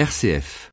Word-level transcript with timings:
RCF. 0.00 0.70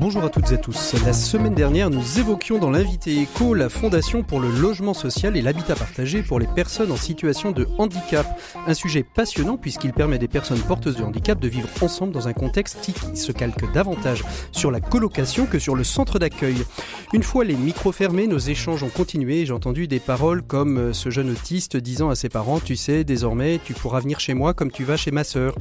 Bonjour 0.00 0.24
à 0.24 0.30
toutes 0.30 0.50
et 0.50 0.54
à 0.54 0.56
tous. 0.56 0.94
La 1.04 1.12
semaine 1.12 1.54
dernière, 1.54 1.90
nous 1.90 2.18
évoquions 2.18 2.58
dans 2.58 2.70
l'invité 2.70 3.20
écho 3.20 3.52
la 3.52 3.68
Fondation 3.68 4.22
pour 4.22 4.40
le 4.40 4.50
logement 4.50 4.94
social 4.94 5.36
et 5.36 5.42
l'habitat 5.42 5.74
partagé 5.74 6.22
pour 6.22 6.40
les 6.40 6.46
personnes 6.46 6.90
en 6.90 6.96
situation 6.96 7.52
de 7.52 7.68
handicap. 7.76 8.26
Un 8.66 8.72
sujet 8.72 9.02
passionnant 9.02 9.58
puisqu'il 9.58 9.92
permet 9.92 10.16
des 10.18 10.26
personnes 10.26 10.60
porteuses 10.60 10.96
de 10.96 11.02
handicap 11.02 11.38
de 11.38 11.48
vivre 11.48 11.68
ensemble 11.82 12.14
dans 12.14 12.28
un 12.28 12.32
contexte 12.32 12.80
qui 12.80 12.94
se 13.14 13.30
calque 13.30 13.70
davantage 13.74 14.24
sur 14.52 14.70
la 14.70 14.80
colocation 14.80 15.44
que 15.44 15.58
sur 15.58 15.76
le 15.76 15.84
centre 15.84 16.18
d'accueil. 16.18 16.64
Une 17.12 17.22
fois 17.22 17.44
les 17.44 17.54
micros 17.54 17.92
fermés, 17.92 18.26
nos 18.26 18.38
échanges 18.38 18.82
ont 18.82 18.88
continué 18.88 19.42
et 19.42 19.46
j'ai 19.46 19.52
entendu 19.52 19.86
des 19.86 20.00
paroles 20.00 20.40
comme 20.40 20.78
euh, 20.78 20.92
ce 20.94 21.10
jeune 21.10 21.28
autiste 21.28 21.76
disant 21.76 22.08
à 22.08 22.14
ses 22.14 22.30
parents, 22.30 22.58
tu 22.58 22.74
sais, 22.74 23.04
désormais, 23.04 23.60
tu 23.62 23.74
pourras 23.74 24.00
venir 24.00 24.18
chez 24.18 24.32
moi 24.32 24.54
comme 24.54 24.70
tu 24.70 24.82
vas 24.82 24.96
chez 24.96 25.10
ma 25.10 25.24
sœur. 25.24 25.54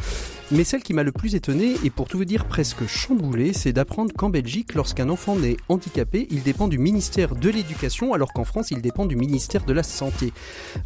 Mais 0.52 0.64
celle 0.64 0.82
qui 0.82 0.94
m'a 0.94 1.04
le 1.04 1.12
plus 1.12 1.36
étonné 1.36 1.76
et 1.84 1.90
pour 1.90 2.08
tout 2.08 2.18
vous 2.18 2.26
dire 2.26 2.46
presque 2.46 2.88
chamboulé, 2.88 3.52
c'est 3.52 3.74
d'apprendre 3.74 4.14
Belgique, 4.30 4.76
lorsqu'un 4.76 5.10
enfant 5.10 5.36
naît 5.36 5.58
handicapé, 5.68 6.28
il 6.32 6.44
dépend 6.44 6.68
du 6.68 6.78
ministère 6.78 7.36
de 7.36 7.50
l'Éducation, 7.50 8.14
alors 8.14 8.34
qu'en 8.34 8.44
France, 8.44 8.72
il 8.72 8.82
dépend 8.82 9.06
du 9.06 9.16
ministère 9.16 9.66
de 9.66 9.74
la 9.74 9.84
Santé. 9.84 10.32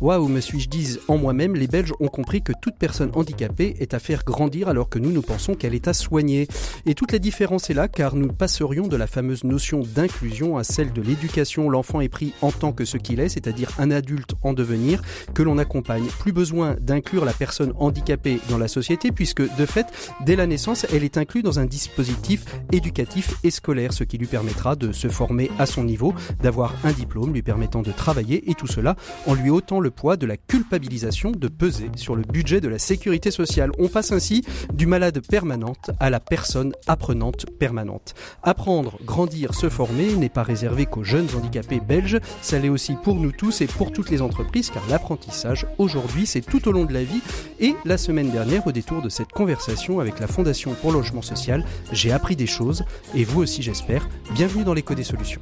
Waouh, 0.02 0.28
me 0.28 0.40
suis-je 0.40 0.70
dit 0.70 0.98
en 1.08 1.18
moi-même, 1.18 1.56
les 1.56 1.68
Belges 1.68 1.94
ont 2.00 2.08
compris 2.08 2.42
que 2.42 2.54
toute 2.62 2.76
personne 2.78 3.12
handicapée 3.14 3.76
est 3.80 3.94
à 3.94 4.00
faire 4.00 4.24
grandir 4.24 4.68
alors 4.68 4.90
que 4.90 5.00
nous, 5.00 5.12
nous 5.12 5.22
pensons 5.22 5.56
qu'elle 5.56 5.76
est 5.76 5.88
à 5.88 5.94
soigner. 5.94 6.48
Et 6.86 6.96
toute 6.96 7.12
la 7.12 7.20
différence 7.20 7.70
est 7.70 7.74
là, 7.74 7.88
car 7.88 8.16
nous 8.16 8.32
passerions 8.32 8.88
de 8.88 8.96
la 8.98 9.08
fameuse 9.08 9.44
notion 9.44 9.82
d'inclusion 9.82 10.58
à 10.58 10.64
celle 10.64 10.94
de 10.94 11.02
l'éducation. 11.02 11.70
L'enfant 11.70 12.02
est 12.02 12.10
pris 12.10 12.34
en 12.42 12.52
tant 12.52 12.72
que 12.72 12.86
ce 12.86 12.98
qu'il 12.98 13.20
est, 13.20 13.30
c'est-à-dire 13.30 13.72
un 13.80 13.92
adulte 13.92 14.34
en 14.42 14.54
devenir 14.54 15.02
que 15.34 15.44
l'on 15.44 15.58
accompagne. 15.58 16.06
Plus 16.20 16.32
besoin 16.32 16.76
d'inclure 16.80 17.26
la 17.26 17.34
personne 17.34 17.74
handicapée 17.78 18.40
dans 18.50 18.58
la 18.58 18.68
société, 18.68 19.12
puisque 19.12 19.42
de 19.42 19.66
fait, 19.66 19.88
dès 20.26 20.36
la 20.36 20.48
naissance, 20.48 20.86
elle 20.94 21.04
est 21.04 21.18
inclue 21.18 21.44
dans 21.44 21.60
un 21.60 21.66
dispositif 21.66 22.46
éducatif 22.72 23.33
et 23.44 23.52
scolaire, 23.52 23.94
ce 23.94 24.04
qui 24.04 24.18
lui 24.18 24.28
permettra 24.28 24.76
de 24.76 24.92
se 24.92 25.08
former 25.08 25.52
à 25.60 25.66
son 25.66 25.84
niveau, 25.84 26.14
d'avoir 26.42 26.74
un 26.84 26.92
diplôme 26.92 27.34
lui 27.34 27.42
permettant 27.42 27.82
de 27.82 27.92
travailler 27.92 28.50
et 28.50 28.54
tout 28.54 28.68
cela 28.68 28.96
en 29.26 29.34
lui 29.34 29.50
ôtant 29.50 29.80
le 29.80 29.92
poids 29.92 30.18
de 30.18 30.26
la 30.26 30.38
culpabilisation 30.38 31.32
de 31.32 31.48
peser 31.48 31.90
sur 31.96 32.16
le 32.16 32.24
budget 32.24 32.62
de 32.62 32.68
la 32.68 32.80
sécurité 32.80 33.32
sociale. 33.32 33.72
On 33.80 33.88
passe 33.88 34.12
ainsi 34.12 34.44
du 34.74 34.86
malade 34.86 35.22
permanente 35.28 35.92
à 36.00 36.10
la 36.10 36.20
personne 36.20 36.74
apprenante 36.88 37.46
permanente. 37.60 38.14
Apprendre, 38.44 38.98
grandir, 39.06 39.54
se 39.54 39.70
former 39.70 40.16
n'est 40.16 40.30
pas 40.30 40.44
réservé 40.44 40.86
qu'aux 40.86 41.04
jeunes 41.04 41.28
handicapés 41.36 41.80
belges, 41.80 42.20
ça 42.42 42.60
l'est 42.60 42.70
aussi 42.70 42.96
pour 43.04 43.16
nous 43.16 43.32
tous 43.32 43.62
et 43.62 43.68
pour 43.68 43.92
toutes 43.92 44.10
les 44.10 44.22
entreprises 44.22 44.70
car 44.70 44.84
l'apprentissage 44.90 45.68
aujourd'hui 45.78 46.26
c'est 46.26 46.42
tout 46.42 46.68
au 46.68 46.72
long 46.72 46.86
de 46.86 46.94
la 46.94 47.04
vie 47.04 47.22
et 47.60 47.76
la 47.86 47.98
semaine 47.98 48.30
dernière 48.30 48.66
au 48.68 48.72
détour 48.72 49.02
de 49.02 49.10
cette 49.10 49.32
conversation 49.32 50.00
avec 50.00 50.20
la 50.20 50.28
Fondation 50.28 50.74
pour 50.82 50.92
logement 50.92 51.22
social, 51.22 51.66
j'ai 51.92 52.12
appris 52.12 52.36
des 52.36 52.48
choses 52.48 52.84
et 53.16 53.24
vous 53.24 53.42
aussi 53.42 53.62
j'espère. 53.62 54.08
Bienvenue 54.32 54.64
dans 54.64 54.74
l'écho 54.74 54.94
des 54.94 55.04
solutions. 55.04 55.42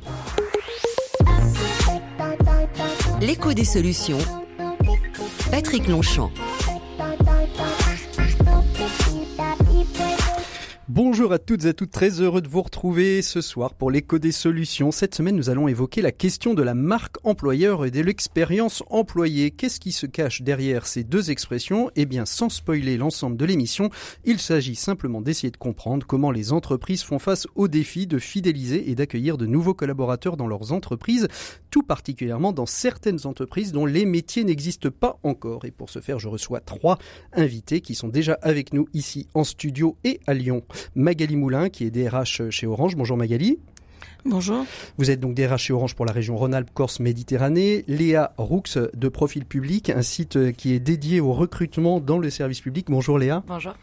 L'écho 3.20 3.54
des 3.54 3.66
solutions. 3.66 4.18
Patrick 5.52 5.88
Longchamp. 5.88 6.32
Bonjour 10.94 11.32
à 11.32 11.40
toutes 11.40 11.64
et 11.64 11.70
à 11.70 11.74
toutes, 11.74 11.92
très 11.92 12.20
heureux 12.20 12.42
de 12.42 12.50
vous 12.50 12.62
retrouver 12.62 13.22
ce 13.22 13.40
soir 13.40 13.76
pour 13.76 13.92
l'écho 13.92 14.20
des 14.20 14.34
solutions. 14.34 14.92
Cette 14.92 15.16
semaine, 15.16 15.38
nous 15.38 15.50
allons 15.50 15.70
évoquer 15.70 16.02
la 16.02 16.12
question 16.12 16.54
de 16.54 16.62
la 16.62 16.74
marque 16.74 17.16
employeur 17.24 17.86
et 17.86 17.92
de 17.92 18.02
l'expérience 18.02 18.84
employée. 18.90 19.52
Qu'est-ce 19.52 19.80
qui 19.80 19.94
se 19.94 20.06
cache 20.06 20.42
derrière 20.42 20.86
ces 20.86 21.06
deux 21.06 21.32
expressions? 21.32 21.90
Eh 21.96 22.06
bien, 22.06 22.26
sans 22.26 22.50
spoiler 22.50 22.98
l'ensemble 22.98 23.38
de 23.38 23.46
l'émission, 23.46 23.90
il 24.26 24.38
s'agit 24.38 24.76
simplement 24.76 25.22
d'essayer 25.22 25.50
de 25.50 25.56
comprendre 25.56 26.06
comment 26.06 26.30
les 26.30 26.52
entreprises 26.52 27.04
font 27.04 27.20
face 27.20 27.48
au 27.56 27.70
défi 27.70 28.06
de 28.06 28.20
fidéliser 28.20 28.92
et 28.92 28.96
d'accueillir 28.96 29.38
de 29.38 29.46
nouveaux 29.46 29.74
collaborateurs 29.74 30.36
dans 30.36 30.48
leurs 30.48 30.74
entreprises, 30.74 31.30
tout 31.72 31.82
particulièrement 31.82 32.54
dans 32.54 32.68
certaines 32.68 33.26
entreprises 33.26 33.72
dont 33.72 33.86
les 33.86 34.06
métiers 34.06 34.44
n'existent 34.44 34.92
pas 34.92 35.18
encore. 35.24 35.66
Et 35.66 35.72
pour 35.72 35.90
ce 35.90 36.00
faire, 36.00 36.20
je 36.20 36.28
reçois 36.28 36.60
trois 36.60 37.00
invités 37.34 37.82
qui 37.82 37.96
sont 37.96 38.10
déjà 38.10 38.38
avec 38.42 38.74
nous 38.74 38.88
ici 38.94 39.28
en 39.34 39.44
studio 39.44 39.98
et 40.04 40.20
à 40.28 40.34
Lyon. 40.34 40.64
Magali 40.94 41.36
Moulin, 41.36 41.70
qui 41.70 41.86
est 41.86 41.92
DRH 41.92 42.50
chez 42.50 42.68
Orange. 42.68 42.96
Bonjour 42.96 43.18
Magali. 43.18 43.58
Bonjour. 44.24 44.66
Vous 45.00 45.10
êtes 45.10 45.20
donc 45.20 45.34
DRH 45.34 45.64
chez 45.64 45.74
Orange 45.74 45.96
pour 45.96 46.06
la 46.06 46.12
région 46.12 46.38
Rhône-Alpes-Corse-Méditerranée. 46.38 47.84
Léa 47.88 48.34
Roux 48.38 48.62
de 48.94 49.08
Profil 49.10 49.46
Public, 49.46 49.90
un 49.90 50.04
site 50.04 50.52
qui 50.54 50.74
est 50.74 50.80
dédié 50.80 51.20
au 51.20 51.34
recrutement 51.34 52.00
dans 52.00 52.20
le 52.20 52.30
service 52.30 52.62
public. 52.62 52.86
Bonjour 52.90 53.18
Léa. 53.18 53.44
Bonjour. 53.48 53.74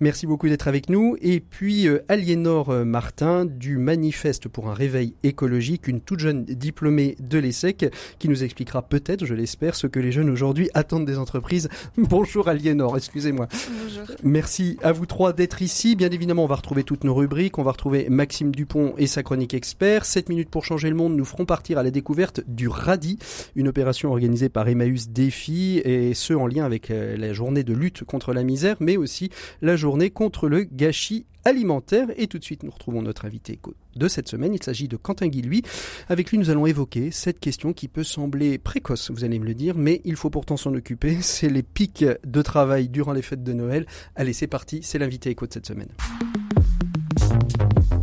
Merci 0.00 0.26
beaucoup 0.26 0.48
d'être 0.48 0.66
avec 0.66 0.88
nous. 0.88 1.16
Et 1.20 1.38
puis 1.38 1.86
euh, 1.86 2.04
Aliénor 2.08 2.84
Martin 2.84 3.44
du 3.44 3.78
Manifeste 3.78 4.48
pour 4.48 4.68
un 4.68 4.74
réveil 4.74 5.14
écologique, 5.22 5.86
une 5.86 6.00
toute 6.00 6.18
jeune 6.18 6.44
diplômée 6.44 7.14
de 7.20 7.38
l'ESSEC 7.38 7.92
qui 8.18 8.28
nous 8.28 8.42
expliquera 8.42 8.82
peut-être, 8.82 9.24
je 9.24 9.34
l'espère, 9.34 9.76
ce 9.76 9.86
que 9.86 10.00
les 10.00 10.10
jeunes 10.10 10.28
aujourd'hui 10.28 10.70
attendent 10.74 11.06
des 11.06 11.18
entreprises. 11.18 11.68
Bonjour 11.96 12.48
Aliénor, 12.48 12.96
excusez-moi. 12.96 13.46
Bonjour. 13.52 14.16
Merci 14.24 14.76
à 14.82 14.90
vous 14.90 15.06
trois 15.06 15.32
d'être 15.32 15.62
ici. 15.62 15.94
Bien 15.94 16.10
évidemment, 16.10 16.42
on 16.42 16.48
va 16.48 16.56
retrouver 16.56 16.82
toutes 16.82 17.04
nos 17.04 17.14
rubriques. 17.14 17.58
On 17.58 17.62
va 17.62 17.70
retrouver 17.70 18.08
Maxime 18.08 18.52
Dupont 18.52 18.94
et 18.98 19.06
sa 19.06 19.22
chronique 19.22 19.54
expert. 19.54 19.83
7 19.84 20.30
minutes 20.30 20.48
pour 20.48 20.64
changer 20.64 20.88
le 20.88 20.96
monde 20.96 21.14
nous 21.14 21.24
feront 21.24 21.44
partir 21.44 21.78
à 21.78 21.82
la 21.82 21.90
découverte 21.90 22.40
du 22.46 22.68
RADI, 22.68 23.18
une 23.54 23.68
opération 23.68 24.10
organisée 24.10 24.48
par 24.48 24.66
Emmaüs 24.66 25.08
Défi 25.08 25.78
et 25.84 26.14
ce 26.14 26.32
en 26.32 26.46
lien 26.46 26.64
avec 26.64 26.90
euh, 26.90 27.16
la 27.18 27.34
journée 27.34 27.64
de 27.64 27.74
lutte 27.74 28.04
contre 28.04 28.32
la 28.32 28.42
misère, 28.44 28.76
mais 28.80 28.96
aussi 28.96 29.30
la 29.60 29.76
journée 29.76 30.08
contre 30.08 30.48
le 30.48 30.64
gâchis 30.64 31.26
alimentaire. 31.44 32.08
Et 32.16 32.28
tout 32.28 32.38
de 32.38 32.44
suite, 32.44 32.62
nous 32.62 32.70
retrouvons 32.70 33.02
notre 33.02 33.26
invité 33.26 33.60
de 33.96 34.08
cette 34.08 34.28
semaine. 34.28 34.54
Il 34.54 34.62
s'agit 34.62 34.88
de 34.88 34.96
Quentin 34.96 35.28
Guilhuy. 35.28 35.62
Avec 36.08 36.30
lui, 36.30 36.38
nous 36.38 36.48
allons 36.48 36.66
évoquer 36.66 37.10
cette 37.10 37.40
question 37.40 37.74
qui 37.74 37.88
peut 37.88 38.04
sembler 38.04 38.56
précoce, 38.56 39.10
vous 39.10 39.24
allez 39.24 39.38
me 39.38 39.44
le 39.44 39.54
dire, 39.54 39.76
mais 39.76 40.00
il 40.04 40.16
faut 40.16 40.30
pourtant 40.30 40.56
s'en 40.56 40.74
occuper. 40.74 41.18
C'est 41.20 41.50
les 41.50 41.62
pics 41.62 42.06
de 42.24 42.42
travail 42.42 42.88
durant 42.88 43.12
les 43.12 43.22
fêtes 43.22 43.44
de 43.44 43.52
Noël. 43.52 43.86
Allez, 44.16 44.32
c'est 44.32 44.46
parti, 44.46 44.80
c'est 44.82 44.98
l'invité 44.98 45.30
éco 45.30 45.46
de 45.46 45.52
cette 45.52 45.66
semaine. 45.66 45.88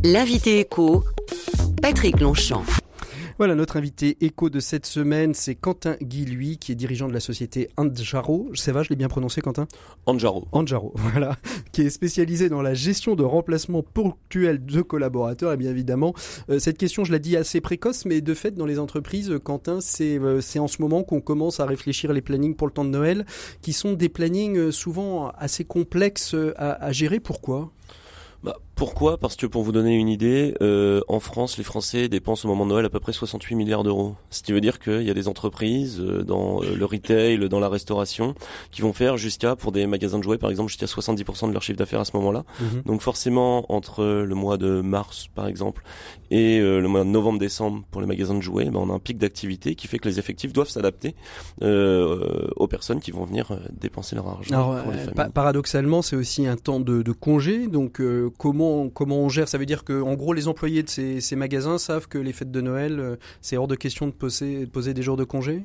L'invité 0.03 0.59
éco, 0.59 1.03
Patrick 1.81 2.19
Longchamp. 2.19 2.63
Voilà, 3.39 3.55
notre 3.55 3.77
invité 3.77 4.17
écho 4.21 4.51
de 4.51 4.59
cette 4.59 4.85
semaine, 4.85 5.33
c'est 5.33 5.55
Quentin 5.55 5.95
Guilhuy, 5.99 6.59
qui 6.59 6.71
est 6.71 6.75
dirigeant 6.75 7.07
de 7.07 7.13
la 7.13 7.19
société 7.19 7.69
Anjaro. 7.75 8.51
Ça 8.53 8.71
va, 8.71 8.83
je 8.83 8.89
l'ai 8.89 8.95
bien 8.95 9.07
prononcé, 9.07 9.41
Quentin? 9.41 9.67
Anjaro. 10.05 10.47
Anjaro, 10.51 10.93
voilà, 10.95 11.37
qui 11.71 11.81
est 11.81 11.89
spécialisé 11.89 12.49
dans 12.49 12.61
la 12.61 12.75
gestion 12.75 13.15
de 13.15 13.23
remplacement 13.23 13.81
ponctuel 13.81 14.63
de 14.63 14.81
collaborateurs. 14.83 15.53
Et 15.53 15.57
bien 15.57 15.71
évidemment, 15.71 16.13
euh, 16.51 16.59
cette 16.59 16.77
question, 16.77 17.03
je 17.03 17.11
l'ai 17.11 17.19
dit 17.19 17.35
assez 17.35 17.61
précoce, 17.61 18.05
mais 18.05 18.21
de 18.21 18.33
fait, 18.35 18.51
dans 18.51 18.67
les 18.67 18.77
entreprises, 18.77 19.33
Quentin, 19.43 19.81
c'est 19.81 20.19
euh, 20.19 20.39
c'est 20.39 20.59
en 20.59 20.67
ce 20.67 20.83
moment 20.83 21.01
qu'on 21.01 21.21
commence 21.21 21.59
à 21.59 21.65
réfléchir 21.65 22.13
les 22.13 22.21
plannings 22.21 22.55
pour 22.55 22.67
le 22.67 22.73
temps 22.73 22.85
de 22.85 22.91
Noël, 22.91 23.25
qui 23.63 23.73
sont 23.73 23.93
des 23.93 24.09
plannings 24.09 24.57
euh, 24.57 24.71
souvent 24.71 25.29
assez 25.29 25.65
complexes 25.65 26.35
à, 26.57 26.73
à 26.73 26.91
gérer. 26.91 27.19
Pourquoi? 27.19 27.71
Bah, 28.43 28.57
pourquoi? 28.81 29.19
Parce 29.19 29.35
que 29.35 29.45
pour 29.45 29.61
vous 29.61 29.71
donner 29.71 29.93
une 29.95 30.07
idée, 30.09 30.55
euh, 30.59 31.01
en 31.07 31.19
France, 31.19 31.59
les 31.59 31.63
Français 31.63 32.09
dépensent 32.09 32.45
au 32.47 32.51
moment 32.51 32.65
de 32.65 32.71
Noël 32.71 32.83
à 32.83 32.89
peu 32.89 32.99
près 32.99 33.13
68 33.13 33.53
milliards 33.53 33.83
d'euros. 33.83 34.15
Ce 34.31 34.41
qui 34.41 34.53
veut 34.53 34.59
dire 34.59 34.79
qu'il 34.79 35.03
y 35.03 35.11
a 35.11 35.13
des 35.13 35.27
entreprises 35.27 35.99
euh, 36.01 36.23
dans 36.23 36.63
euh, 36.63 36.75
le 36.75 36.85
retail, 36.85 37.47
dans 37.47 37.59
la 37.59 37.69
restauration, 37.69 38.33
qui 38.71 38.81
vont 38.81 38.91
faire 38.91 39.17
jusqu'à, 39.17 39.55
pour 39.55 39.71
des 39.71 39.85
magasins 39.85 40.17
de 40.17 40.23
jouets 40.23 40.39
par 40.39 40.49
exemple, 40.49 40.69
jusqu'à 40.69 40.87
70% 40.87 41.49
de 41.49 41.53
leur 41.53 41.61
chiffre 41.61 41.77
d'affaires 41.77 41.99
à 41.99 42.05
ce 42.05 42.17
moment-là. 42.17 42.43
Mhm. 42.59 42.81
Donc 42.87 43.01
forcément, 43.01 43.71
entre 43.71 44.03
le 44.03 44.33
mois 44.33 44.57
de 44.57 44.81
mars 44.81 45.27
par 45.35 45.45
exemple 45.45 45.83
et 46.31 46.57
euh, 46.59 46.79
le 46.79 46.87
mois 46.87 47.01
de 47.03 47.09
novembre-décembre 47.09 47.83
pour 47.91 48.01
les 48.01 48.07
magasins 48.07 48.33
de 48.33 48.41
jouets, 48.41 48.65
ben, 48.65 48.77
on 48.79 48.89
a 48.89 48.93
un 48.93 48.99
pic 48.99 49.19
d'activité 49.19 49.75
qui 49.75 49.87
fait 49.89 49.99
que 49.99 50.09
les 50.09 50.17
effectifs 50.17 50.53
doivent 50.53 50.69
s'adapter 50.69 51.13
euh, 51.61 52.47
aux 52.55 52.67
personnes 52.67 52.99
qui 52.99 53.11
vont 53.11 53.25
venir 53.25 53.59
dépenser 53.79 54.15
leur 54.15 54.27
argent. 54.27 54.53
Alors, 54.55 54.81
pour 54.81 54.91
les 54.91 54.97
familles. 54.97 55.13
pa- 55.13 55.29
paradoxalement, 55.29 56.01
c'est 56.01 56.15
aussi 56.15 56.47
un 56.47 56.55
temps 56.55 56.79
de, 56.79 57.03
de 57.03 57.11
congé. 57.11 57.67
Donc, 57.67 58.01
euh, 58.01 58.31
comment 58.93 59.19
on 59.19 59.29
gère 59.29 59.47
Ça 59.47 59.57
veut 59.57 59.65
dire 59.65 59.83
que, 59.83 60.01
en 60.01 60.13
gros, 60.15 60.33
les 60.33 60.47
employés 60.47 60.83
de 60.83 60.89
ces, 60.89 61.21
ces 61.21 61.35
magasins 61.35 61.77
savent 61.77 62.07
que 62.07 62.17
les 62.17 62.33
fêtes 62.33 62.51
de 62.51 62.61
Noël, 62.61 62.99
euh, 62.99 63.15
c'est 63.41 63.57
hors 63.57 63.67
de 63.67 63.75
question 63.75 64.07
de 64.07 64.11
poser, 64.11 64.65
de 64.65 64.69
poser 64.69 64.93
des 64.93 65.01
jours 65.01 65.17
de 65.17 65.23
congé? 65.23 65.63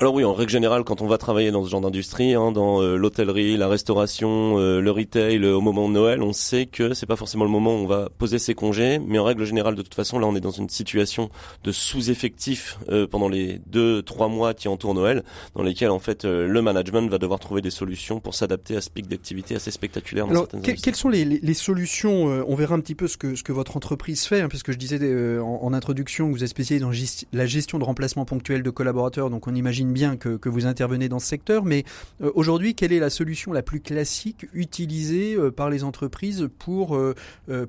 Alors 0.00 0.14
oui, 0.14 0.24
en 0.24 0.32
règle 0.32 0.50
générale, 0.50 0.82
quand 0.84 1.02
on 1.02 1.06
va 1.06 1.18
travailler 1.18 1.50
dans 1.50 1.62
ce 1.62 1.68
genre 1.68 1.82
d'industrie, 1.82 2.32
hein, 2.32 2.52
dans 2.52 2.80
euh, 2.80 2.96
l'hôtellerie, 2.96 3.58
la 3.58 3.68
restauration, 3.68 4.58
euh, 4.58 4.80
le 4.80 4.90
retail, 4.90 5.44
au 5.44 5.60
moment 5.60 5.90
de 5.90 5.92
Noël, 5.92 6.22
on 6.22 6.32
sait 6.32 6.64
que 6.64 6.94
c'est 6.94 7.04
pas 7.04 7.16
forcément 7.16 7.44
le 7.44 7.50
moment 7.50 7.74
où 7.74 7.80
on 7.80 7.86
va 7.86 8.08
poser 8.08 8.38
ses 8.38 8.54
congés, 8.54 8.98
mais 8.98 9.18
en 9.18 9.24
règle 9.24 9.44
générale, 9.44 9.74
de 9.74 9.82
toute 9.82 9.94
façon, 9.94 10.18
là, 10.18 10.26
on 10.26 10.34
est 10.34 10.40
dans 10.40 10.52
une 10.52 10.70
situation 10.70 11.28
de 11.64 11.70
sous-effectif 11.70 12.78
euh, 12.88 13.06
pendant 13.06 13.28
les 13.28 13.60
deux, 13.66 14.00
trois 14.00 14.28
mois 14.28 14.54
qui 14.54 14.68
entourent 14.68 14.94
Noël, 14.94 15.22
dans 15.54 15.62
lesquels 15.62 15.90
en 15.90 15.98
fait 15.98 16.24
le 16.24 16.62
management 16.62 17.10
va 17.10 17.18
devoir 17.18 17.38
trouver 17.38 17.60
des 17.60 17.68
solutions 17.68 18.20
pour 18.20 18.34
s'adapter 18.34 18.76
à 18.76 18.80
ce 18.80 18.88
pic 18.88 19.06
d'activité 19.06 19.54
assez 19.54 19.70
spectaculaire. 19.70 20.26
Dans 20.26 20.30
Alors, 20.30 20.48
quelles 20.62 20.96
sont 20.96 21.10
les, 21.10 21.26
les, 21.26 21.54
solutions 21.54 22.42
On 22.48 22.54
verra 22.54 22.74
un 22.74 22.80
petit 22.80 22.94
peu 22.94 23.06
ce 23.06 23.18
que 23.18 23.34
ce 23.34 23.42
que 23.42 23.52
votre 23.52 23.76
entreprise 23.76 24.24
fait, 24.24 24.40
hein, 24.40 24.48
puisque 24.48 24.72
je 24.72 24.78
disais 24.78 25.38
en, 25.38 25.58
en, 25.62 25.74
introduction 25.74 26.28
que 26.28 26.32
vous 26.32 26.42
êtes 26.42 26.48
spécialisé 26.48 26.82
dans 26.82 26.92
la 27.34 27.46
gestion 27.46 27.78
de 27.78 27.84
remplacement 27.84 28.24
ponctuel 28.24 28.62
de 28.62 28.70
collaborateurs, 28.70 29.28
donc 29.28 29.46
on 29.46 29.54
imagine 29.54 29.89
bien 29.92 30.16
que, 30.16 30.36
que, 30.36 30.48
vous 30.48 30.66
intervenez 30.66 31.08
dans 31.08 31.18
ce 31.18 31.26
secteur, 31.26 31.64
mais 31.64 31.84
euh, 32.22 32.30
aujourd'hui, 32.34 32.74
quelle 32.74 32.92
est 32.92 32.98
la 32.98 33.10
solution 33.10 33.52
la 33.52 33.62
plus 33.62 33.80
classique 33.80 34.46
utilisée 34.52 35.34
euh, 35.34 35.50
par 35.50 35.70
les 35.70 35.84
entreprises 35.84 36.48
pour 36.58 36.96
euh, 36.96 37.14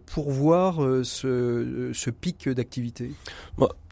pourvoir 0.06 0.80
ce, 1.04 1.92
ce 1.94 2.10
pic 2.10 2.50
d'activité? 2.50 3.12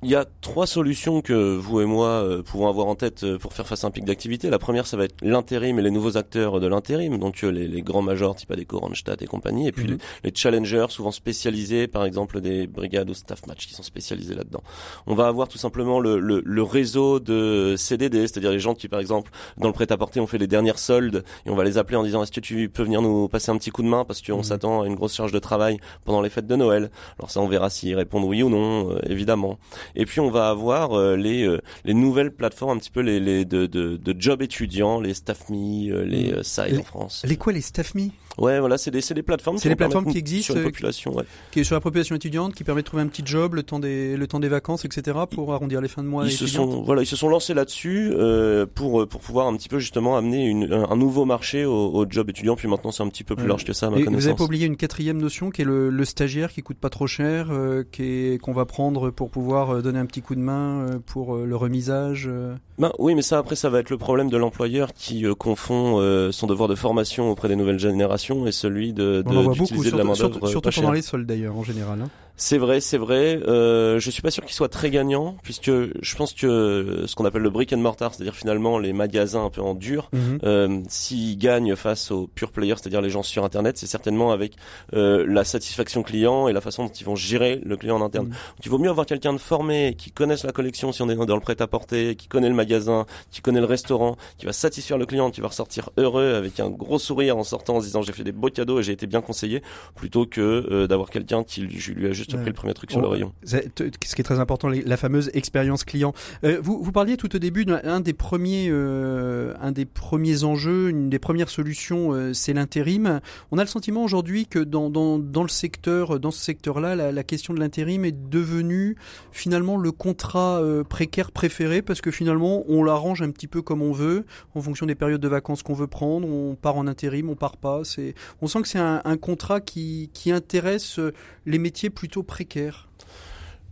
Il 0.01 0.09
y 0.09 0.15
a 0.15 0.25
trois 0.39 0.65
solutions 0.65 1.21
que 1.21 1.57
vous 1.57 1.81
et 1.81 1.85
moi 1.85 2.25
pouvons 2.45 2.69
avoir 2.69 2.87
en 2.87 2.95
tête 2.95 3.25
pour 3.37 3.51
faire 3.51 3.67
face 3.67 3.83
à 3.83 3.87
un 3.87 3.91
pic 3.91 4.05
d'activité. 4.05 4.49
La 4.49 4.59
première, 4.59 4.87
ça 4.87 4.95
va 4.95 5.03
être 5.03 5.17
l'intérim 5.21 5.77
et 5.77 5.81
les 5.81 5.91
nouveaux 5.91 6.15
acteurs 6.15 6.61
de 6.61 6.67
l'intérim, 6.67 7.17
donc 7.17 7.41
les, 7.41 7.67
les, 7.67 7.81
grands 7.81 8.01
majors 8.01 8.35
type 8.35 8.49
Adeco, 8.51 8.79
Randstad 8.79 9.21
et 9.21 9.25
compagnie, 9.25 9.67
et 9.67 9.73
puis 9.73 9.87
mhm. 9.87 9.97
les, 10.23 10.31
challengers, 10.33 10.85
souvent 10.89 11.11
spécialisés, 11.11 11.87
par 11.87 12.05
exemple 12.05 12.39
des 12.39 12.65
brigades 12.67 13.09
ou 13.09 13.13
staff 13.13 13.45
match 13.45 13.67
qui 13.67 13.73
sont 13.73 13.83
spécialisés 13.83 14.35
là-dedans. 14.35 14.63
On 15.05 15.15
va 15.15 15.27
avoir 15.27 15.49
tout 15.49 15.57
simplement 15.57 15.99
le, 15.99 16.19
le, 16.19 16.41
le 16.45 16.63
réseau 16.63 17.19
de 17.19 17.75
CDD, 17.77 18.18
c'est-à-dire 18.27 18.51
les 18.51 18.59
gens 18.59 18.75
qui, 18.75 18.87
par 18.87 18.99
exemple, 18.99 19.31
dans 19.57 19.67
le 19.67 19.73
prêt-à-porter, 19.73 20.19
ont 20.19 20.27
fait 20.27 20.37
les 20.37 20.47
dernières 20.47 20.79
soldes, 20.79 21.23
et 21.45 21.49
on 21.49 21.55
va 21.55 21.63
les 21.63 21.77
appeler 21.77 21.97
en 21.97 22.03
disant 22.03 22.23
est-ce 22.23 22.31
que 22.31 22.39
tu 22.39 22.69
peux 22.69 22.83
venir 22.83 23.01
nous 23.01 23.27
passer 23.27 23.51
un 23.51 23.57
petit 23.57 23.71
coup 23.71 23.83
de 23.83 23.87
main 23.87 24.05
parce 24.05 24.21
qu'on 24.21 24.37
mhm. 24.37 24.43
s'attend 24.43 24.81
à 24.81 24.87
une 24.87 24.95
grosse 24.95 25.15
charge 25.15 25.31
de 25.31 25.39
travail 25.39 25.79
pendant 26.05 26.21
les 26.21 26.29
fêtes 26.29 26.47
de 26.47 26.55
Noël. 26.55 26.89
Alors 27.17 27.31
ça, 27.31 27.41
on 27.41 27.47
verra 27.47 27.69
s'ils 27.69 27.95
répondent 27.95 28.25
oui 28.25 28.43
ou 28.43 28.49
non, 28.49 28.97
évidemment. 29.03 29.57
Et 29.95 30.05
puis 30.05 30.19
on 30.19 30.29
va 30.29 30.49
avoir 30.49 30.93
euh, 30.93 31.15
les 31.15 31.45
euh, 31.45 31.59
les 31.85 31.93
nouvelles 31.93 32.31
plateformes 32.31 32.77
un 32.77 32.79
petit 32.79 32.91
peu 32.91 33.01
les, 33.01 33.19
les 33.19 33.45
de, 33.45 33.65
de, 33.65 33.97
de 33.97 34.15
job 34.17 34.41
étudiants, 34.41 34.99
les 34.99 35.13
StaffMe, 35.13 35.89
euh, 35.91 36.05
les 36.05 36.33
mmh. 36.33 36.43
Side 36.43 36.79
en 36.79 36.83
France. 36.83 37.23
Les 37.27 37.37
quoi 37.37 37.53
les 37.53 37.61
StaffMe 37.61 38.09
Ouais, 38.37 38.59
voilà, 38.59 38.77
c'est 38.77 38.91
des, 38.91 39.01
des 39.01 39.23
plateformes. 39.23 39.57
C'est 39.57 39.67
des 39.67 39.75
plateformes 39.75 40.09
qui 40.09 40.17
existent 40.17 40.53
sur 40.53 40.55
la 40.55 40.63
population, 40.63 41.13
ouais. 41.13 41.25
qui 41.51 41.59
est 41.59 41.63
sur 41.65 41.75
la 41.75 41.81
population 41.81 42.15
étudiante, 42.15 42.55
qui 42.55 42.63
permet 42.63 42.81
de 42.81 42.85
trouver 42.85 43.03
un 43.03 43.07
petit 43.07 43.23
job 43.25 43.53
le 43.55 43.63
temps 43.63 43.79
des 43.79 44.15
le 44.15 44.27
temps 44.27 44.39
des 44.39 44.47
vacances, 44.47 44.85
etc. 44.85 45.17
pour 45.29 45.53
arrondir 45.53 45.81
les 45.81 45.89
fins 45.89 46.03
de 46.03 46.07
mois. 46.07 46.25
Ils 46.25 46.31
se 46.31 46.47
sont 46.47 46.81
voilà, 46.83 47.01
ils 47.01 47.07
se 47.07 47.17
sont 47.17 47.27
lancés 47.27 47.53
là-dessus 47.53 48.08
euh, 48.09 48.65
pour 48.65 49.07
pour 49.07 49.21
pouvoir 49.21 49.47
un 49.47 49.55
petit 49.55 49.69
peu 49.69 49.79
justement 49.79 50.17
amener 50.17 50.45
une, 50.45 50.71
un, 50.71 50.95
nouveau 50.95 51.25
marché 51.25 51.65
au, 51.65 51.91
au, 51.93 52.05
job 52.09 52.29
étudiant. 52.29 52.55
Puis 52.55 52.67
maintenant, 52.67 52.91
c'est 52.91 53.03
un 53.03 53.09
petit 53.09 53.23
peu 53.23 53.35
plus 53.35 53.47
large 53.47 53.65
que 53.65 53.73
ça. 53.73 53.87
À 53.87 53.89
ma 53.89 53.97
Et 53.97 54.03
connaissance. 54.03 54.23
Vous 54.23 54.29
avez 54.29 54.37
pas 54.37 54.43
oublié 54.43 54.65
une 54.65 54.77
quatrième 54.77 55.17
notion 55.17 55.49
qui 55.49 55.61
est 55.61 55.65
le, 55.65 55.89
le 55.89 56.05
stagiaire 56.05 56.51
qui 56.51 56.61
coûte 56.61 56.77
pas 56.77 56.89
trop 56.89 57.07
cher, 57.07 57.47
euh, 57.51 57.83
qui 57.89 58.37
qu'on 58.41 58.53
va 58.53 58.65
prendre 58.65 59.09
pour 59.09 59.29
pouvoir 59.29 59.81
donner 59.81 59.99
un 59.99 60.05
petit 60.05 60.21
coup 60.21 60.35
de 60.35 60.41
main 60.41 60.87
euh, 60.87 60.99
pour 61.05 61.35
euh, 61.35 61.45
le 61.45 61.55
remisage 61.55 62.27
euh? 62.27 62.55
ben, 62.77 62.91
Oui, 62.99 63.15
mais 63.15 63.21
ça 63.21 63.37
après 63.37 63.55
ça 63.55 63.69
va 63.69 63.79
être 63.79 63.89
le 63.89 63.97
problème 63.97 64.29
de 64.29 64.37
l'employeur 64.37 64.93
qui 64.93 65.25
confond 65.37 65.99
son 66.31 66.47
devoir 66.47 66.67
de 66.69 66.75
formation 66.75 67.29
auprès 67.29 67.47
des 67.47 67.55
nouvelles 67.55 67.79
générations 67.79 68.47
et 68.47 68.51
celui 68.51 68.93
de, 68.93 69.23
de, 69.25 69.53
d'utiliser 69.53 69.91
de 69.91 69.97
la 69.97 70.03
main 70.03 70.15
Surtout, 70.15 70.45
surtout 70.47 70.69
pendant 70.75 70.91
les 70.91 71.01
soldes 71.01 71.25
d'ailleurs 71.25 71.57
en 71.57 71.63
général. 71.63 72.01
Hein. 72.01 72.09
C'est 72.41 72.57
vrai, 72.57 72.79
c'est 72.79 72.97
vrai. 72.97 73.37
Euh, 73.49 73.99
je 73.99 74.09
suis 74.09 74.21
pas 74.21 74.31
sûr 74.31 74.45
qu'il 74.45 74.55
soit 74.55 74.69
très 74.69 74.89
gagnant, 74.89 75.35
puisque 75.43 75.69
je 75.69 76.15
pense 76.15 76.31
que 76.31 77.03
ce 77.05 77.13
qu'on 77.13 77.25
appelle 77.25 77.41
le 77.41 77.49
brick 77.49 77.73
and 77.73 77.79
mortar, 77.79 78.13
c'est-à-dire 78.13 78.33
finalement 78.33 78.79
les 78.79 78.93
magasins 78.93 79.43
un 79.43 79.49
peu 79.49 79.61
en 79.61 79.75
dur, 79.75 80.09
mhm. 80.13 80.39
euh, 80.43 80.79
s'ils 80.87 81.37
gagnent 81.37 81.75
face 81.75 82.11
aux 82.11 82.27
pure 82.27 82.53
players, 82.53 82.75
c'est-à-dire 82.77 83.01
les 83.01 83.09
gens 83.09 83.23
sur 83.23 83.43
Internet, 83.43 83.77
c'est 83.77 83.87
certainement 83.87 84.31
avec 84.31 84.53
euh, 84.93 85.25
la 85.27 85.43
satisfaction 85.43 86.01
client 86.01 86.47
et 86.47 86.53
la 86.53 86.61
façon 86.61 86.85
dont 86.85 86.91
ils 86.91 87.03
vont 87.03 87.17
gérer 87.17 87.59
le 87.61 87.75
client 87.75 87.97
en 87.97 88.01
interne. 88.01 88.27
Mhm. 88.27 88.35
il 88.63 88.69
vaut 88.69 88.77
mieux 88.77 88.89
avoir 88.89 89.05
quelqu'un 89.05 89.33
de 89.33 89.37
formé, 89.37 89.95
qui 89.97 90.09
connaisse 90.09 90.45
la 90.45 90.53
collection 90.53 90.93
si 90.93 91.01
on 91.01 91.09
est 91.09 91.15
dans 91.17 91.35
le 91.35 91.41
prêt-à-porter, 91.41 92.15
qui 92.15 92.29
connaît 92.29 92.49
le 92.49 92.55
magasin, 92.55 93.05
qui 93.31 93.41
connaît 93.41 93.59
le 93.59 93.65
restaurant, 93.65 94.15
qui 94.37 94.45
va 94.45 94.53
satisfaire 94.53 94.97
le 94.97 95.05
client, 95.05 95.29
qui 95.29 95.41
va 95.41 95.49
ressortir 95.49 95.89
heureux 95.97 96.35
avec 96.35 96.61
un 96.61 96.69
gros 96.69 96.99
sourire 96.99 97.35
en 97.35 97.43
sortant 97.43 97.75
en 97.75 97.79
se 97.81 97.87
disant 97.87 98.01
j'ai 98.01 98.13
fait 98.13 98.23
des 98.23 98.31
beaux 98.31 98.49
cadeaux 98.49 98.79
et 98.79 98.83
j'ai 98.83 98.93
été 98.93 99.07
bien 99.07 99.19
conseillé, 99.19 99.61
plutôt 99.95 100.25
que 100.25 100.39
euh, 100.39 100.87
d'avoir 100.87 101.09
quelqu'un 101.09 101.43
qui 101.43 101.63
lui 101.63 102.07
a 102.07 102.13
juste 102.13 102.28
pris 102.37 102.47
le 102.47 102.53
premier 102.53 102.73
truc 102.73 102.91
sur 102.91 103.01
le 103.01 103.07
rayon. 103.07 103.33
Ce 103.43 103.57
qui 103.57 104.21
est 104.21 104.23
très 104.23 104.39
important, 104.39 104.69
la 104.69 104.97
fameuse 104.97 105.29
expérience 105.33 105.83
client. 105.83 106.13
Euh, 106.43 106.59
vous, 106.61 106.81
vous 106.81 106.91
parliez 106.91 107.17
tout 107.17 107.35
au 107.35 107.39
début 107.39 107.65
d'un 107.65 107.99
des 107.99 108.13
premiers, 108.13 108.67
euh, 108.69 109.53
un 109.61 109.71
des 109.71 109.85
premiers 109.85 110.43
enjeux, 110.43 110.89
une 110.89 111.09
des 111.09 111.19
premières 111.19 111.49
solutions, 111.49 112.13
euh, 112.13 112.33
c'est 112.33 112.53
l'intérim. 112.53 113.19
On 113.51 113.57
a 113.57 113.61
le 113.61 113.67
sentiment 113.67 114.03
aujourd'hui 114.03 114.45
que 114.47 114.59
dans, 114.59 114.89
dans, 114.89 115.19
dans, 115.19 115.43
le 115.43 115.49
secteur, 115.49 116.19
dans 116.19 116.31
ce 116.31 116.39
secteur-là, 116.39 116.95
la, 116.95 117.11
la, 117.11 117.23
question 117.23 117.53
de 117.53 117.59
l'intérim 117.59 118.05
est 118.05 118.29
devenue 118.29 118.95
finalement 119.31 119.77
le 119.77 119.91
contrat 119.91 120.61
précaire 120.87 121.31
préféré 121.31 121.81
parce 121.81 122.01
que 122.01 122.11
finalement 122.11 122.63
on 122.67 122.83
l'arrange 122.83 123.21
un 123.21 123.29
petit 123.29 123.47
peu 123.47 123.61
comme 123.61 123.81
on 123.81 123.91
veut, 123.91 124.25
en 124.55 124.61
fonction 124.61 124.85
des 124.85 124.95
périodes 124.95 125.21
de 125.21 125.27
vacances 125.27 125.63
qu'on 125.63 125.73
veut 125.73 125.87
prendre. 125.87 126.27
On 126.27 126.55
part 126.55 126.77
en 126.77 126.87
intérim, 126.87 127.29
on 127.29 127.35
part 127.35 127.57
pas. 127.57 127.81
C'est, 127.83 128.15
on 128.41 128.47
sent 128.47 128.61
que 128.61 128.67
c'est 128.67 128.79
un, 128.79 129.01
un 129.05 129.17
contrat 129.17 129.61
qui, 129.61 130.09
qui 130.13 130.31
intéresse 130.31 130.99
les 131.45 131.59
métiers 131.59 131.89
plutôt 131.89 132.18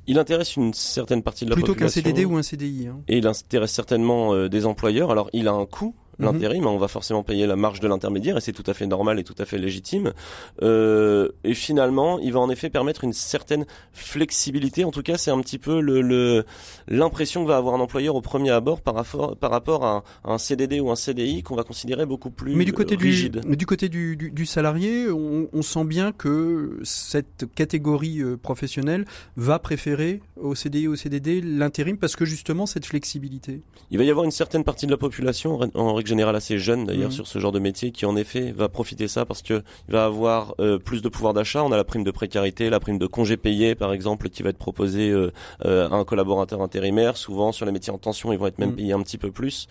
il 0.07 0.17
intéresse 0.17 0.55
une 0.55 0.73
certaine 0.73 1.21
partie 1.21 1.43
de 1.43 1.49
la 1.49 1.55
population. 1.55 1.73
Plutôt 1.73 1.85
qu'un 1.85 1.91
CDD 1.91 2.25
ou 2.25 2.37
un 2.37 2.43
CDI. 2.43 2.87
Hein. 2.87 3.01
Et 3.09 3.17
il 3.17 3.27
intéresse 3.27 3.73
certainement 3.73 4.33
euh, 4.33 4.47
des 4.47 4.65
employeurs. 4.65 5.11
Alors, 5.11 5.29
il 5.33 5.47
a 5.47 5.51
un 5.51 5.65
coût 5.65 5.95
Mhm. 6.19 6.25
l'intérim, 6.25 6.65
on 6.65 6.77
va 6.77 6.87
forcément 6.87 7.23
payer 7.23 7.45
la 7.45 7.55
marge 7.55 7.79
de 7.79 7.87
l'intermédiaire 7.87 8.37
et 8.37 8.41
c'est 8.41 8.53
tout 8.53 8.63
à 8.65 8.73
fait 8.73 8.87
normal 8.87 9.19
et 9.19 9.23
tout 9.23 9.35
à 9.37 9.45
fait 9.45 9.57
légitime. 9.57 10.13
Euh, 10.61 11.29
et 11.43 11.53
finalement, 11.53 12.19
il 12.19 12.33
va 12.33 12.39
en 12.39 12.49
effet 12.49 12.69
permettre 12.69 13.03
une 13.03 13.13
certaine 13.13 13.65
flexibilité. 13.93 14.83
En 14.83 14.91
tout 14.91 15.03
cas, 15.03 15.17
c'est 15.17 15.31
un 15.31 15.39
petit 15.41 15.59
peu 15.59 15.79
le 15.79 16.45
l'impression 16.87 17.43
que 17.43 17.49
va 17.49 17.57
avoir 17.57 17.75
un 17.75 17.79
employeur 17.79 18.15
au 18.15 18.21
premier 18.21 18.51
abord 18.51 18.81
par 18.81 18.95
rapport 18.95 19.35
par 19.37 19.51
rapport 19.51 19.85
à 19.85 20.03
un, 20.23 20.37
CDD 20.37 20.79
ou 20.79 20.91
un 20.91 20.95
CDI 20.95 21.43
qu'on 21.43 21.55
va 21.55 21.63
considérer 21.63 22.05
beaucoup 22.05 22.29
plus 22.29 22.55
mais 22.55 22.65
du 22.65 22.73
côté 22.73 22.95
rigide. 22.95 23.41
Du, 23.41 23.47
mais 23.47 23.55
du 23.55 23.65
côté 23.65 23.89
du, 23.89 24.15
du, 24.15 24.45
salarié, 24.45 25.09
on, 25.09 25.49
on, 25.51 25.61
sent 25.61 25.83
bien 25.85 26.11
que 26.11 26.79
cette 26.83 27.45
catégorie 27.55 28.21
euh, 28.21 28.37
professionnelle 28.37 29.05
va 29.35 29.59
préférer 29.59 30.21
au 30.37 30.55
CDI 30.55 30.87
ou 30.87 30.93
au 30.93 30.95
CDD 30.95 31.41
l'intérim 31.41 31.97
parce 31.97 32.15
que 32.15 32.25
justement 32.25 32.65
cette 32.65 32.85
flexibilité. 32.85 33.61
Il 33.91 33.97
va 33.97 34.03
y 34.03 34.09
avoir 34.09 34.25
une 34.25 34.31
certaine 34.31 34.63
partie 34.63 34.85
de 34.85 34.91
la 34.91 34.97
population 34.97 35.59
en 35.73 35.93
général 36.07 36.35
assez 36.35 36.57
jeune 36.57 36.85
d'ailleurs 36.85 37.09
mhm. 37.09 37.15
sur 37.15 37.27
ce 37.27 37.39
genre 37.39 37.51
de 37.51 37.59
métier 37.59 37.91
qui 37.91 38.05
en 38.05 38.15
effet 38.15 38.51
va 38.51 38.69
profiter 38.69 39.07
ça 39.07 39.25
parce 39.25 39.41
que 39.41 39.61
il 39.87 39.93
va 39.93 40.05
avoir 40.05 40.55
euh, 40.59 40.79
plus 40.79 41.01
de 41.01 41.09
pouvoir 41.09 41.33
d'achat. 41.33 41.63
On 41.63 41.71
a 41.71 41.77
la 41.77 41.83
prime 41.83 42.03
de 42.03 42.11
précarité, 42.11 42.69
la 42.69 42.79
prime 42.79 42.97
de 42.97 43.07
congé 43.07 43.37
payé 43.37 43.75
par 43.75 43.93
exemple 43.93 44.29
qui 44.29 44.43
va 44.43 44.49
être 44.49 44.57
proposée 44.57 45.09
euh, 45.09 45.31
euh, 45.65 45.89
à 45.89 45.95
un 45.95 46.05
collaborateur 46.05 46.61
intérimaire. 46.61 47.17
Souvent 47.17 47.51
sur 47.51 47.65
les 47.65 47.71
métiers 47.71 47.93
en 47.93 47.97
tension, 47.97 48.31
ils 48.33 48.39
vont 48.39 48.47
être 48.47 48.59
même 48.59 48.71
mhm. 48.71 48.75
payés 48.75 48.93
un 48.93 49.01
petit 49.01 49.17
peu 49.17 49.31
plus. 49.31 49.67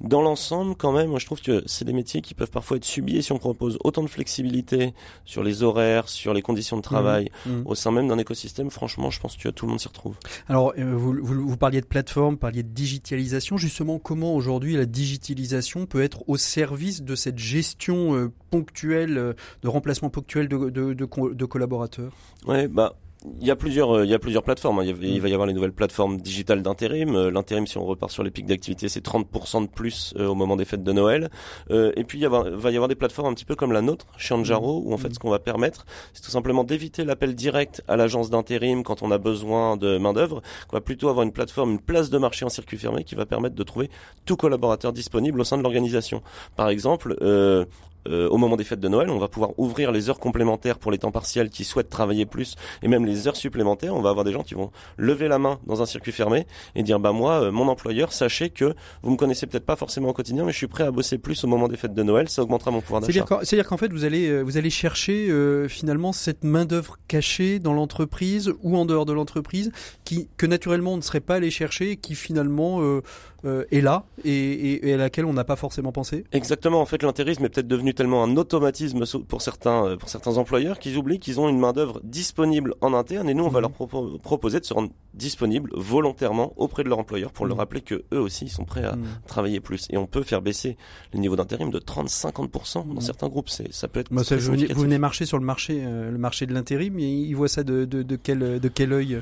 Dans 0.00 0.22
l'ensemble, 0.22 0.74
quand 0.76 0.92
même, 0.92 1.08
moi, 1.10 1.18
je 1.18 1.26
trouve 1.26 1.40
que 1.40 1.62
c'est 1.66 1.84
des 1.84 1.92
métiers 1.92 2.20
qui 2.20 2.34
peuvent 2.34 2.50
parfois 2.50 2.76
être 2.76 2.84
subis 2.84 3.16
et 3.18 3.22
si 3.22 3.32
on 3.32 3.38
propose 3.38 3.78
autant 3.84 4.02
de 4.02 4.08
flexibilité 4.08 4.94
sur 5.24 5.42
les 5.42 5.62
horaires, 5.62 6.08
sur 6.08 6.34
les 6.34 6.42
conditions 6.42 6.76
de 6.76 6.82
travail 6.82 7.30
mhm. 7.46 7.62
au 7.64 7.74
sein 7.74 7.90
même 7.90 8.08
d'un 8.08 8.18
écosystème, 8.18 8.70
franchement, 8.70 9.10
je 9.10 9.20
pense 9.20 9.36
que 9.36 9.48
tout 9.48 9.66
le 9.66 9.70
monde 9.70 9.80
s'y 9.80 9.88
retrouve. 9.88 10.16
Alors, 10.48 10.74
vous, 10.76 11.14
vous, 11.22 11.48
vous 11.48 11.56
parliez 11.56 11.80
de 11.80 11.86
plateforme, 11.86 12.36
parliez 12.36 12.62
de 12.62 12.68
digitalisation. 12.68 13.56
Justement, 13.56 13.98
comment 13.98 14.34
aujourd'hui 14.34 14.76
la 14.76 14.86
digitalisation 14.86 15.77
peut 15.86 16.02
être 16.02 16.28
au 16.28 16.36
service 16.36 17.02
de 17.02 17.14
cette 17.14 17.38
gestion 17.38 18.14
euh, 18.14 18.32
ponctuelle, 18.50 19.18
euh, 19.18 19.32
de 19.62 19.68
remplacement 19.68 20.10
ponctuel 20.10 20.48
de, 20.48 21.44
collaborateurs? 21.44 22.12
Ouais, 22.46 22.68
bah 22.68 22.94
il 23.40 23.46
y 23.46 23.50
a 23.50 23.56
plusieurs, 23.56 23.90
euh, 23.90 24.04
il 24.04 24.10
y 24.10 24.14
a 24.14 24.18
plusieurs 24.18 24.44
plateformes. 24.44 24.78
Hein. 24.78 24.84
Il, 24.84 25.20
va 25.20 25.28
y 25.28 25.32
avoir 25.32 25.46
les 25.46 25.54
nouvelles 25.54 25.72
plateformes 25.72 26.18
digitales 26.18 26.62
d'intérim. 26.62 27.16
Euh, 27.16 27.30
l'intérim, 27.30 27.66
si 27.66 27.76
on 27.76 27.84
repart 27.84 28.12
sur 28.12 28.22
les 28.22 28.30
pics 28.30 28.46
d'activité, 28.46 28.88
c'est 28.88 29.04
30% 29.04 29.62
de 29.62 29.66
plus 29.68 30.14
euh, 30.16 30.28
au 30.28 30.34
moment 30.34 30.56
des 30.56 30.64
fêtes 30.64 30.84
de 30.84 30.92
Noël. 30.92 31.30
et 31.70 32.04
puis 32.04 32.18
il 32.18 32.22
y 32.22 32.26
va 32.26 32.70
y 32.70 32.74
avoir 32.74 32.88
des 32.88 32.94
plateformes 32.94 33.28
un 33.28 33.34
petit 33.34 33.44
peu 33.44 33.56
comme 33.56 33.72
la 33.72 33.82
nôtre, 33.82 34.06
chez 34.16 34.34
Anjaro, 34.34 34.82
où 34.84 34.92
en 34.92 34.98
fait 34.98 35.12
ce 35.12 35.18
qu'on 35.18 35.30
va 35.30 35.38
permettre, 35.38 35.84
c'est 36.12 36.22
tout 36.22 36.30
simplement 36.30 36.64
d'éviter 36.64 37.04
l'appel 37.04 37.34
direct 37.34 37.82
à 37.88 37.96
l'agence 37.96 38.30
d'intérim 38.30 38.82
quand 38.82 39.02
on 39.02 39.10
a 39.10 39.18
besoin 39.18 39.76
de 39.76 39.98
main 39.98 40.12
d'œuvre. 40.12 40.42
On 40.72 40.76
va 40.76 40.80
plutôt 40.80 41.08
avoir 41.08 41.24
une 41.24 41.32
plateforme, 41.32 41.72
une 41.72 41.80
place 41.80 42.10
de 42.10 42.18
marché 42.18 42.44
en 42.44 42.48
circuit 42.48 42.78
fermé 42.78 43.04
qui 43.04 43.14
va 43.14 43.26
permettre 43.26 43.54
de 43.54 43.62
trouver 43.62 43.90
tout 44.24 44.36
collaborateur 44.36 44.92
disponible 44.92 45.40
au 45.40 45.44
sein 45.44 45.58
de 45.58 45.62
l'organisation. 45.62 46.22
Par 46.56 46.68
exemple, 46.68 47.16
euh, 47.22 47.64
au 48.06 48.36
moment 48.36 48.56
des 48.56 48.64
fêtes 48.64 48.80
de 48.80 48.88
Noël, 48.88 49.10
on 49.10 49.18
va 49.18 49.28
pouvoir 49.28 49.50
ouvrir 49.58 49.92
les 49.92 50.08
heures 50.08 50.18
complémentaires 50.18 50.78
pour 50.78 50.90
les 50.90 50.98
temps 50.98 51.10
partiels 51.10 51.50
qui 51.50 51.64
souhaitent 51.64 51.90
travailler 51.90 52.26
plus, 52.26 52.56
et 52.82 52.88
même 52.88 53.04
les 53.04 53.28
heures 53.28 53.36
supplémentaires. 53.36 53.94
On 53.94 54.00
va 54.00 54.10
avoir 54.10 54.24
des 54.24 54.32
gens 54.32 54.42
qui 54.42 54.54
vont 54.54 54.70
lever 54.96 55.28
la 55.28 55.38
main 55.38 55.58
dans 55.66 55.82
un 55.82 55.86
circuit 55.86 56.12
fermé 56.12 56.46
et 56.74 56.82
dire 56.82 57.00
bah 57.00 57.12
moi, 57.12 57.42
euh, 57.42 57.52
mon 57.52 57.68
employeur, 57.68 58.12
sachez 58.12 58.50
que 58.50 58.74
vous 59.02 59.10
me 59.10 59.16
connaissez 59.16 59.46
peut-être 59.46 59.66
pas 59.66 59.76
forcément 59.76 60.08
au 60.08 60.12
quotidien, 60.12 60.44
mais 60.44 60.52
je 60.52 60.56
suis 60.56 60.68
prêt 60.68 60.84
à 60.84 60.90
bosser 60.90 61.18
plus 61.18 61.42
au 61.44 61.46
moment 61.46 61.68
des 61.68 61.76
fêtes 61.76 61.94
de 61.94 62.02
Noël. 62.02 62.28
Ça 62.28 62.42
augmentera 62.42 62.70
mon 62.70 62.80
pouvoir 62.80 63.00
d'achat. 63.00 63.24
C'est-à-dire 63.42 63.66
qu'en 63.66 63.76
fait, 63.76 63.92
vous 63.92 64.04
allez 64.04 64.28
euh, 64.28 64.42
vous 64.42 64.56
allez 64.56 64.70
chercher 64.70 65.28
finalement 65.68 66.12
cette 66.12 66.44
main 66.44 66.64
d'œuvre 66.64 66.96
cachée 67.08 67.58
dans 67.58 67.72
l'entreprise 67.72 68.52
ou 68.62 68.76
en 68.76 68.84
dehors 68.84 69.04
de 69.04 69.12
l'entreprise, 69.12 69.72
qui 70.04 70.28
que 70.36 70.46
naturellement 70.46 70.94
on 70.94 70.96
ne 70.96 71.02
serait 71.02 71.20
pas 71.20 71.36
allé 71.36 71.50
chercher, 71.50 71.92
et 71.92 71.96
qui 71.96 72.14
finalement 72.14 72.80
euh, 73.44 73.64
est 73.70 73.80
là 73.80 74.04
et, 74.24 74.92
à 74.92 74.96
laquelle 74.96 75.24
on 75.24 75.32
n'a 75.32 75.44
pas 75.44 75.56
forcément 75.56 75.92
pensé 75.92 76.24
Exactement. 76.32 76.80
En 76.80 76.86
fait, 76.86 77.02
l'intérisme 77.02 77.44
est 77.44 77.48
peut-être 77.48 77.68
devenu 77.68 77.94
tellement 77.94 78.24
un 78.24 78.36
automatisme 78.36 79.04
pour 79.28 79.42
certains, 79.42 79.86
euh, 79.86 79.96
pour 79.96 80.08
certains 80.08 80.38
employeurs 80.38 80.78
qu'ils 80.78 80.96
oublient 80.96 81.20
qu'ils 81.20 81.38
ont 81.38 81.48
une 81.48 81.58
main 81.58 81.72
d'œuvre 81.72 82.00
disponible 82.02 82.74
en 82.80 82.94
interne 82.94 83.28
et 83.28 83.34
nous, 83.34 83.44
on 83.44 83.48
va 83.48 83.60
mhm. 83.60 83.68
leur 83.78 84.18
proposer 84.18 84.60
de 84.60 84.64
se 84.64 84.74
rendre 84.74 84.90
disponible 85.14 85.70
volontairement 85.74 86.52
auprès 86.56 86.82
de 86.82 86.88
leur 86.88 86.98
employeur 86.98 87.32
pour 87.32 87.46
leur 87.46 87.56
mhm. 87.56 87.60
rappeler 87.60 87.80
que 87.80 88.04
eux 88.12 88.20
aussi 88.20 88.46
ils 88.46 88.50
sont 88.50 88.64
prêts 88.64 88.84
à 88.84 88.96
mhm. 88.96 89.04
travailler 89.26 89.60
plus. 89.60 89.86
Et 89.90 89.96
on 89.96 90.06
peut 90.06 90.22
faire 90.22 90.42
baisser 90.42 90.76
les 91.12 91.20
niveaux 91.20 91.36
d'intérim 91.36 91.70
de 91.70 91.78
30-50% 91.78 92.92
dans 92.92 93.00
certains 93.00 93.28
groupes. 93.28 93.48
C'est, 93.50 93.72
ça 93.72 93.88
peut 93.88 94.00
être. 94.00 94.12
Bah, 94.12 94.22
vous, 94.28 94.82
venez, 94.82 94.98
marcher 94.98 95.26
sur 95.26 95.38
le 95.38 95.44
marché, 95.44 95.82
euh, 95.84 96.10
le 96.10 96.18
marché 96.18 96.46
de 96.46 96.54
l'intérim, 96.54 96.98
et 96.98 97.08
ils 97.08 97.34
voient 97.34 97.48
ça 97.48 97.62
de, 97.62 97.84
de, 97.84 98.02
de 98.02 98.16
quel, 98.16 98.58
de 98.58 98.68
quel 98.68 98.92
œil 98.92 99.20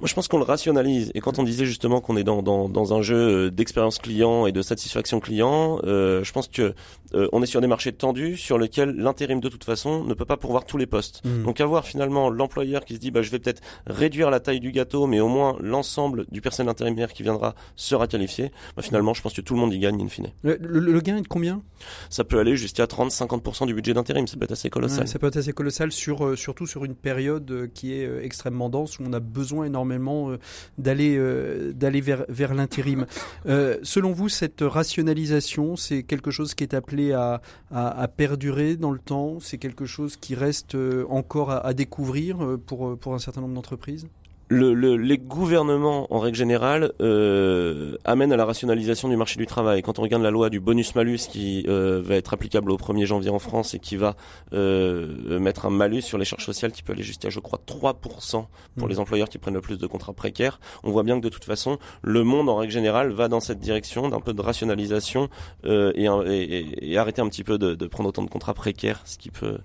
moi, 0.00 0.06
je 0.06 0.14
pense 0.14 0.28
qu'on 0.28 0.38
le 0.38 0.44
rationalise. 0.44 1.10
Et 1.14 1.20
quand 1.20 1.40
on 1.40 1.42
disait 1.42 1.64
justement 1.64 2.00
qu'on 2.00 2.16
est 2.16 2.22
dans, 2.22 2.40
dans, 2.40 2.68
dans, 2.68 2.94
un 2.94 3.02
jeu 3.02 3.16
euh, 3.16 3.50
d'expérience 3.50 3.98
client 3.98 4.46
et 4.46 4.52
de 4.52 4.62
satisfaction 4.62 5.18
client, 5.18 5.80
euh, 5.82 6.22
je 6.22 6.32
pense 6.32 6.46
que 6.46 6.74
euh, 7.14 7.26
on 7.32 7.42
est 7.42 7.46
sur 7.46 7.60
des 7.60 7.66
marchés 7.66 7.92
tendus 7.92 8.36
sur 8.36 8.58
lesquels 8.58 8.90
l'intérim 8.90 9.40
de 9.40 9.48
toute 9.48 9.64
façon 9.64 10.04
ne 10.04 10.14
peut 10.14 10.24
pas 10.24 10.36
pourvoir 10.36 10.66
tous 10.66 10.76
les 10.76 10.86
postes. 10.86 11.22
Mmh. 11.24 11.42
Donc 11.42 11.60
avoir 11.60 11.84
finalement 11.84 12.30
l'employeur 12.30 12.84
qui 12.84 12.94
se 12.94 13.00
dit 13.00 13.10
bah 13.10 13.22
je 13.22 13.30
vais 13.30 13.40
peut-être 13.40 13.60
réduire 13.86 14.30
la 14.30 14.38
taille 14.38 14.60
du 14.60 14.70
gâteau, 14.70 15.08
mais 15.08 15.18
au 15.18 15.28
moins 15.28 15.56
l'ensemble 15.60 16.26
du 16.30 16.40
personnel 16.40 16.70
intérimaire 16.70 17.12
qui 17.12 17.24
viendra 17.24 17.56
sera 17.74 18.06
qualifié. 18.06 18.52
Bah, 18.76 18.82
finalement, 18.82 19.14
je 19.14 19.22
pense 19.22 19.34
que 19.34 19.40
tout 19.40 19.54
le 19.54 19.60
monde 19.60 19.72
y 19.72 19.80
gagne 19.80 20.00
in 20.00 20.08
fine. 20.08 20.28
Le, 20.44 21.00
gain 21.00 21.16
est 21.16 21.22
de 21.22 21.28
combien? 21.28 21.62
Ça 22.08 22.22
peut 22.22 22.38
aller 22.38 22.56
jusqu'à 22.56 22.84
30-50% 22.84 23.66
du 23.66 23.74
budget 23.74 23.94
d'intérim. 23.94 24.28
Ça 24.28 24.36
peut 24.36 24.44
être 24.44 24.52
assez 24.52 24.70
colossal. 24.70 25.08
ça 25.08 25.18
peut 25.18 25.26
être 25.26 25.38
assez 25.38 25.52
colossal 25.52 25.90
sur 25.90 26.38
surtout 26.38 26.66
sur 26.66 26.84
une 26.84 26.94
période 26.94 27.70
qui 27.74 27.94
est 27.94 28.24
extrêmement 28.24 28.68
dense 28.68 28.98
où 28.98 29.02
on 29.04 29.12
a 29.12 29.20
besoin 29.20 29.64
énormément 29.64 29.87
euh, 29.92 30.38
d'aller 30.76 31.16
euh, 31.16 31.72
d'aller 31.72 32.00
vers, 32.00 32.54
l'intérim. 32.54 33.06
Euh, 33.46 33.78
selon 33.82 34.12
vous, 34.12 34.28
cette 34.28 34.60
rationalisation, 34.60 35.76
c'est 35.76 36.02
quelque 36.02 36.30
chose 36.30 36.54
qui 36.54 36.64
est 36.64 36.74
appelé 36.74 37.12
à, 37.12 37.40
à, 37.70 38.08
perdurer 38.08 38.76
dans 38.76 38.90
le 38.90 38.98
temps? 38.98 39.38
C'est 39.40 39.58
quelque 39.58 39.86
chose 39.86 40.16
qui 40.16 40.34
reste 40.34 40.76
encore 41.08 41.50
à, 41.50 41.74
découvrir 41.74 42.58
pour 42.66 43.14
un 43.14 43.18
certain 43.18 43.40
nombre 43.40 43.54
d'entreprises? 43.54 44.06
Le, 44.48 44.72
le, 44.72 44.96
les 44.96 45.18
gouvernements, 45.18 46.12
en 46.12 46.18
règle 46.18 46.36
générale, 46.36 46.92
euh, 47.00 47.96
amènent 48.04 48.32
à 48.32 48.36
la 48.36 48.44
rationalisation 48.44 49.08
du 49.08 49.16
marché 49.16 49.36
du 49.36 49.46
travail. 49.46 49.82
Quand 49.82 49.98
on 49.98 50.02
regarde 50.02 50.22
la 50.22 50.30
loi 50.30 50.48
du 50.48 50.58
bonus-malus 50.60 51.28
qui 51.28 51.64
euh, 51.68 52.00
va 52.02 52.16
être 52.16 52.32
applicable 52.32 52.70
au 52.70 52.76
1er 52.76 53.04
janvier 53.04 53.30
en 53.30 53.38
France 53.38 53.74
et 53.74 53.78
qui 53.78 53.96
va 53.96 54.16
euh, 54.54 55.38
mettre 55.38 55.66
un 55.66 55.70
malus 55.70 56.02
sur 56.02 56.18
les 56.18 56.24
charges 56.24 56.44
sociales 56.44 56.72
qui 56.72 56.82
peut 56.82 56.92
aller 56.92 57.02
jusqu'à, 57.02 57.28
je 57.28 57.40
crois, 57.40 57.60
3% 57.66 58.46
pour 58.76 58.86
mmh. 58.86 58.88
les 58.88 58.98
employeurs 58.98 59.28
qui 59.28 59.38
prennent 59.38 59.54
le 59.54 59.60
plus 59.60 59.78
de 59.78 59.86
contrats 59.86 60.14
précaires, 60.14 60.60
on 60.82 60.90
voit 60.90 61.02
bien 61.02 61.18
que 61.18 61.24
de 61.24 61.28
toute 61.28 61.44
façon, 61.44 61.78
le 62.02 62.24
monde, 62.24 62.48
en 62.48 62.56
règle 62.56 62.72
générale, 62.72 63.12
va 63.12 63.28
dans 63.28 63.40
cette 63.40 63.60
direction 63.60 64.08
d'un 64.08 64.20
peu 64.20 64.32
de 64.32 64.40
rationalisation 64.40 65.28
euh, 65.66 65.92
et, 65.94 66.06
et, 66.06 66.92
et, 66.92 66.98
arrêter 66.98 67.20
un 67.20 67.28
petit 67.28 67.44
peu 67.44 67.58
de, 67.58 67.74
de 67.74 67.86
prendre 67.86 68.08
autant 68.08 68.22
de 68.22 68.30
contrats 68.30 68.54
précaires, 68.54 69.02
ce 69.04 69.18
qui 69.18 69.30
peut 69.30 69.58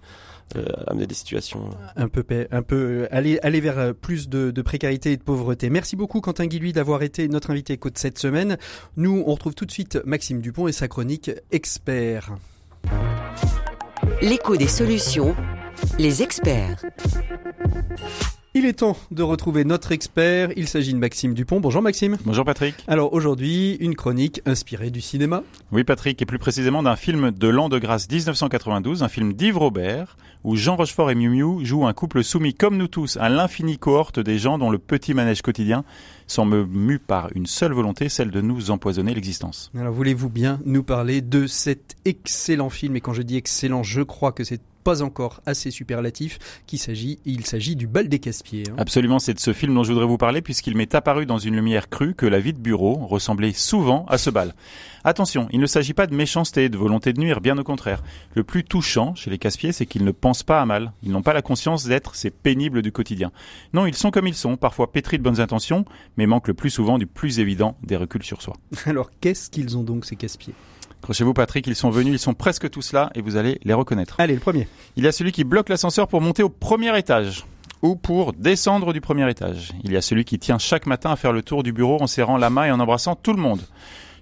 euh, 0.55 0.65
amener 0.87 1.07
des 1.07 1.15
situations 1.15 1.69
un 1.95 2.07
peu 2.07 2.23
un 2.51 2.61
peu 2.61 2.75
euh, 2.75 3.07
aller 3.11 3.39
aller 3.41 3.59
vers 3.59 3.79
euh, 3.79 3.93
plus 3.93 4.29
de, 4.29 4.51
de, 4.51 4.61
précarité 4.61 5.11
et 5.11 5.17
de 5.17 5.23
pauvreté. 5.23 5.69
Merci 5.69 5.95
beaucoup 5.95 6.21
Quentin 6.21 6.45
Guilluy 6.45 6.73
d'avoir 6.73 7.01
été 7.01 7.27
notre 7.27 7.51
invité 7.51 7.73
éco 7.73 7.89
de 7.89 7.97
cette 7.97 8.19
semaine. 8.19 8.57
Nous 8.95 9.23
on 9.25 9.31
retrouve 9.31 9.55
tout 9.55 9.65
de 9.65 9.71
suite 9.71 9.99
Maxime 10.05 10.41
Dupont 10.41 10.67
et 10.67 10.71
sa 10.71 10.87
chronique 10.87 11.31
expert. 11.51 12.35
L'écho 14.21 14.55
des 14.57 14.67
solutions, 14.67 15.35
les 15.97 16.21
experts. 16.21 16.83
Il 18.55 18.67
est 18.67 18.73
temps 18.73 18.95
de 19.09 19.23
retrouver 19.23 19.65
notre 19.65 19.91
expert. 19.91 20.51
Il 20.55 20.67
s'agit 20.67 20.93
de 20.93 20.99
Maxime 20.99 21.33
Dupont. 21.33 21.59
Bonjour 21.59 21.81
Maxime. 21.81 22.17
Bonjour 22.23 22.45
Patrick. 22.45 22.75
Alors 22.87 23.11
aujourd'hui, 23.11 23.77
une 23.79 23.95
chronique 23.95 24.43
inspirée 24.45 24.91
du 24.91 25.01
cinéma. 25.01 25.41
Oui 25.71 25.83
Patrick, 25.83 26.21
et 26.21 26.25
plus 26.27 26.37
précisément 26.37 26.83
d'un 26.83 26.95
film 26.95 27.31
de 27.31 27.47
l'an 27.47 27.67
de 27.67 27.79
grâce 27.79 28.07
1992, 28.07 29.01
un 29.01 29.07
film 29.07 29.33
d'Yves 29.33 29.57
Robert, 29.57 30.17
où 30.43 30.55
Jean 30.55 30.75
Rochefort 30.75 31.09
et 31.09 31.15
Miu 31.15 31.29
Miu 31.29 31.65
jouent 31.65 31.87
un 31.87 31.93
couple 31.93 32.23
soumis 32.23 32.53
comme 32.53 32.77
nous 32.77 32.87
tous 32.87 33.17
à 33.17 33.27
l'infinie 33.27 33.79
cohorte 33.79 34.19
des 34.19 34.37
gens 34.37 34.59
dont 34.59 34.69
le 34.69 34.77
petit 34.77 35.15
manège 35.15 35.41
quotidien 35.41 35.83
semble 36.27 36.67
mu 36.67 36.99
par 36.99 37.29
une 37.33 37.47
seule 37.47 37.73
volonté, 37.73 38.07
celle 38.07 38.29
de 38.29 38.41
nous 38.41 38.69
empoisonner 38.69 39.15
l'existence. 39.15 39.71
Alors 39.75 39.93
voulez-vous 39.93 40.29
bien 40.29 40.59
nous 40.63 40.83
parler 40.83 41.21
de 41.21 41.47
cet 41.47 41.95
excellent 42.05 42.69
film? 42.69 42.95
Et 42.97 43.01
quand 43.01 43.13
je 43.13 43.23
dis 43.23 43.35
excellent, 43.35 43.81
je 43.81 44.03
crois 44.03 44.31
que 44.31 44.43
c'est 44.43 44.61
pas 44.83 45.01
encore 45.01 45.41
assez 45.45 45.71
superlatif 45.71 46.39
qu'il 46.67 46.79
s'agit, 46.79 47.19
il 47.25 47.45
s'agit 47.45 47.75
du 47.75 47.87
bal 47.87 48.09
des 48.09 48.19
Caspiers. 48.19 48.63
Hein. 48.69 48.75
Absolument, 48.77 49.19
c'est 49.19 49.33
de 49.33 49.39
ce 49.39 49.53
film 49.53 49.73
dont 49.73 49.83
je 49.83 49.91
voudrais 49.91 50.07
vous 50.07 50.17
parler 50.17 50.41
puisqu'il 50.41 50.75
m'est 50.75 50.93
apparu 50.95 51.25
dans 51.25 51.37
une 51.37 51.55
lumière 51.55 51.89
crue 51.89 52.13
que 52.13 52.25
la 52.25 52.39
vie 52.39 52.53
de 52.53 52.59
bureau 52.59 52.95
ressemblait 53.07 53.53
souvent 53.53 54.05
à 54.07 54.17
ce 54.17 54.29
bal. 54.29 54.53
Attention, 55.05 55.47
il 55.51 55.59
ne 55.59 55.65
s'agit 55.65 55.93
pas 55.93 56.07
de 56.07 56.15
méchanceté, 56.15 56.69
de 56.69 56.77
volonté 56.77 57.11
de 57.11 57.19
nuire, 57.19 57.41
bien 57.41 57.57
au 57.57 57.63
contraire. 57.63 58.03
Le 58.35 58.43
plus 58.43 58.63
touchant 58.63 59.15
chez 59.15 59.29
les 59.29 59.37
Caspiers, 59.37 59.73
c'est 59.73 59.85
qu'ils 59.85 60.05
ne 60.05 60.11
pensent 60.11 60.43
pas 60.43 60.61
à 60.61 60.65
mal. 60.65 60.93
Ils 61.03 61.11
n'ont 61.11 61.21
pas 61.21 61.33
la 61.33 61.41
conscience 61.41 61.85
d'être 61.85 62.15
ces 62.15 62.29
pénibles 62.29 62.81
du 62.81 62.91
quotidien. 62.91 63.31
Non, 63.73 63.85
ils 63.85 63.95
sont 63.95 64.11
comme 64.11 64.27
ils 64.27 64.35
sont, 64.35 64.55
parfois 64.55 64.91
pétris 64.91 65.17
de 65.17 65.23
bonnes 65.23 65.41
intentions, 65.41 65.85
mais 66.17 66.25
manquent 66.25 66.47
le 66.47 66.53
plus 66.53 66.69
souvent 66.69 66.97
du 66.97 67.05
plus 67.05 67.39
évident 67.39 67.77
des 67.83 67.97
reculs 67.97 68.23
sur 68.23 68.41
soi. 68.41 68.55
Alors 68.85 69.11
qu'est-ce 69.19 69.49
qu'ils 69.49 69.77
ont 69.77 69.83
donc 69.83 70.05
ces 70.05 70.15
Caspiers? 70.15 70.53
Accrochez-vous 71.03 71.33
Patrick, 71.33 71.67
ils 71.67 71.75
sont 71.75 71.89
venus, 71.89 72.13
ils 72.13 72.19
sont 72.19 72.33
presque 72.33 72.69
tous 72.69 72.93
là 72.93 73.09
et 73.13 73.21
vous 73.21 73.35
allez 73.35 73.59
les 73.65 73.73
reconnaître. 73.73 74.15
Allez, 74.19 74.35
le 74.35 74.39
premier. 74.39 74.69
Il 74.95 75.03
y 75.03 75.07
a 75.07 75.11
celui 75.11 75.33
qui 75.33 75.43
bloque 75.43 75.67
l'ascenseur 75.67 76.07
pour 76.07 76.21
monter 76.21 76.43
au 76.43 76.49
premier 76.49 76.97
étage 76.97 77.45
ou 77.81 77.97
pour 77.97 78.31
descendre 78.31 78.93
du 78.93 79.01
premier 79.01 79.29
étage. 79.29 79.73
Il 79.83 79.91
y 79.91 79.97
a 79.97 80.01
celui 80.01 80.23
qui 80.23 80.39
tient 80.39 80.57
chaque 80.57 80.85
matin 80.85 81.11
à 81.11 81.17
faire 81.17 81.33
le 81.33 81.41
tour 81.41 81.61
du 81.61 81.73
bureau 81.73 82.01
en 82.01 82.07
serrant 82.07 82.37
la 82.37 82.49
main 82.49 82.63
et 82.67 82.71
en 82.71 82.79
embrassant 82.79 83.15
tout 83.15 83.33
le 83.33 83.41
monde 83.41 83.59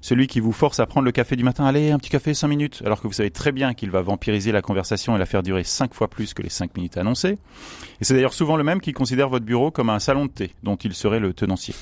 celui 0.01 0.25
qui 0.25 0.39
vous 0.39 0.51
force 0.51 0.79
à 0.79 0.87
prendre 0.87 1.05
le 1.05 1.11
café 1.11 1.35
du 1.35 1.43
matin, 1.43 1.65
allez, 1.65 1.91
un 1.91 1.99
petit 1.99 2.09
café, 2.09 2.33
cinq 2.33 2.47
minutes, 2.47 2.81
alors 2.85 3.01
que 3.01 3.07
vous 3.07 3.13
savez 3.13 3.29
très 3.29 3.51
bien 3.51 3.73
qu'il 3.73 3.91
va 3.91 4.01
vampiriser 4.01 4.51
la 4.51 4.61
conversation 4.61 5.15
et 5.15 5.19
la 5.19 5.27
faire 5.27 5.43
durer 5.43 5.63
cinq 5.63 5.93
fois 5.93 6.09
plus 6.09 6.33
que 6.33 6.41
les 6.41 6.49
cinq 6.49 6.75
minutes 6.75 6.97
annoncées. 6.97 7.37
Et 8.01 8.03
c'est 8.03 8.15
d'ailleurs 8.15 8.33
souvent 8.33 8.57
le 8.57 8.63
même 8.63 8.81
qui 8.81 8.93
considère 8.93 9.29
votre 9.29 9.45
bureau 9.45 9.69
comme 9.69 9.91
un 9.91 9.99
salon 9.99 10.25
de 10.25 10.31
thé, 10.31 10.51
dont 10.63 10.75
il 10.75 10.93
serait 10.95 11.19
le 11.19 11.33
tenancier. 11.33 11.75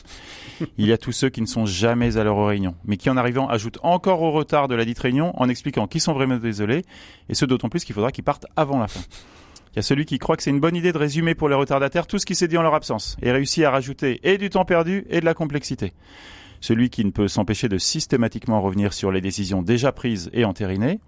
Il 0.77 0.85
y 0.85 0.91
a 0.91 0.97
tous 0.97 1.13
ceux 1.13 1.29
qui 1.29 1.41
ne 1.41 1.47
sont 1.47 1.65
jamais 1.65 2.17
à 2.17 2.23
leur 2.23 2.45
réunion, 2.45 2.75
mais 2.83 2.97
qui 2.97 3.09
en 3.09 3.15
arrivant 3.15 3.47
ajoutent 3.47 3.79
encore 3.83 4.21
au 4.21 4.31
retard 4.31 4.67
de 4.67 4.75
la 4.75 4.83
dite 4.83 4.99
réunion 4.99 5.31
en 5.39 5.47
expliquant 5.47 5.87
qu'ils 5.87 6.01
sont 6.01 6.13
vraiment 6.13 6.37
désolés, 6.37 6.83
et 7.29 7.35
ce 7.35 7.45
d'autant 7.45 7.69
plus 7.69 7.85
qu'il 7.85 7.95
faudra 7.95 8.11
qu'ils 8.11 8.25
partent 8.25 8.47
avant 8.57 8.79
la 8.79 8.89
fin. 8.89 9.01
Il 9.73 9.77
y 9.77 9.79
a 9.79 9.83
celui 9.83 10.05
qui 10.05 10.19
croit 10.19 10.35
que 10.35 10.43
c'est 10.43 10.49
une 10.49 10.59
bonne 10.59 10.75
idée 10.75 10.91
de 10.91 10.97
résumer 10.97 11.35
pour 11.35 11.47
les 11.47 11.55
retardataires 11.55 12.07
tout 12.07 12.17
ce 12.17 12.25
qui 12.25 12.35
s'est 12.35 12.47
dit 12.47 12.57
en 12.57 12.63
leur 12.63 12.73
absence, 12.73 13.15
et 13.21 13.31
réussit 13.31 13.63
à 13.63 13.71
rajouter 13.71 14.19
et 14.23 14.37
du 14.37 14.49
temps 14.49 14.65
perdu 14.65 15.05
et 15.09 15.21
de 15.21 15.25
la 15.25 15.33
complexité 15.33 15.93
celui 16.61 16.89
qui 16.89 17.05
ne 17.05 17.11
peut 17.11 17.27
s'empêcher 17.27 17.69
de 17.69 17.77
systématiquement 17.77 18.61
revenir 18.61 18.93
sur 18.93 19.11
les 19.11 19.21
décisions 19.21 19.61
déjà 19.61 19.91
prises 19.91 20.29
et 20.33 20.45
entérinées, 20.45 20.99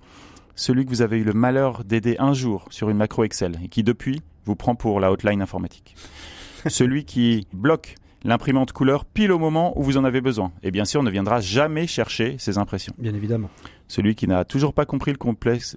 celui 0.56 0.86
que 0.86 0.90
vous 0.90 1.02
avez 1.02 1.18
eu 1.18 1.24
le 1.24 1.34
malheur 1.34 1.84
d'aider 1.84 2.16
un 2.20 2.34
jour 2.34 2.66
sur 2.70 2.90
une 2.90 2.98
macro 2.98 3.24
Excel 3.24 3.60
et 3.64 3.68
qui 3.68 3.84
depuis 3.84 4.22
vous 4.46 4.56
prend 4.56 4.76
pour 4.76 5.00
la 5.00 5.12
hotline 5.12 5.42
informatique. 5.42 5.96
celui 6.68 7.06
qui 7.06 7.48
bloque 7.54 7.96
l'imprimante 8.24 8.72
couleur 8.72 9.06
pile 9.06 9.32
au 9.32 9.40
moment 9.40 9.78
où 9.80 9.84
vous 9.84 9.98
en 9.98 10.04
avez 10.04 10.22
besoin. 10.22 10.52
Et 10.62 10.72
bien 10.72 10.86
sûr, 10.86 11.02
ne 11.02 11.10
viendra 11.10 11.40
jamais 11.40 11.88
chercher 11.88 12.36
ses 12.38 12.58
impressions. 12.58 12.94
Bien 13.00 13.16
évidemment. 13.16 13.50
Celui 13.88 14.16
qui 14.16 14.28
n'a 14.28 14.46
toujours 14.46 14.74
pas 14.74 14.86
compris 14.86 15.12
le, 15.12 15.18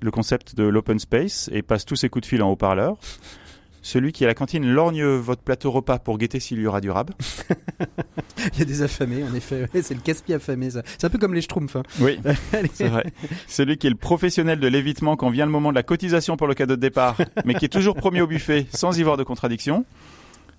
le 0.02 0.10
concept 0.10 0.54
de 0.54 0.64
l'open 0.64 0.98
space 0.98 1.48
et 1.52 1.62
passe 1.62 1.84
tous 1.84 1.96
ses 1.96 2.08
coups 2.08 2.22
de 2.22 2.26
fil 2.26 2.42
en 2.42 2.50
haut-parleur. 2.50 2.98
Celui 3.84 4.12
qui 4.12 4.24
à 4.24 4.26
la 4.26 4.34
cantine 4.34 4.66
lorgne 4.66 5.04
votre 5.04 5.42
plateau 5.42 5.70
repas 5.70 5.98
pour 5.98 6.16
guetter 6.16 6.40
s'il 6.40 6.58
y 6.58 6.66
aura 6.66 6.80
du 6.80 6.90
rab. 6.90 7.10
Il 8.54 8.58
y 8.58 8.62
a 8.62 8.64
des 8.64 8.80
affamés, 8.80 9.22
en 9.22 9.34
effet. 9.34 9.68
c'est 9.82 9.92
le 9.92 10.00
casse 10.00 10.24
affamé, 10.34 10.70
ça. 10.70 10.82
C'est 10.86 11.06
un 11.06 11.10
peu 11.10 11.18
comme 11.18 11.34
les 11.34 11.42
schtroumpfs. 11.42 11.76
Hein. 11.76 11.82
Oui, 12.00 12.18
c'est 12.72 12.88
vrai. 12.88 13.12
Celui 13.46 13.76
qui 13.76 13.86
est 13.86 13.90
le 13.90 13.96
professionnel 13.96 14.58
de 14.58 14.68
l'évitement 14.68 15.16
quand 15.16 15.28
vient 15.28 15.44
le 15.44 15.52
moment 15.52 15.68
de 15.68 15.74
la 15.74 15.82
cotisation 15.82 16.38
pour 16.38 16.46
le 16.46 16.54
cadeau 16.54 16.76
de 16.76 16.80
départ, 16.80 17.18
mais 17.44 17.52
qui 17.52 17.66
est 17.66 17.68
toujours 17.68 17.94
premier 17.94 18.22
au 18.22 18.26
buffet 18.26 18.66
sans 18.72 18.98
y 18.98 19.02
voir 19.02 19.18
de 19.18 19.22
contradiction 19.22 19.84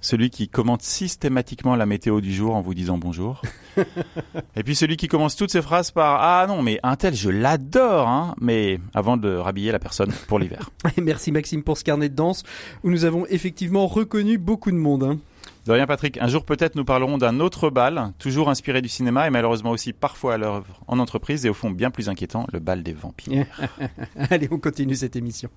celui 0.06 0.30
qui 0.30 0.48
commente 0.48 0.84
systématiquement 0.84 1.76
la 1.76 1.88
météo 1.88 2.22
du 2.22 2.32
jour 2.32 2.56
en 2.56 2.62
vous 2.62 2.76
disant 2.76 3.00
bonjour. 3.00 3.42
et 4.56 4.64
puis 4.64 4.76
celui 4.76 4.98
qui 4.98 5.08
commence 5.08 5.36
toutes 5.36 5.50
ses 5.50 5.64
phrases 5.64 5.90
par 5.90 6.22
Ah 6.22 6.46
non, 6.48 6.62
mais 6.62 6.80
un 6.84 6.96
tel, 6.96 7.16
je 7.16 7.32
l'adore, 7.32 8.08
hein, 8.08 8.36
mais 8.40 8.80
avant 8.94 9.18
de 9.18 9.36
rhabiller 9.36 9.72
la 9.72 9.80
personne 9.80 10.12
pour 10.28 10.38
l'hiver. 10.38 10.70
Merci 11.02 11.32
Maxime 11.32 11.64
pour 11.64 11.78
ce 11.80 11.84
carnet 11.84 12.10
de 12.10 12.16
danse 12.16 12.44
où 12.84 12.92
nous 12.92 13.04
avons 13.04 13.26
effectivement 13.28 13.88
reconnu 13.88 14.38
beaucoup 14.38 14.70
de 14.70 14.78
monde. 14.78 15.04
Hein. 15.04 15.18
De 15.66 15.72
rien 15.72 15.88
Patrick, 15.88 16.20
un 16.22 16.28
jour 16.28 16.46
peut-être 16.46 16.76
nous 16.76 16.86
parlerons 16.86 17.18
d'un 17.18 17.40
autre 17.40 17.72
bal, 17.72 18.14
toujours 18.20 18.52
inspiré 18.52 18.84
du 18.84 18.90
cinéma 18.90 19.26
et 19.26 19.32
malheureusement 19.32 19.72
aussi 19.72 19.92
parfois 19.92 20.36
à 20.36 20.38
l'œuvre 20.38 20.84
en 20.86 21.00
entreprise 21.00 21.48
et 21.48 21.50
au 21.50 21.56
fond 21.56 21.72
bien 21.72 21.90
plus 21.90 22.10
inquiétant, 22.10 22.46
le 22.54 22.60
bal 22.60 22.84
des 22.84 22.94
vampires. 22.94 23.48
Allez, 24.30 24.48
on 24.52 24.60
continue 24.60 24.96
cette 24.96 25.16
émission. 25.16 25.50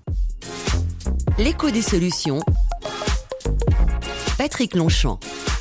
L'écho 1.37 1.69
des 1.69 1.83
solutions. 1.83 2.39
Patrick 4.39 4.73
Longchamp. 4.73 5.58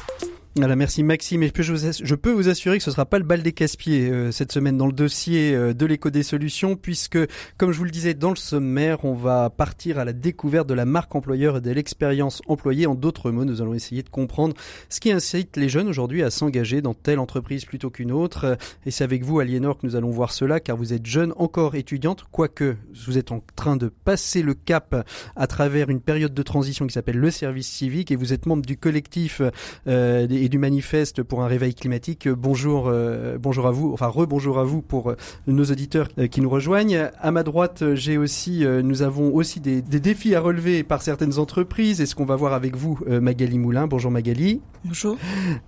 Voilà, 0.58 0.74
merci 0.74 1.04
Maxime. 1.04 1.44
Et 1.44 1.52
je, 1.54 2.14
peux 2.16 2.32
vous 2.32 2.48
assurer 2.48 2.78
que 2.78 2.84
ce 2.84 2.90
sera 2.90 3.06
pas 3.06 3.20
le 3.20 3.24
bal 3.24 3.42
des 3.42 3.52
casse-pieds 3.52 4.10
euh, 4.10 4.32
cette 4.32 4.50
semaine 4.50 4.76
dans 4.76 4.88
le 4.88 4.92
dossier 4.92 5.54
euh, 5.54 5.72
de 5.72 5.86
l'écho 5.86 6.10
des 6.10 6.24
solutions, 6.24 6.74
puisque, 6.74 7.16
comme 7.56 7.70
je 7.70 7.78
vous 7.78 7.84
le 7.84 7.92
disais 7.92 8.14
dans 8.14 8.30
le 8.30 8.36
sommaire, 8.36 9.04
on 9.04 9.14
va 9.14 9.50
partir 9.50 10.00
à 10.00 10.04
la 10.04 10.12
découverte 10.12 10.68
de 10.68 10.74
la 10.74 10.84
marque 10.84 11.14
employeur 11.14 11.58
et 11.58 11.60
de 11.60 11.70
l'expérience 11.70 12.42
employée. 12.48 12.88
En 12.88 12.96
d'autres 12.96 13.30
mots, 13.30 13.44
nous 13.44 13.62
allons 13.62 13.72
essayer 13.72 14.02
de 14.02 14.08
comprendre 14.08 14.56
ce 14.88 14.98
qui 14.98 15.12
incite 15.12 15.56
les 15.56 15.68
jeunes 15.68 15.86
aujourd'hui 15.86 16.24
à 16.24 16.30
s'engager 16.30 16.82
dans 16.82 16.94
telle 16.94 17.20
entreprise 17.20 17.64
plutôt 17.64 17.90
qu'une 17.90 18.10
autre. 18.10 18.58
Et 18.84 18.90
c'est 18.90 19.04
avec 19.04 19.22
vous, 19.22 19.38
Aliénor, 19.38 19.78
que 19.78 19.86
nous 19.86 19.94
allons 19.94 20.10
voir 20.10 20.32
cela, 20.32 20.58
car 20.58 20.76
vous 20.76 20.92
êtes 20.92 21.06
jeune, 21.06 21.34
encore 21.36 21.76
étudiante, 21.76 22.24
quoique 22.32 22.74
vous 23.06 23.16
êtes 23.16 23.30
en 23.30 23.44
train 23.54 23.76
de 23.76 23.92
passer 24.04 24.42
le 24.42 24.54
cap 24.54 25.06
à 25.36 25.46
travers 25.46 25.88
une 25.88 26.00
période 26.00 26.34
de 26.34 26.42
transition 26.42 26.84
qui 26.88 26.94
s'appelle 26.94 27.18
le 27.18 27.30
service 27.30 27.68
civique, 27.68 28.10
et 28.10 28.16
vous 28.16 28.32
êtes 28.32 28.46
membre 28.46 28.66
du 28.66 28.76
collectif 28.76 29.40
euh, 29.86 30.26
des 30.26 30.47
du 30.48 30.58
manifeste 30.58 31.22
pour 31.22 31.42
un 31.42 31.46
réveil 31.46 31.74
climatique. 31.74 32.28
Bonjour, 32.28 32.86
euh, 32.88 33.38
bonjour 33.38 33.66
à 33.66 33.70
vous, 33.70 33.92
enfin 33.92 34.06
rebonjour 34.06 34.58
à 34.58 34.64
vous 34.64 34.82
pour 34.82 35.10
euh, 35.10 35.16
nos 35.46 35.64
auditeurs 35.64 36.08
euh, 36.18 36.26
qui 36.26 36.40
nous 36.40 36.50
rejoignent. 36.50 37.10
À 37.20 37.30
ma 37.30 37.42
droite, 37.42 37.94
j'ai 37.94 38.18
aussi, 38.18 38.64
nous 38.66 39.02
avons 39.02 39.34
aussi 39.34 39.60
des, 39.60 39.82
des, 39.82 40.00
défis 40.00 40.34
à 40.34 40.40
relever 40.40 40.82
par 40.82 41.02
certaines 41.02 41.38
entreprises. 41.38 42.00
Et 42.00 42.06
ce 42.06 42.14
qu'on 42.14 42.24
va 42.24 42.36
voir 42.36 42.52
avec 42.52 42.76
vous, 42.76 42.98
Magali 43.08 43.58
Moulin. 43.58 43.86
Bonjour 43.86 44.10
Magali. 44.10 44.60
Bonjour. 44.84 45.16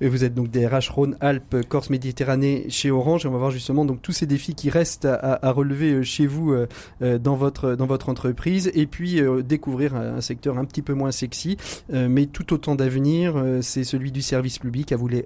Vous 0.01 0.25
êtes 0.25 0.35
donc 0.35 0.51
DRH 0.51 0.89
Rhône-Alpes, 0.91 1.69
Corse 1.69 1.91
Méditerranée 1.91 2.67
chez 2.69 2.91
Orange. 2.91 3.25
Et 3.25 3.29
on 3.29 3.33
va 3.33 3.39
voir 3.39 3.51
justement 3.51 3.85
donc 3.85 4.03
tous 4.03 4.13
ces 4.13 4.27
défis 4.27 4.55
qui 4.55 4.71
restent 4.71 5.05
à, 5.05 5.39
à 5.43 5.51
relever 5.53 6.03
chez 6.05 6.27
vous 6.27 6.55
dans 7.01 7.35
votre 7.35 7.75
dans 7.75 7.87
votre 7.87 8.09
entreprise. 8.09 8.71
Et 8.75 8.87
puis 8.87 9.21
découvrir 9.45 9.95
un, 9.95 10.21
secteur 10.21 10.59
un 10.59 10.65
petit 10.65 10.83
peu 10.83 10.95
moins 10.95 11.11
sexy, 11.11 11.57
mais 11.93 12.27
tout 12.27 12.53
autant 12.53 12.75
d'avenir. 12.75 13.35
C'est 13.63 13.85
celui 13.85 14.13
du 14.13 14.23
service 14.23 14.59
public 14.59 14.70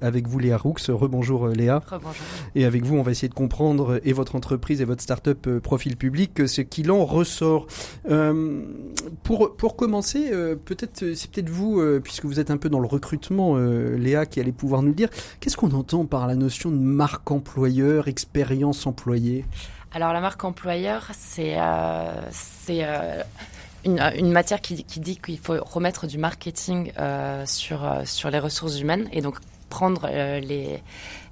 avec 0.00 0.28
vous 0.28 0.38
Léa 0.38 0.56
Roux. 0.56 0.74
Rebonjour 0.88 1.46
euh, 1.46 1.52
Léa. 1.52 1.82
Rebonjour. 1.86 2.14
Et 2.54 2.64
avec 2.64 2.84
vous, 2.84 2.96
on 2.96 3.02
va 3.02 3.10
essayer 3.10 3.28
de 3.28 3.34
comprendre 3.34 3.94
euh, 3.94 4.00
et 4.04 4.12
votre 4.12 4.36
entreprise 4.36 4.80
et 4.80 4.84
votre 4.84 5.02
start-up 5.02 5.46
euh, 5.46 5.60
profil 5.60 5.96
public, 5.96 6.46
ce 6.48 6.60
qu'il 6.60 6.90
en 6.90 7.04
ressort. 7.04 7.66
pour, 9.22 9.56
pour 9.56 9.76
commencer, 9.76 10.30
peut-être 10.64 11.14
c'est 11.14 11.30
peut-être 11.30 11.48
vous, 11.48 11.82
puisque 12.02 12.24
vous 12.24 12.40
êtes 12.40 12.50
un 12.50 12.56
peu 12.56 12.68
dans 12.68 12.80
le 12.80 12.86
recrutement, 12.86 13.56
Léa, 13.56 14.26
qui 14.26 14.40
allait 14.40 14.52
pouvoir 14.52 14.82
nous 14.82 14.88
le 14.88 14.94
dire. 14.94 15.08
Qu'est-ce 15.40 15.56
qu'on 15.56 15.72
entend 15.72 16.04
par 16.04 16.26
la 16.26 16.34
notion 16.34 16.70
de 16.70 16.76
marque 16.76 17.30
employeur, 17.30 18.08
expérience 18.08 18.86
employée? 18.86 19.44
Alors 19.92 20.12
la 20.12 20.20
marque 20.20 20.44
employeur, 20.44 21.10
c'est 21.12 21.56
c'est 22.30 22.84
une, 23.84 24.00
une, 24.16 24.32
matière 24.32 24.60
qui, 24.60 24.84
qui 24.84 25.00
dit 25.00 25.16
qu'il 25.16 25.38
faut 25.38 25.56
remettre 25.62 26.06
du 26.06 26.18
marketing 26.18 26.92
euh, 26.98 27.44
sur, 27.46 27.84
euh, 27.84 28.02
sur 28.04 28.30
les 28.30 28.38
ressources 28.38 28.78
humaines 28.80 29.08
et 29.12 29.20
donc 29.20 29.38
prendre 29.68 30.08
euh, 30.10 30.40
les, 30.40 30.80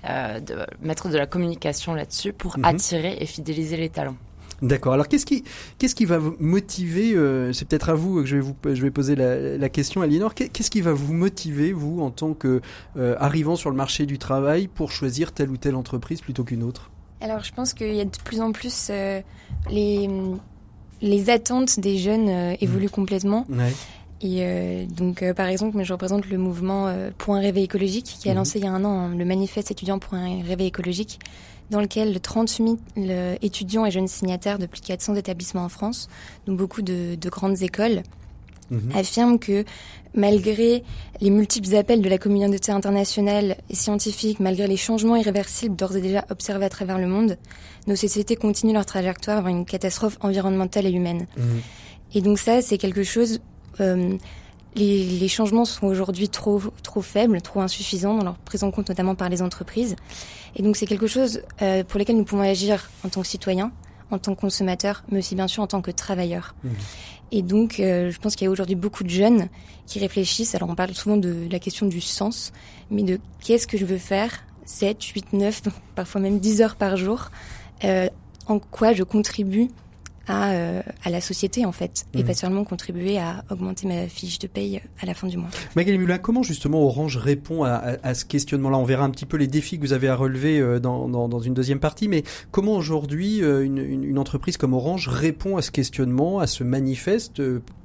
euh, 0.09 0.41
de, 0.41 0.57
mettre 0.81 1.09
de 1.09 1.17
la 1.17 1.27
communication 1.27 1.95
là-dessus 1.95 2.33
pour 2.33 2.59
mhm. 2.59 2.65
attirer 2.65 3.17
et 3.21 3.27
fidéliser 3.27 3.77
les 3.77 3.89
talents. 3.89 4.17
D'accord. 4.63 4.93
Alors 4.93 5.09
qu'est-ce 5.09 5.27
qui 5.27 5.43
qu'est-ce 5.79 5.97
qui 5.97 6.05
va 6.05 6.19
vous 6.19 6.37
motiver 6.39 7.15
euh, 7.15 7.53
C'est 7.53 7.67
peut-être 7.67 7.89
à 7.89 7.95
vous 7.95 8.21
que 8.21 8.27
je 8.27 8.37
vais 8.37 8.41
vous 8.41 8.55
je 8.65 8.81
vais 8.81 8.93
poser 8.93 9.17
la, 9.17 9.59
la 9.59 9.69
question, 9.69 10.03
Aliénor. 10.03 10.35
Qu'est-ce 10.35 10.71
qui 10.71 10.81
va 10.81 10.93
vous 10.93 11.13
motiver 11.13 11.73
vous 11.73 12.01
en 12.01 12.11
tant 12.11 12.33
que 12.33 12.61
euh, 12.97 13.17
arrivant 13.19 13.57
sur 13.57 13.71
le 13.71 13.77
marché 13.77 14.07
du 14.07 14.19
travail 14.19 14.69
pour 14.69 14.93
choisir 14.93 15.33
telle 15.33 15.51
ou 15.51 15.57
telle 15.57 15.75
entreprise 15.75 16.21
plutôt 16.21 16.45
qu'une 16.45 16.63
autre? 16.63 16.93
Alors 17.21 17.43
je 17.43 17.53
pense 17.53 17.75
qu'il 17.75 17.93
y 17.93 18.01
a 18.01 18.05
de 18.05 18.11
plus 18.25 18.41
en 18.41 18.53
plus 18.53 18.89
euh, 18.91 19.21
les 19.69 20.09
les 21.03 21.31
attentes 21.31 21.79
des 21.81 21.99
jeunes 21.99 22.29
euh, 22.29 22.57
évoluent 22.61 22.87
mmh. 22.87 22.91
complètement. 22.91 23.47
Et 24.25 24.39
euh, 24.41 24.87
donc, 24.87 25.23
euh, 25.23 25.35
par 25.35 25.49
exemple, 25.49 25.83
je 25.83 25.93
représente 25.93 26.29
le 26.29 26.39
mouvement 26.39 26.95
pour 27.19 27.35
un 27.35 27.41
réveil 27.41 27.65
écologique 27.65 28.17
qui 28.21 28.31
a 28.31 28.33
mmh. 28.33 28.37
lancé 28.37 28.59
il 28.61 28.65
y 28.65 28.69
a 28.69 28.73
un 28.73 28.85
an 28.85 28.99
hein, 28.99 29.15
le 29.17 29.25
manifeste 29.25 29.71
étudiant 29.71 29.99
pour 29.99 30.15
un 30.15 30.43
réveil 30.43 30.69
écologique, 30.69 31.19
dans 31.71 31.81
lequel 31.81 32.21
30 32.21 32.49
000 32.49 32.79
étudiants 33.43 33.85
et 33.85 33.91
jeunes 33.91 34.09
signataires 34.09 34.59
de 34.59 34.67
plus 34.67 34.81
de 34.81 34.87
400 34.87 35.17
établissements 35.17 35.65
en 35.65 35.69
France, 35.69 36.09
donc 36.47 36.57
beaucoup 36.57 36.83
de, 36.83 37.17
de 37.17 37.29
grandes 37.29 37.63
écoles, 37.63 38.03
Mhm. 38.73 38.97
affirme 38.97 39.39
que 39.39 39.65
malgré 40.15 40.83
les 41.21 41.31
multiples 41.31 41.75
appels 41.77 42.03
de 42.03 42.09
la 42.09 42.19
communauté 42.19 42.73
internationale 42.73 43.57
et 43.71 43.75
scientifique, 43.75 44.41
malgré 44.41 44.67
les 44.67 44.77
changements 44.77 45.17
irréversibles 45.17 45.77
d'ores 45.77 45.97
et 45.97 46.01
déjà 46.01 46.25
observés 46.31 46.67
à 46.67 46.69
travers 46.69 46.99
le 46.99 47.07
monde, 47.07 47.39
nos 47.87 47.97
sociétés 47.97 48.37
continuent 48.37 48.75
leur 48.75 48.87
trajectoire 48.87 49.43
vers 49.43 49.49
une 49.51 49.65
catastrophe 49.65 50.19
environnementale 50.21 50.87
et 50.87 50.91
humaine. 50.91 51.27
Mhm. 51.37 51.61
Et 52.15 52.21
donc 52.21 52.39
ça, 52.39 52.63
c'est 52.63 52.79
quelque 52.79 53.05
chose... 53.05 53.41
Euh, 53.81 54.17
les, 54.75 55.05
les, 55.05 55.29
changements 55.29 55.67
sont 55.67 55.87
aujourd'hui 55.87 56.31
trop 56.31 56.63
trop 56.83 57.03
faibles, 57.03 57.43
trop 57.43 57.61
insuffisants 57.61 58.17
dans 58.17 58.25
leur 58.25 58.39
prise 58.39 58.65
en 58.65 58.71
compte 58.71 58.89
notamment 58.89 59.15
par 59.15 59.29
les 59.29 59.43
entreprises. 59.43 59.97
Et 60.57 60.63
donc 60.63 60.77
c'est 60.77 60.87
quelque 60.87 61.07
chose 61.07 61.43
euh, 61.61 61.85
pour 61.85 61.99
lequel 62.01 62.17
nous 62.17 62.25
pouvons 62.25 62.43
agir 62.43 62.89
en 63.05 63.11
tant 63.11 63.21
que 63.21 63.27
citoyens, 63.27 63.71
en 64.11 64.17
tant 64.17 64.35
que 64.35 64.41
consommateurs, 64.41 65.05
mais 65.11 65.19
aussi 65.19 65.35
bien 65.35 65.47
sûr 65.47 65.63
en 65.63 65.67
tant 65.67 65.83
que 65.83 65.91
travailleurs. 65.91 66.55
Mhm. 66.65 66.73
Et 67.33 67.41
donc, 67.41 67.81
euh, 67.81 68.11
je 68.11 68.19
pense 68.19 68.37
qu'il 68.37 68.45
y 68.45 68.49
a 68.49 68.51
aujourd'hui 68.51 68.77
beaucoup 68.77 69.05
de 69.05 69.09
jeunes 69.09 69.49
qui 69.87 69.99
réfléchissent. 69.99 70.55
Alors, 70.55 70.69
on 70.69 70.75
parle 70.75 70.93
souvent 70.93 71.17
de 71.17 71.49
la 71.51 71.59
question 71.59 71.87
du 71.87 72.03
sens, 72.03 72.53
mais 72.91 73.03
de 73.03 73.19
qu'est-ce 73.41 73.67
que 73.67 73.79
je 73.79 73.87
veux 73.87 73.99
faire 73.99 74.45
7, 74.67 75.03
8, 75.03 75.33
9, 75.33 75.63
parfois 75.95 76.21
même 76.21 76.39
10 76.39 76.61
heures 76.61 76.77
par 76.77 76.99
jour. 76.99 77.31
Euh, 77.85 78.09
en 78.47 78.59
quoi 78.59 78.93
je 78.93 79.03
contribue 79.03 79.69
à, 80.27 80.53
euh, 80.53 80.83
à 81.05 81.11
la 81.11 81.21
société 81.21 81.65
en 81.67 81.73
fait, 81.73 82.05
et 82.15 82.23
mmh. 82.23 82.27
pas 82.27 82.35
seulement 82.35 82.65
contribuer 82.65 83.19
à 83.19 83.45
augmenter 83.51 83.87
ma 83.87 84.07
fiche 84.09 84.39
de 84.39 84.47
paye 84.47 84.81
à 85.01 85.07
la 85.07 85.15
fin 85.15 85.27
du 85.27 85.37
mois. 85.37 85.49
Magali 85.77 85.99
Mulin, 85.99 86.19
comment 86.19 86.43
justement 86.43 86.83
Orange 86.85 87.17
répond 87.17 87.65
à, 87.65 87.71
à, 87.71 87.97
à 88.03 88.15
ce 88.15 88.25
questionnement-là? 88.25 88.79
On 88.79 88.85
verra 88.85 89.05
un 89.05 89.11
petit 89.11 89.27
peu 89.27 89.37
les 89.37 89.47
défis 89.47 89.79
que 89.79 89.83
vous 89.83 89.93
avez 89.93 90.09
à 90.09 90.15
relever 90.15 90.61
euh, 90.61 90.79
dans, 90.79 91.09
dans, 91.09 91.29
dans 91.29 91.41
une 91.41 91.55
deuxième 91.55 91.81
partie, 91.81 92.09
mais 92.09 92.23
comment 92.51 92.75
aujourd'hui 92.75 93.43
euh, 93.43 93.65
une, 93.65 93.79
une, 93.79 94.05
une, 94.05 94.19
entreprise 94.19 94.57
comme 94.57 94.75
Orange 94.75 95.09
répond 95.09 95.57
à 95.57 95.63
ce 95.63 95.71
questionnement, 95.71 96.39
à 96.39 96.47
ce 96.47 96.63
manifeste 96.63 97.43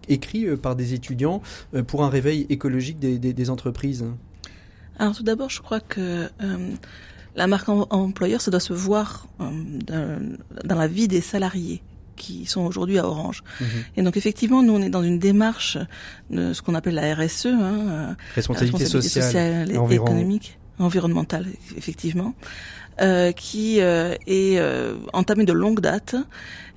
écrit 0.07 0.45
par 0.57 0.75
des 0.75 0.93
étudiants 0.93 1.41
pour 1.87 2.03
un 2.03 2.09
réveil 2.09 2.45
écologique 2.49 2.99
des, 2.99 3.17
des, 3.17 3.33
des 3.33 3.49
entreprises? 3.49 4.05
Alors 4.99 5.15
tout 5.15 5.23
d'abord, 5.23 5.49
je 5.49 5.61
crois 5.61 5.79
que 5.79 6.29
la 7.35 7.47
marque 7.47 7.69
employeur, 7.69 8.41
ça 8.41 8.51
doit 8.51 8.59
se 8.59 8.73
voir 8.73 9.27
dans 9.39 10.75
la 10.75 10.87
vie 10.87 11.07
des 11.07 11.21
salariés 11.21 11.81
qui 12.17 12.45
sont 12.45 12.61
aujourd'hui 12.65 12.99
à 12.99 13.07
Orange. 13.07 13.43
Mhm. 13.61 13.67
Et 13.95 14.01
donc 14.01 14.17
effectivement, 14.17 14.63
nous 14.63 14.73
on 14.73 14.81
est 14.81 14.89
dans 14.89 15.03
une 15.03 15.19
démarche 15.19 15.77
de 16.29 16.53
ce 16.53 16.61
qu'on 16.61 16.75
appelle 16.75 16.95
la 16.95 17.15
RSE, 17.15 17.45
hein, 17.45 17.79
euh, 17.87 18.13
responsabilité, 18.35 18.85
sociale, 18.85 19.71
et 19.71 19.95
économique, 19.95 20.57
environnementale, 20.79 21.45
effectivement, 21.77 22.33
euh, 23.01 23.31
qui 23.31 23.79
euh, 23.79 24.15
est 24.25 24.57
euh, 24.57 24.95
entamée 25.13 25.45
de 25.45 25.53
longue 25.53 25.79
date 25.79 26.15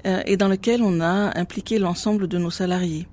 euh, 0.07 0.23
et 0.27 0.37
dans 0.37 0.49
lequel 0.49 0.83
on 0.83 1.01
a 1.01 1.39
impliqué 1.39 1.79
l'ensemble 1.79 2.29
de 2.29 2.39
nos 2.39 2.51
salariés. 2.51 3.07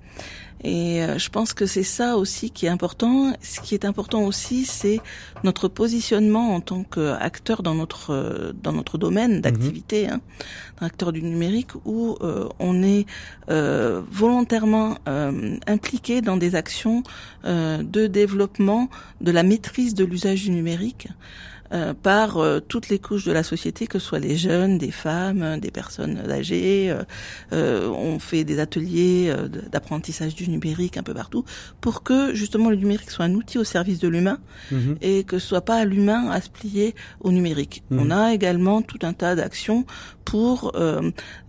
Et 0.64 1.02
euh, 1.02 1.18
je 1.18 1.30
pense 1.30 1.52
que 1.52 1.66
c'est 1.66 1.84
ça 1.84 2.16
aussi 2.16 2.50
qui 2.50 2.66
est 2.66 2.68
important. 2.68 3.32
Ce 3.42 3.60
qui 3.60 3.74
est 3.74 3.84
important 3.84 4.24
aussi, 4.24 4.64
c'est 4.64 5.00
notre 5.44 5.68
positionnement 5.68 6.54
en 6.54 6.60
tant 6.60 6.82
qu'acteur 6.82 7.62
dans 7.62 7.74
notre 7.74 8.12
euh, 8.12 8.52
dans 8.62 8.72
notre 8.72 8.98
domaine 8.98 9.36
mhm. 9.36 9.40
d'activité, 9.40 10.08
hein, 10.08 10.20
acteur 10.80 11.12
du 11.12 11.22
numérique, 11.22 11.74
où 11.84 12.16
euh, 12.20 12.48
on 12.58 12.82
est 12.82 13.06
volontairement 13.48 14.98
impliqué 15.66 16.20
dans 16.20 16.36
des 16.36 16.54
actions 16.54 17.02
de 17.44 18.06
développement 18.06 18.88
de 19.20 19.30
la 19.30 19.42
maîtrise 19.42 19.94
de 19.94 20.04
l'usage 20.04 20.44
du 20.44 20.50
numérique. 20.50 21.08
Euh, 21.70 21.92
par 21.92 22.38
euh, 22.38 22.60
toutes 22.60 22.88
les 22.88 22.98
couches 22.98 23.26
de 23.26 23.32
la 23.32 23.42
société, 23.42 23.86
que 23.86 23.98
ce 23.98 24.06
soit 24.06 24.18
les 24.18 24.38
jeunes, 24.38 24.78
des 24.78 24.90
femmes, 24.90 25.60
des 25.60 25.70
personnes 25.70 26.18
âgées. 26.30 26.96
Euh, 27.52 27.88
on 27.90 28.18
fait 28.18 28.44
des 28.44 28.58
ateliers 28.58 29.34
d'apprentissage 29.70 30.34
du 30.34 30.48
numérique 30.48 30.96
un 30.96 31.02
peu 31.02 31.12
partout 31.12 31.44
pour 31.82 32.02
que 32.02 32.34
justement 32.34 32.70
le 32.70 32.76
numérique 32.76 33.10
soit 33.10 33.26
un 33.26 33.34
outil 33.34 33.58
au 33.58 33.64
service 33.64 33.98
de 33.98 34.08
l'humain 34.08 34.38
mhm. 34.70 34.96
et 35.02 35.24
que 35.24 35.38
ce 35.38 35.48
soit 35.48 35.60
pas 35.60 35.84
l'humain 35.84 36.30
à 36.30 36.40
se 36.40 36.48
plier 36.48 36.94
au 37.20 37.32
numérique. 37.32 37.82
Mhm. 37.90 38.00
On 38.00 38.10
a 38.10 38.32
également 38.32 38.80
tout 38.80 39.00
un 39.02 39.12
tas 39.12 39.34
d'actions 39.34 39.84
pour 40.24 40.72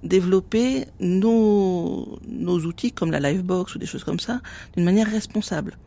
développer 0.04 0.86
nos, 1.00 2.20
nos 2.28 2.60
outils 2.60 2.92
comme 2.92 3.12
la 3.12 3.20
Livebox 3.20 3.76
ou 3.76 3.80
des 3.80 3.86
choses 3.86 4.04
comme 4.04 4.20
ça 4.20 4.42
d'une 4.76 4.86
manière 4.86 5.10
responsable 5.10 5.78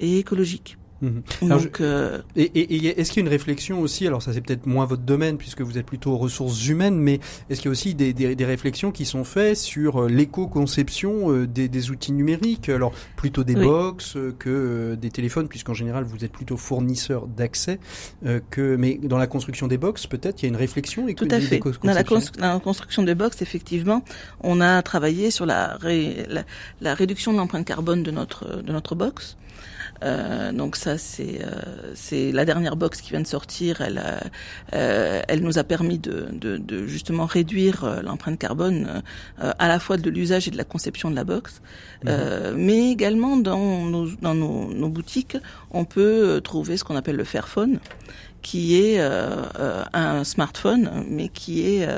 et 0.00 0.18
écologique. 0.18 0.76
Mhm. 1.02 1.22
Donc, 1.42 1.80
euh, 1.80 2.22
et, 2.36 2.44
et, 2.44 2.98
est-ce 3.00 3.12
qu'il 3.12 3.22
y 3.22 3.24
a 3.24 3.26
une 3.26 3.32
réflexion 3.32 3.80
aussi 3.80 4.06
Alors 4.06 4.22
ça 4.22 4.32
c'est 4.32 4.40
peut-être 4.40 4.66
moins 4.66 4.86
votre 4.86 5.02
domaine 5.02 5.36
puisque 5.36 5.60
vous 5.60 5.76
êtes 5.76 5.84
plutôt 5.84 6.12
aux 6.12 6.16
ressources 6.16 6.66
humaines, 6.68 6.98
mais 6.98 7.20
est-ce 7.50 7.60
qu'il 7.60 7.66
y 7.66 7.68
a 7.68 7.72
aussi 7.72 7.94
des, 7.94 8.12
des, 8.12 8.34
des 8.34 8.44
réflexions 8.44 8.92
qui 8.92 9.04
sont 9.04 9.24
faites 9.24 9.58
sur 9.58 10.04
euh, 10.04 10.08
l'éco-conception 10.08 11.32
euh, 11.32 11.46
des, 11.46 11.68
des, 11.68 11.90
outils 11.90 12.12
numériques? 12.12 12.68
Alors 12.70 12.92
plutôt 13.16 13.44
des 13.44 13.54
box 13.54 14.16
que 14.38 14.94
des 14.94 15.10
téléphones, 15.10 15.48
puisqu'en 15.48 15.74
général 15.74 16.04
vous 16.04 16.24
êtes 16.24 16.32
plutôt 16.32 16.56
fournisseur 16.56 17.26
d'accès. 17.26 17.78
que 18.50 18.76
mais 18.76 18.98
dans 19.02 19.18
la 19.18 19.26
construction 19.26 19.66
des 19.66 19.78
box, 19.78 20.06
peut-être 20.06 20.42
il 20.42 20.46
y 20.46 20.48
a 20.48 20.50
une 20.50 20.56
réflexion. 20.56 21.06
Tout 21.14 21.28
à 21.30 21.40
fait. 21.40 21.58
Dans 21.58 21.92
la, 21.92 22.02
dans 22.02 22.20
la, 22.38 22.60
construction 22.60 23.02
des 23.02 23.14
box, 23.14 23.42
effectivement, 23.42 24.02
on 24.40 24.60
a 24.60 24.82
travaillé 24.82 25.30
sur 25.30 25.46
la, 25.46 25.78
la, 25.82 26.44
la 26.80 26.94
réduction 26.94 27.32
de 27.32 27.38
l'empreinte 27.38 27.66
carbone 27.66 28.02
de 28.02 28.10
notre 28.10 28.62
de 28.62 28.72
notre 28.72 28.94
box. 28.94 29.36
Euh, 30.02 30.52
donc 30.52 30.76
ça, 30.76 30.98
c'est 30.98 31.40
euh, 31.42 31.92
c'est 31.94 32.32
la 32.32 32.44
dernière 32.44 32.76
box 32.76 33.00
qui 33.00 33.10
vient 33.10 33.20
de 33.20 33.26
sortir. 33.26 33.80
Elle 33.80 34.02
euh, 34.74 35.22
elle 35.28 35.40
nous 35.40 35.58
a 35.58 35.64
permis 35.64 35.98
de, 35.98 36.28
de, 36.32 36.56
de 36.56 36.86
justement 36.86 37.26
réduire 37.26 37.84
euh, 37.84 38.02
l'empreinte 38.02 38.38
carbone 38.38 39.02
euh, 39.42 39.52
à 39.58 39.68
la 39.68 39.78
fois 39.78 39.96
de 39.96 40.10
l'usage 40.10 40.48
et 40.48 40.50
de 40.50 40.56
la 40.56 40.64
conception 40.64 41.10
de 41.10 41.16
la 41.16 41.24
box, 41.24 41.60
mhm. 42.04 42.56
mais 42.56 42.90
également 42.90 43.36
dans 43.36 43.84
nos 43.84 44.08
dans 44.20 44.34
nos, 44.34 44.72
nos, 44.72 44.88
boutiques, 44.88 45.36
on 45.70 45.84
peut 45.84 46.40
trouver 46.42 46.76
ce 46.76 46.84
qu'on 46.84 46.96
appelle 46.96 47.16
le 47.16 47.24
Fairphone 47.24 47.78
qui 48.46 48.80
est 48.80 49.00
euh, 49.00 49.42
euh, 49.58 49.82
un 49.92 50.22
smartphone, 50.22 51.04
mais 51.10 51.26
qui 51.26 51.62
est 51.62 51.88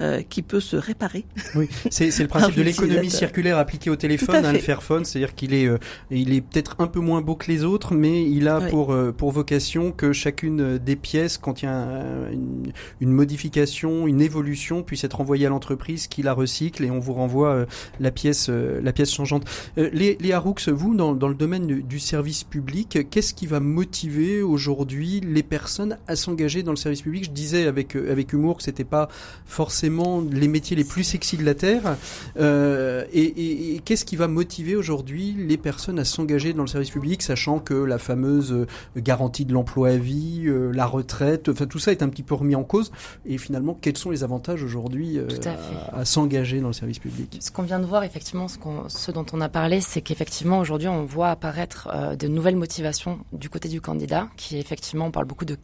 euh, 0.00 0.22
qui 0.22 0.42
peut 0.42 0.60
se 0.60 0.76
réparer. 0.76 1.24
Oui, 1.56 1.68
c'est 1.90 2.16
le 2.16 2.28
principe 2.28 2.54
de 2.54 2.62
l'économie 2.62 3.10
circulaire 3.10 3.58
appliquée 3.58 3.90
au 3.90 3.96
téléphone, 3.96 4.44
hein, 4.44 4.52
le 4.52 4.60
Fairphone, 4.60 5.04
c'est-à-dire 5.04 5.34
qu'il 5.34 5.52
est 5.54 5.68
il 6.12 6.32
est 6.32 6.40
peut-être 6.40 6.76
un 6.78 6.86
peu 6.86 7.00
moins 7.00 7.20
beau 7.20 7.34
que 7.34 7.50
les 7.50 7.64
autres, 7.64 7.94
mais 7.94 8.22
il 8.30 8.46
a 8.46 8.60
pour 8.60 8.96
pour 9.16 9.32
vocation 9.32 9.90
que 9.90 10.12
chacune 10.12 10.78
des 10.78 10.94
pièces, 10.94 11.40
a 11.64 12.30
une, 12.30 12.72
une, 13.00 13.10
modification, 13.10 14.06
une 14.06 14.20
évolution, 14.20 14.84
puisse 14.84 15.02
être 15.02 15.20
envoyée 15.20 15.46
à 15.46 15.48
l'entreprise 15.48 16.06
qui 16.06 16.22
la 16.22 16.32
recycle 16.32 16.84
et 16.84 16.92
on 16.92 17.00
vous 17.00 17.14
renvoie 17.14 17.66
la 17.98 18.12
pièce 18.12 18.48
la 18.50 18.92
pièce 18.92 19.12
changeante. 19.12 19.46
les 19.76 20.16
les 20.20 20.32
Haroux, 20.32 20.54
vous 20.68 20.94
dans 20.94 21.12
dans 21.16 21.28
le 21.28 21.34
domaine 21.34 21.66
du 21.66 21.98
service 21.98 22.44
public, 22.44 23.00
qu'est-ce 23.10 23.34
qui 23.34 23.48
va 23.48 23.58
motiver 23.58 24.42
aujourd'hui 24.42 25.20
les 25.24 25.42
personnes 25.42 25.87
à 26.06 26.16
s'engager 26.16 26.62
dans 26.62 26.72
le 26.72 26.76
service 26.76 27.02
public. 27.02 27.24
Je 27.24 27.30
disais 27.30 27.66
avec 27.66 27.96
euh, 27.96 28.10
avec 28.10 28.32
humour 28.32 28.58
que 28.58 28.62
c'était 28.62 28.84
pas 28.84 29.08
forcément 29.46 30.20
les 30.20 30.48
métiers 30.48 30.76
les 30.76 30.84
plus 30.84 31.04
sexy 31.04 31.36
de 31.36 31.44
la 31.44 31.54
terre. 31.54 31.96
Euh, 32.38 33.04
et, 33.12 33.74
et, 33.74 33.80
qu'est-ce 33.80 34.04
qui 34.04 34.16
va 34.16 34.28
motiver 34.28 34.76
aujourd'hui 34.76 35.34
les 35.38 35.56
personnes 35.56 35.98
à 35.98 36.04
s'engager 36.04 36.52
dans 36.52 36.62
le 36.62 36.68
service 36.68 36.90
public, 36.90 37.22
sachant 37.22 37.58
que 37.58 37.74
la 37.74 37.98
fameuse 37.98 38.52
euh, 38.52 38.66
garantie 38.96 39.44
de 39.44 39.52
l'emploi 39.52 39.90
à 39.90 39.96
vie, 39.96 40.44
euh, 40.46 40.70
la 40.72 40.86
retraite, 40.86 41.48
enfin 41.48 41.66
tout 41.66 41.78
ça 41.78 41.92
est 41.92 42.02
un 42.02 42.08
petit 42.08 42.22
peu 42.22 42.34
remis 42.34 42.54
en 42.54 42.64
cause. 42.64 42.92
Et 43.26 43.38
finalement, 43.38 43.76
quels 43.80 43.96
sont 43.96 44.10
les 44.10 44.24
avantages 44.24 44.62
aujourd'hui 44.62 45.18
à, 45.18 45.98
à, 46.00 46.04
s'engager 46.04 46.60
dans 46.60 46.68
le 46.68 46.72
service 46.72 46.98
public? 46.98 47.38
Ce 47.40 47.50
qu'on 47.50 47.62
vient 47.62 47.80
de 47.80 47.86
voir, 47.86 48.04
effectivement, 48.04 48.48
ce, 48.48 48.58
ce 48.88 49.10
dont 49.10 49.26
on 49.32 49.40
a 49.40 49.48
parlé, 49.48 49.80
c'est 49.80 50.00
qu'effectivement 50.00 50.58
aujourd'hui 50.58 50.88
on 50.88 51.04
voit 51.04 51.30
apparaître 51.30 51.88
de 52.16 52.28
nouvelles 52.28 52.56
motivations 52.56 53.18
du 53.32 53.48
côté 53.48 53.68
du 53.68 53.80
candidat, 53.80 54.28
qui 54.36 54.58
effectivement 54.58 55.06
on 55.06 55.10
parle 55.10 55.26
beaucoup 55.26 55.44
de 55.44 55.56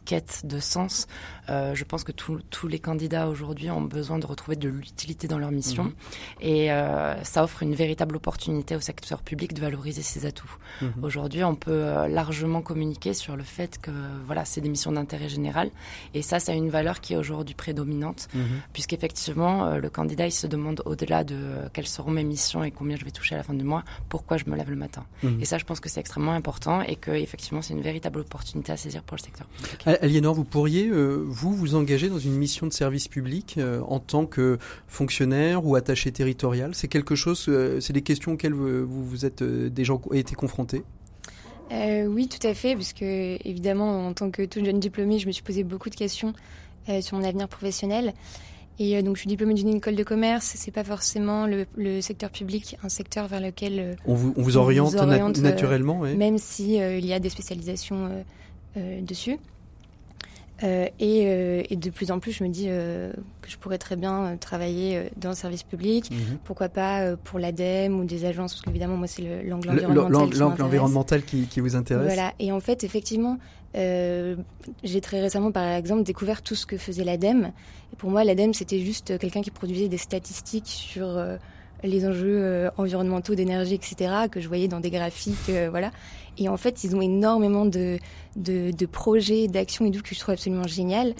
de 0.43 0.59
sens. 0.59 1.07
Euh, 1.49 1.75
je 1.75 1.83
pense 1.83 2.03
que 2.03 2.11
tous 2.11 2.67
les 2.67 2.79
candidats 2.79 3.27
aujourd'hui 3.27 3.69
ont 3.69 3.81
besoin 3.81 4.19
de 4.19 4.25
retrouver 4.25 4.55
de 4.55 4.69
l'utilité 4.69 5.27
dans 5.27 5.37
leur 5.37 5.51
mission. 5.51 5.85
Mhm. 5.85 5.93
Et 6.41 6.71
euh, 6.71 7.23
ça 7.23 7.43
offre 7.43 7.63
une 7.63 7.75
véritable 7.75 8.15
opportunité 8.15 8.75
au 8.75 8.79
secteur 8.79 9.21
public 9.21 9.53
de 9.53 9.61
valoriser 9.61 10.01
ses 10.01 10.25
atouts. 10.25 10.57
Mhm. 10.81 11.03
Aujourd'hui, 11.03 11.43
on 11.43 11.55
peut 11.55 11.71
euh, 11.71 12.07
largement 12.07 12.61
communiquer 12.61 13.13
sur 13.13 13.35
le 13.35 13.43
fait 13.43 13.79
que 13.79 13.91
voilà, 14.25 14.45
c'est 14.45 14.61
des 14.61 14.69
missions 14.69 14.91
d'intérêt 14.91 15.29
général. 15.29 15.69
Et 16.13 16.21
ça, 16.21 16.39
ça 16.39 16.51
a 16.51 16.55
une 16.55 16.69
valeur 16.69 17.01
qui 17.01 17.13
est 17.13 17.17
aujourd'hui 17.17 17.55
prédominante, 17.55 18.27
mhm. 18.33 18.43
puisqu'effectivement, 18.73 19.77
le 19.77 19.89
candidat, 19.89 20.27
il 20.27 20.31
se 20.31 20.47
demande 20.47 20.81
au-delà 20.85 21.23
de 21.23 21.37
quelles 21.73 21.87
seront 21.87 22.11
mes 22.11 22.23
missions 22.23 22.63
et 22.63 22.71
combien 22.71 22.97
je 22.97 23.05
vais 23.05 23.11
toucher 23.11 23.35
à 23.35 23.37
la 23.39 23.43
fin 23.43 23.53
du 23.53 23.63
mois, 23.63 23.83
pourquoi 24.09 24.37
je 24.37 24.45
me 24.47 24.55
lève 24.55 24.69
le 24.69 24.75
matin. 24.75 25.05
Et 25.39 25.45
ça, 25.45 25.57
je 25.57 25.65
pense 25.65 25.79
que 25.79 25.89
c'est 25.89 25.99
extrêmement 25.99 26.33
important 26.33 26.81
et 26.81 26.95
que 26.95 27.11
effectivement, 27.11 27.61
c'est 27.61 27.73
une 27.73 27.81
véritable 27.81 28.19
opportunité 28.19 28.71
à 28.71 28.77
saisir 28.77 29.03
pour 29.03 29.17
le 29.17 29.21
secteur 29.21 29.47
public. 29.47 29.94
Aliénor, 30.01 30.33
vous 30.33 30.43
pourriez, 30.43 30.87
euh, 30.87 31.23
vous, 31.25 31.53
vous 31.53 31.75
engager 31.75 32.09
dans 32.09 32.19
une 32.19 32.35
mission 32.35 32.67
de 32.67 32.73
service 32.73 33.07
public 33.07 33.55
euh, 33.57 33.81
en 33.87 33.99
tant 33.99 34.25
que 34.25 34.57
fonctionnaire 34.87 35.65
ou 35.65 35.75
attaché 35.75 36.11
territorial? 36.11 36.73
C'est 36.73 36.87
quelque 36.87 37.15
chose, 37.15 37.45
euh, 37.47 37.79
c'est 37.79 37.93
des 37.93 38.01
questions 38.01 38.33
auxquelles 38.33 38.53
vous, 38.53 38.85
vous 38.85 39.25
êtes 39.25 39.43
déjà 39.43 39.93
été 40.13 40.35
confronté 40.35 40.83
Oui, 41.71 42.27
tout 42.27 42.45
à 42.47 42.53
fait, 42.53 42.75
parce 42.75 42.93
que 42.93 43.37
évidemment, 43.47 44.07
en 44.07 44.13
tant 44.13 44.31
que 44.31 44.43
toute 44.43 44.65
jeune 44.65 44.79
diplômée, 44.79 45.19
je 45.19 45.27
me 45.27 45.31
suis 45.31 45.43
posé 45.43 45.63
beaucoup 45.63 45.89
de 45.89 45.95
questions 45.95 46.33
sur 47.01 47.17
mon 47.17 47.23
avenir 47.23 47.47
professionnel. 47.47 48.13
Et 48.77 49.01
donc, 49.01 49.15
je 49.15 49.21
suis 49.21 49.29
diplômée 49.29 49.53
d'une 49.53 49.69
école 49.69 49.95
de 49.95 50.03
commerce. 50.03 50.53
C'est 50.55 50.71
pas 50.71 50.83
forcément 50.83 51.47
le, 51.47 52.01
secteur 52.01 52.29
public, 52.29 52.77
un 52.83 52.89
secteur 52.89 53.27
vers 53.27 53.39
lequel 53.39 53.95
on 54.05 54.13
vous, 54.13 54.33
on 54.35 54.41
vous 54.41 54.57
oriente, 54.57 54.93
naturellement, 54.93 55.99
même 55.99 56.37
si 56.37 56.75
il 56.75 57.05
y 57.05 57.13
a 57.13 57.19
des 57.19 57.29
spécialisations 57.29 58.23
dessus. 59.01 59.37
Euh, 60.63 60.87
et, 60.99 61.23
euh, 61.25 61.63
et, 61.69 61.75
de 61.75 61.89
plus 61.89 62.11
en 62.11 62.19
plus, 62.19 62.31
je 62.31 62.43
me 62.43 62.49
dis 62.49 62.67
euh, 62.69 63.11
que 63.41 63.49
je 63.49 63.57
pourrais 63.57 63.77
très 63.77 63.97
bien 63.97 64.23
euh, 64.23 64.35
travailler 64.37 64.97
euh, 64.97 65.03
dans 65.17 65.29
le 65.29 65.35
service 65.35 65.63
public. 65.63 66.09
Mhm. 66.09 66.37
Pourquoi 66.45 66.69
pas 66.69 67.15
pour 67.17 67.39
l'ADEME 67.39 67.99
ou 67.99 68.05
des 68.05 68.25
agences, 68.25 68.53
parce 68.53 68.61
qu'évidemment, 68.61 68.95
moi, 68.95 69.07
c'est 69.07 69.43
l'angle 69.43 69.69
environnemental. 69.69 70.39
L'angle 70.39 70.63
environnemental 70.63 71.23
qui, 71.23 71.47
qui, 71.47 71.59
vous 71.59 71.75
intéresse. 71.75 72.05
Voilà. 72.05 72.33
Et 72.39 72.51
en 72.51 72.61
fait, 72.61 72.83
effectivement, 72.83 73.37
j'ai 73.73 75.01
très 75.01 75.19
récemment, 75.19 75.51
par 75.51 75.65
exemple, 75.65 76.03
découvert 76.03 76.41
tout 76.41 76.55
ce 76.55 76.65
que 76.65 76.77
faisait 76.77 77.03
l'ADEME. 77.03 77.51
Et 77.91 77.95
pour 77.97 78.09
moi, 78.09 78.23
l'ADEME, 78.23 78.53
c'était 78.53 78.79
juste 78.79 79.17
quelqu'un 79.17 79.41
qui 79.41 79.51
produisait 79.51 79.89
des 79.89 79.97
statistiques 79.97 80.67
sur 80.67 81.21
les 81.83 82.07
enjeux 82.07 82.69
environnementaux 82.77 83.35
d'énergie, 83.35 83.73
etc., 83.73 84.13
que 84.31 84.39
je 84.39 84.47
voyais 84.47 84.69
dans 84.69 84.79
des 84.79 84.91
graphiques, 84.91 85.51
voilà. 85.69 85.91
Et 86.37 86.49
en 86.49 86.57
fait, 86.57 86.83
ils 86.83 86.95
ont 86.95 87.01
énormément 87.01 87.65
de, 87.65 87.97
de, 88.35 88.71
de 88.71 88.85
projets, 88.85 89.47
d'actions 89.47 89.85
et 89.85 89.91
tout 89.91 90.01
que 90.01 90.13
je 90.13 90.19
trouve 90.19 90.33
absolument 90.33 90.67
génial 90.67 91.15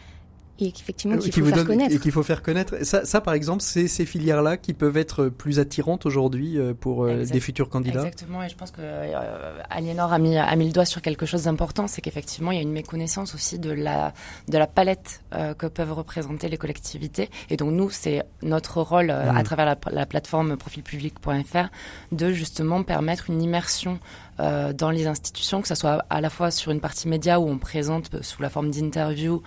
et 0.59 0.71
qu'effectivement 0.71 1.17
qu'il 1.17 1.33
faut 1.33 1.45
faire 1.45 1.65
connaître. 1.65 1.93
Et 1.93 1.99
qu'il 1.99 2.11
faut 2.11 2.23
faire 2.23 2.41
connaître. 2.41 2.85
Ça, 2.85 3.03
ça 3.05 3.19
par 3.19 3.33
exemple, 3.33 3.61
c'est 3.61 3.87
ces 3.87 4.05
filières-là 4.05 4.57
qui 4.57 4.73
peuvent 4.73 4.95
être 4.97 5.27
plus 5.27 5.59
attirantes 5.59 6.05
aujourd'hui 6.05 6.57
euh, 6.57 6.73
pour 6.73 7.03
euh, 7.03 7.25
des 7.25 7.39
futurs 7.39 7.69
candidats. 7.69 7.99
Exactement, 7.99 8.41
et 8.43 8.49
je 8.49 8.55
pense 8.55 8.71
que 8.71 8.79
euh, 8.79 9.61
Aliénor 9.69 10.13
a 10.13 10.19
mis, 10.19 10.37
a 10.37 10.55
mis 10.55 10.67
le 10.67 10.71
doigt 10.71 10.85
sur 10.85 11.01
quelque 11.01 11.25
chose 11.25 11.43
d'important, 11.43 11.87
c'est 11.87 12.01
qu'effectivement, 12.01 12.51
il 12.51 12.55
y 12.55 12.59
a 12.59 12.63
une 12.63 12.71
méconnaissance 12.71 13.35
aussi 13.35 13.59
de 13.59 13.71
la, 13.71 14.13
de 14.47 14.57
la 14.57 14.67
palette 14.67 15.23
euh, 15.33 15.53
que 15.53 15.67
peuvent 15.67 15.93
représenter 15.93 16.47
les 16.47 16.57
collectivités. 16.57 17.29
Et 17.49 17.57
donc 17.57 17.71
nous, 17.71 17.89
c'est 17.89 18.23
notre 18.41 18.81
rôle 18.81 19.09
à 19.11 19.33
mmh. 19.33 19.43
travers 19.43 19.65
la, 19.65 19.77
la 19.91 20.05
plateforme 20.05 20.55
profilpublic.fr 20.55 21.67
de 22.13 22.31
justement 22.31 22.83
permettre 22.83 23.29
une 23.29 23.41
immersion 23.41 23.99
euh, 24.39 24.73
dans 24.73 24.91
les 24.91 25.07
institutions, 25.07 25.61
que 25.61 25.67
ce 25.67 25.75
soit 25.75 26.05
à 26.09 26.21
la 26.21 26.29
fois 26.29 26.51
sur 26.51 26.71
une 26.71 26.81
partie 26.81 27.07
média 27.07 27.39
où 27.39 27.47
on 27.47 27.57
présente 27.57 28.21
sous 28.21 28.41
la 28.41 28.49
forme 28.49 28.71
d'interviews, 28.71 29.41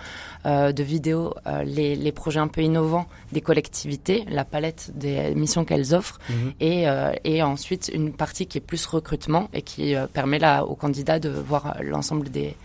euh, 0.46 0.72
de 0.72 0.82
vidéos, 0.82 1.34
euh, 1.46 1.62
les, 1.64 1.94
les, 1.94 2.12
projets 2.12 2.40
un 2.40 2.48
peu 2.48 2.62
innovants 2.62 3.06
des 3.32 3.40
collectivités, 3.40 4.24
la 4.28 4.44
palette 4.44 4.90
des 4.94 5.34
missions 5.34 5.64
qu'elles 5.64 5.94
offrent, 5.94 6.18
mhm. 6.30 6.52
et, 6.60 6.88
euh, 6.88 7.12
et 7.24 7.42
ensuite 7.42 7.90
une 7.92 8.12
partie 8.12 8.46
qui 8.46 8.58
est 8.58 8.62
plus 8.62 8.86
recrutement 8.86 9.48
et 9.52 9.62
qui 9.62 9.94
euh, 9.94 10.06
permet 10.06 10.38
là 10.38 10.64
aux 10.64 10.74
candidats 10.74 11.18
de 11.18 11.28
voir 11.28 11.76
l'ensemble 11.82 12.30
des, 12.30 12.56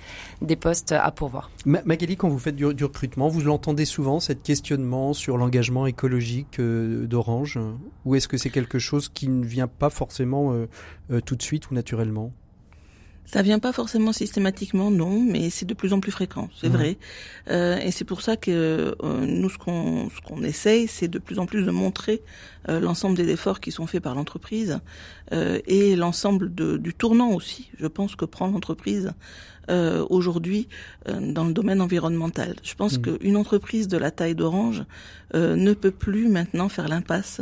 des 0.44 0.56
postes 0.56 0.92
à 0.92 1.10
pourvoir. 1.12 1.50
Magali, 1.66 2.18
quand 2.18 2.30
vous 2.30 2.40
faites 2.40 2.56
du, 2.56 2.66
recrutement, 2.66 3.28
vous 3.28 3.42
l'entendez 3.42 3.86
souvent, 3.86 4.20
cette 4.20 4.44
questionnement 4.44 5.14
sur 5.14 5.38
l'engagement 5.38 5.88
écologique 5.88 6.60
d'Orange? 6.60 7.60
Ou 8.06 8.16
est-ce 8.16 8.28
que 8.28 8.38
c'est 8.38 8.50
quelque 8.50 8.80
chose 8.80 9.10
qui 9.10 9.28
ne 9.30 9.46
vient 9.46 9.68
pas 9.68 9.90
forcément 9.90 10.54
tout 11.26 11.36
de 11.36 11.42
suite 11.42 11.72
ou 11.72 11.74
naturellement? 11.74 12.34
Ça 13.26 13.42
vient 13.42 13.60
pas 13.60 13.72
forcément 13.72 14.12
systématiquement, 14.12 14.92
non, 14.92 15.20
mais 15.20 15.50
c'est 15.50 15.66
de 15.66 15.74
plus 15.74 15.94
en 15.94 16.00
plus 16.00 16.12
fréquent, 16.12 16.50
c'est 16.60 16.70
vrai. 16.70 16.98
Euh, 17.50 17.78
et 17.78 17.92
c'est 17.92 18.06
pour 18.06 18.22
ça 18.22 18.38
que 18.38 18.96
euh, 19.04 19.26
nous, 19.26 19.50
ce 19.50 19.58
qu'on 19.58 20.10
ce 20.10 20.22
qu'on 20.22 20.44
essaye, 20.44 20.88
c'est 20.88 21.08
de 21.08 21.20
plus 21.20 21.40
en 21.40 21.46
plus 21.46 21.64
de 21.64 21.72
montrer 21.72 22.22
euh, 22.70 22.80
l'ensemble 22.80 23.18
des 23.18 23.30
efforts 23.30 23.60
qui 23.60 23.72
sont 23.72 23.88
faits 23.88 24.02
par 24.02 24.16
l'entreprise 24.16 24.80
euh, 25.34 25.60
et 25.68 25.96
l'ensemble 25.96 26.54
du 26.54 26.94
tournant 26.94 27.32
aussi. 27.32 27.70
Je 27.80 27.88
pense 27.88 28.16
que 28.16 28.26
prend 28.26 28.48
l'entreprise 28.48 29.12
euh, 29.70 30.06
aujourd'hui 30.10 30.68
dans 31.08 31.46
le 31.46 31.54
domaine 31.54 31.82
environnemental. 31.82 32.56
Je 32.64 32.76
pense 32.76 32.98
mmh. 32.98 33.02
qu'une 33.02 33.38
entreprise 33.38 33.88
de 33.88 33.98
la 33.98 34.12
taille 34.12 34.36
d'Orange 34.36 34.84
ne 35.34 35.74
peut 35.74 35.92
plus 35.92 36.28
maintenant 36.28 36.70
faire 36.70 36.88
l'impasse 36.88 37.42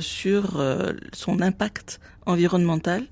sur 0.00 0.62
son 1.12 1.40
impact 1.40 2.00
environnemental. 2.26 3.04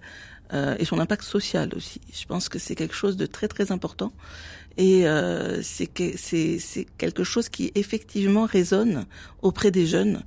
Euh, 0.53 0.75
et 0.79 0.85
son 0.85 0.99
impact 0.99 1.23
social 1.23 1.71
aussi. 1.77 2.01
Je 2.13 2.27
pense 2.27 2.49
que 2.49 2.59
c'est 2.59 2.75
quelque 2.75 2.95
chose 2.95 3.17
de 3.17 3.27
très 3.27 3.47
très 3.47 3.71
important 3.71 4.13
Et 4.77 5.07
euh, 5.07 5.63
c'est 5.63 5.87
quelque 5.87 7.25
chose 7.25 7.49
qui 7.49 7.71
effectivement 7.75 8.47
résonne 8.47 9.07
auprès 9.43 9.71
des 9.71 9.87
jeunes. 9.87 10.23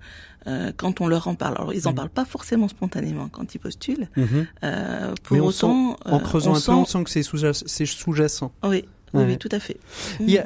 Euh, 0.45 0.73
quand 0.75 0.99
on 0.99 1.07
leur 1.07 1.29
en 1.29 1.35
parle. 1.35 1.55
Alors 1.57 1.73
ils 1.73 1.87
en 1.87 1.93
mmh. 1.93 1.95
parlent 1.95 2.09
pas 2.09 2.25
forcément 2.25 2.67
spontanément 2.67 3.29
quand 3.29 3.55
ils 3.55 3.59
postulent. 3.59 4.09
Mmh. 4.17 4.23
Euh, 4.63 5.13
pour 5.23 5.41
autant, 5.41 5.95
en 6.03 6.19
creusant 6.19 6.55
un 6.55 6.59
peu, 6.59 6.71
on 6.71 6.85
sent 6.85 7.03
que 7.05 7.09
c'est 7.09 7.85
sous-jacent. 7.85 8.51
Oui, 8.63 8.83
oui, 9.13 9.37
tout 9.37 9.49
à 9.51 9.59
fait. 9.59 9.77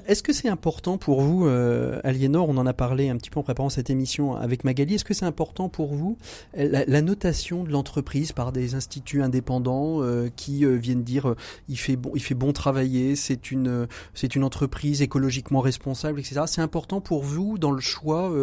Est-ce 0.07 0.23
que 0.23 0.33
c'est 0.33 0.49
important 0.49 0.97
pour 0.97 1.21
vous, 1.21 1.47
euh, 1.47 1.99
Aliénor, 2.03 2.49
on 2.49 2.57
en 2.57 2.65
a 2.65 2.73
parlé 2.73 3.09
un 3.09 3.17
petit 3.17 3.29
peu 3.29 3.39
en 3.39 3.43
préparant 3.43 3.69
cette 3.69 3.89
émission 3.89 4.35
avec 4.35 4.63
Magali, 4.63 4.95
est-ce 4.95 5.05
que 5.05 5.13
c'est 5.13 5.25
important 5.25 5.69
pour 5.69 5.93
vous 5.93 6.17
la, 6.55 7.01
notation 7.01 7.63
de 7.63 7.71
l'entreprise 7.71 8.31
par 8.31 8.51
des 8.51 8.75
instituts 8.75 9.21
indépendants 9.21 10.01
euh, 10.01 10.29
qui 10.35 10.65
euh, 10.65 10.75
viennent 10.75 11.03
dire 11.03 11.35
il 11.69 11.77
fait 11.77 11.95
bon, 11.95 12.11
il 12.15 12.21
fait 12.21 12.35
bon 12.35 12.51
travailler, 12.51 13.15
c'est 13.15 13.51
une 13.51 13.87
c'est 14.13 14.35
une 14.35 14.43
entreprise 14.43 15.01
écologiquement 15.01 15.61
responsable, 15.61 16.19
etc. 16.19 16.41
C'est 16.47 16.61
important 16.61 17.01
pour 17.01 17.23
vous 17.23 17.57
dans 17.57 17.71
le 17.71 17.81
choix 17.81 18.33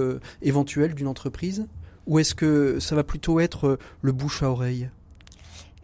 éventuel 0.43 0.95
d'une 0.95 1.09
entreprise, 1.09 1.67
ou 2.07 2.19
est-ce 2.19 2.35
que 2.35 2.79
ça 2.81 2.95
va 2.95 3.05
plutôt 3.05 3.41
être 3.41 3.79
le 4.03 4.13
bouche 4.13 4.43
à 4.43 4.51
oreille? 4.51 4.89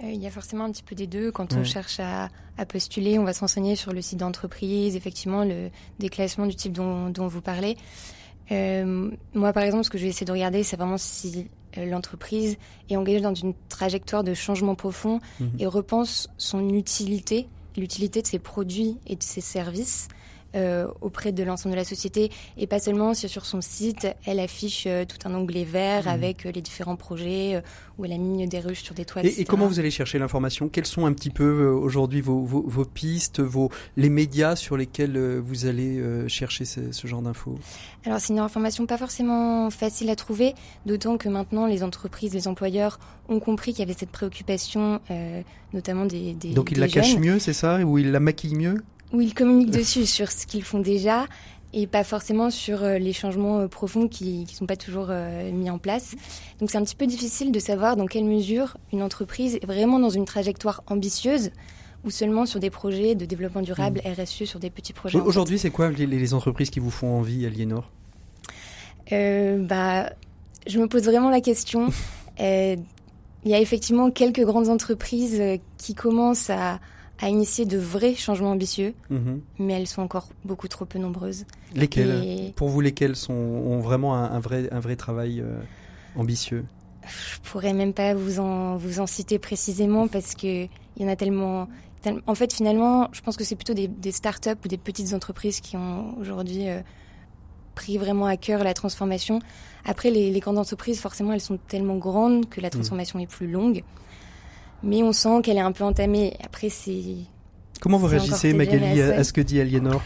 Euh, 0.02 0.10
il 0.10 0.22
y 0.22 0.26
a 0.26 0.30
forcément 0.30 0.64
un 0.64 0.70
petit 0.70 0.82
peu 0.82 0.94
des 0.94 1.06
deux. 1.06 1.30
Quand 1.30 1.54
on 1.54 1.64
cherche 1.64 2.00
à, 2.00 2.28
postuler, 2.66 3.18
on 3.18 3.24
va 3.24 3.32
s'enseigner 3.32 3.76
sur 3.76 3.92
le 3.92 4.02
site 4.02 4.18
d'entreprise, 4.18 4.96
effectivement, 4.96 5.44
le 5.44 5.70
déclassement 5.98 6.46
du 6.46 6.54
type 6.54 6.72
dont, 6.72 7.28
vous 7.28 7.40
parlez. 7.40 7.76
Euh, 8.52 9.10
moi, 9.34 9.52
par 9.52 9.62
exemple, 9.62 9.84
ce 9.84 9.90
que 9.90 9.98
je 9.98 10.04
vais 10.04 10.10
essayer 10.10 10.26
de 10.26 10.32
regarder, 10.32 10.62
c'est 10.62 10.76
vraiment 10.76 10.98
si 10.98 11.48
euh, 11.78 11.86
l'entreprise 11.86 12.56
est 12.88 12.96
engagée 12.96 13.20
dans 13.20 13.34
une 13.34 13.54
trajectoire 13.68 14.24
de 14.24 14.34
changement 14.34 14.74
profond 14.74 15.20
mhm. 15.38 15.52
et 15.58 15.66
repense 15.66 16.28
son 16.36 16.68
utilité, 16.70 17.48
l'utilité 17.76 18.22
de 18.22 18.26
ses 18.26 18.38
produits 18.38 18.98
et 19.06 19.16
de 19.16 19.22
ses 19.22 19.40
services 19.40 20.08
euh, 20.54 20.88
auprès 21.00 21.32
de 21.32 21.42
l'ensemble 21.42 21.74
de 21.74 21.78
la 21.78 21.84
société. 21.84 22.30
Et 22.56 22.66
pas 22.66 22.80
seulement 22.80 23.14
sur 23.14 23.46
son 23.46 23.60
site 23.60 24.08
elle 24.26 24.40
affiche 24.40 24.84
euh, 24.86 25.04
tout 25.04 25.18
un 25.28 25.34
onglet 25.34 25.64
vert 25.64 26.06
mmh. 26.06 26.08
avec 26.08 26.46
euh, 26.46 26.50
les 26.52 26.60
différents 26.60 26.96
projets 26.96 27.62
où 27.98 28.04
elle 28.04 28.12
a 28.12 28.18
mis 28.18 28.46
des 28.48 28.60
ruches 28.60 28.82
sur 28.82 28.94
des 28.94 29.04
toits. 29.04 29.24
Et, 29.24 29.40
et 29.40 29.44
comment 29.44 29.66
vous 29.66 29.78
allez 29.78 29.90
chercher 29.90 30.18
l'information? 30.18 30.68
Quelles 30.68 30.86
sont 30.86 31.06
un 31.06 31.12
petit 31.12 31.30
peu 31.30 31.68
aujourd'hui 31.68 32.20
vos, 32.20 32.40
vos, 32.42 32.64
vos, 32.66 32.84
pistes, 32.84 33.40
vos, 33.40 33.70
les 33.96 34.08
médias 34.08 34.56
sur 34.56 34.76
lesquels 34.76 35.38
vous 35.38 35.66
allez 35.66 36.02
chercher 36.28 36.64
ce, 36.64 36.92
ce 36.92 37.06
genre 37.06 37.22
d'infos? 37.22 37.58
Alors 38.04 38.18
c'est 38.18 38.32
une 38.32 38.38
information 38.38 38.86
pas 38.86 38.98
forcément 38.98 39.70
facile 39.70 40.10
à 40.10 40.16
trouver, 40.16 40.54
d'autant 40.86 41.16
que 41.16 41.28
maintenant 41.28 41.66
les 41.66 41.82
entreprises, 41.82 42.32
les 42.32 42.48
employeurs 42.48 42.98
ont 43.28 43.40
compris 43.40 43.72
qu'il 43.72 43.80
y 43.80 43.88
avait 43.88 43.98
cette 43.98 44.10
préoccupation, 44.10 45.00
notamment 45.72 46.06
des, 46.06 46.34
des 46.34 46.54
Donc 46.54 46.72
ils 46.72 46.78
la 46.78 46.88
cachent 46.88 47.18
mieux, 47.18 47.38
c'est 47.38 47.52
ça? 47.52 47.80
Ou 47.80 47.98
ils 47.98 48.10
la 48.10 48.20
maquillent 48.20 48.56
mieux? 48.56 48.82
Où 49.12 49.20
ils 49.20 49.34
communiquent 49.34 49.70
dessus 49.70 50.06
sur 50.06 50.30
ce 50.30 50.46
qu'ils 50.46 50.62
font 50.62 50.80
déjà 50.80 51.26
et 51.72 51.86
pas 51.86 52.04
forcément 52.04 52.50
sur 52.50 52.82
euh, 52.82 52.98
les 52.98 53.12
changements 53.12 53.60
euh, 53.60 53.68
profonds 53.68 54.08
qui 54.08 54.40
ne 54.40 54.46
sont 54.46 54.66
pas 54.66 54.76
toujours 54.76 55.06
euh, 55.10 55.50
mis 55.52 55.70
en 55.70 55.78
place. 55.78 56.14
Donc 56.58 56.70
c'est 56.70 56.78
un 56.78 56.82
petit 56.82 56.96
peu 56.96 57.06
difficile 57.06 57.52
de 57.52 57.58
savoir 57.60 57.96
dans 57.96 58.06
quelle 58.06 58.24
mesure 58.24 58.76
une 58.92 59.02
entreprise 59.02 59.56
est 59.56 59.66
vraiment 59.66 59.98
dans 59.98 60.10
une 60.10 60.24
trajectoire 60.24 60.82
ambitieuse 60.88 61.50
ou 62.04 62.10
seulement 62.10 62.46
sur 62.46 62.60
des 62.60 62.70
projets 62.70 63.14
de 63.14 63.24
développement 63.26 63.60
durable, 63.60 64.00
mmh. 64.04 64.22
RSE, 64.22 64.44
sur 64.44 64.58
des 64.58 64.70
petits 64.70 64.94
projets. 64.94 65.20
Aujourd'hui, 65.20 65.58
c'est 65.58 65.70
quoi 65.70 65.90
les, 65.90 66.34
entreprises 66.34 66.70
qui 66.70 66.80
vous 66.80 66.90
font 66.90 67.18
envie, 67.18 67.44
Aliénor? 67.44 67.90
Bah, 69.10 70.10
Je 70.66 70.78
me 70.78 70.86
pose 70.86 71.02
vraiment 71.02 71.28
la 71.28 71.42
question. 71.42 71.88
Il 72.38 73.50
y 73.50 73.54
a 73.54 73.60
effectivement 73.60 74.10
quelques 74.10 74.44
grandes 74.44 74.70
entreprises 74.70 75.42
qui 75.76 75.94
commencent 75.94 76.48
à 76.48 76.80
à 77.20 77.28
initier 77.28 77.66
de 77.66 77.78
vrais 77.78 78.14
changements 78.14 78.52
ambitieux, 78.52 78.94
mhm. 79.10 79.40
mais 79.58 79.74
elles 79.74 79.86
sont 79.86 80.02
encore 80.02 80.28
beaucoup 80.44 80.68
trop 80.68 80.86
peu 80.86 80.98
nombreuses. 80.98 81.44
Lesquelles? 81.74 82.52
Pour 82.56 82.68
vous, 82.68 82.80
lesquelles 82.80 83.16
sont, 83.16 83.34
ont 83.34 83.80
vraiment 83.80 84.16
un, 84.16 84.40
vrai, 84.40 84.68
un 84.72 84.80
vrai 84.80 84.96
travail 84.96 85.40
euh, 85.40 85.60
ambitieux? 86.16 86.64
Je 87.06 87.40
pourrais 87.50 87.72
même 87.72 87.92
pas 87.92 88.14
vous 88.14 88.40
en, 88.40 88.76
vous 88.76 89.00
en 89.00 89.06
citer 89.06 89.38
précisément 89.38 90.08
parce 90.08 90.34
que 90.34 90.64
il 90.64 91.02
y 91.02 91.04
en 91.04 91.08
a 91.08 91.16
tellement. 91.16 91.68
En 92.26 92.34
fait, 92.34 92.52
finalement, 92.52 93.08
je 93.12 93.20
pense 93.20 93.36
que 93.36 93.44
c'est 93.44 93.56
plutôt 93.56 93.74
des, 93.74 93.86
des 93.86 94.12
start-up 94.12 94.58
ou 94.64 94.68
des 94.68 94.78
petites 94.78 95.12
entreprises 95.12 95.60
qui 95.60 95.76
ont 95.76 96.16
aujourd'hui 96.18 96.68
euh, 96.68 96.80
pris 97.74 97.98
vraiment 97.98 98.24
à 98.24 98.38
cœur 98.38 98.64
la 98.64 98.72
transformation. 98.72 99.40
Après, 99.84 100.10
les, 100.10 100.30
les, 100.30 100.40
grandes 100.40 100.56
entreprises, 100.56 100.98
forcément, 100.98 101.34
elles 101.34 101.42
sont 101.42 101.58
tellement 101.68 101.96
grandes 101.96 102.48
que 102.48 102.62
la 102.62 102.68
mhm. 102.68 102.72
transformation 102.72 103.18
est 103.18 103.26
plus 103.26 103.50
longue 103.50 103.82
mais 104.82 105.02
on 105.02 105.12
sent 105.12 105.42
qu'elle 105.42 105.58
est 105.58 105.62
un 105.62 105.72
peu 105.72 105.84
entamée. 105.84 106.36
Après, 106.44 106.68
c'est. 106.68 107.16
Comment 107.80 107.98
vous 107.98 108.06
réagissez, 108.06 108.52
Magali, 108.52 109.00
à, 109.00 109.24
ce 109.24 109.32
que 109.32 109.40
dit 109.40 109.60
Aliénor 109.60 110.02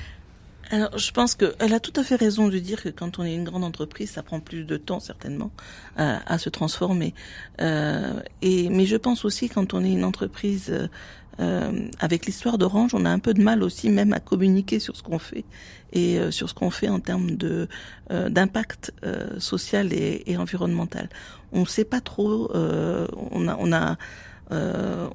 alors, 0.70 0.96
je 0.96 1.12
pense 1.12 1.34
qu'elle 1.34 1.74
a 1.74 1.78
tout 1.78 1.92
à 1.94 2.02
fait 2.02 2.16
raison 2.16 2.48
de 2.48 2.58
dire 2.58 2.82
que 2.82 2.88
quand 2.88 3.18
on 3.18 3.22
est 3.22 3.34
une 3.34 3.44
grande 3.44 3.64
entreprise, 3.64 4.10
ça 4.10 4.22
prend 4.22 4.40
plus 4.40 4.64
de 4.64 4.78
temps 4.78 4.98
certainement 4.98 5.50
à, 5.94 6.38
se 6.38 6.48
transformer. 6.48 7.12
Euh, 7.60 8.18
et 8.40 8.70
mais 8.70 8.86
je 8.86 8.96
pense 8.96 9.26
aussi 9.26 9.50
quand 9.50 9.74
on 9.74 9.84
est 9.84 9.92
une 9.92 10.04
entreprise 10.04 10.88
euh, 11.38 11.88
avec 12.00 12.26
l'histoire 12.26 12.56
d'Orange, 12.56 12.94
on 12.94 13.04
a 13.04 13.10
un 13.10 13.18
peu 13.18 13.34
de 13.34 13.42
mal 13.42 13.62
aussi 13.62 13.90
même 13.90 14.14
à 14.14 14.20
communiquer 14.20 14.78
sur 14.78 14.96
ce 14.96 15.02
qu'on 15.02 15.18
fait 15.18 15.44
et 15.94 16.18
euh, 16.18 16.30
sur 16.30 16.48
ce 16.48 16.54
qu'on 16.54 16.70
fait 16.70 16.88
en 16.88 17.00
termes 17.00 17.32
de 17.32 17.68
euh, 18.10 18.28
d'impact 18.28 18.92
euh, 19.04 19.38
social 19.38 19.92
et, 19.92 20.22
et, 20.26 20.36
environnemental. 20.36 21.08
On 21.52 21.60
ne 21.60 21.66
sait 21.66 21.84
pas 21.84 22.00
trop. 22.00 22.50
on 22.52 23.48
a 23.48 23.56
on 23.58 23.72
a 23.72 23.96
euh, 24.52 25.08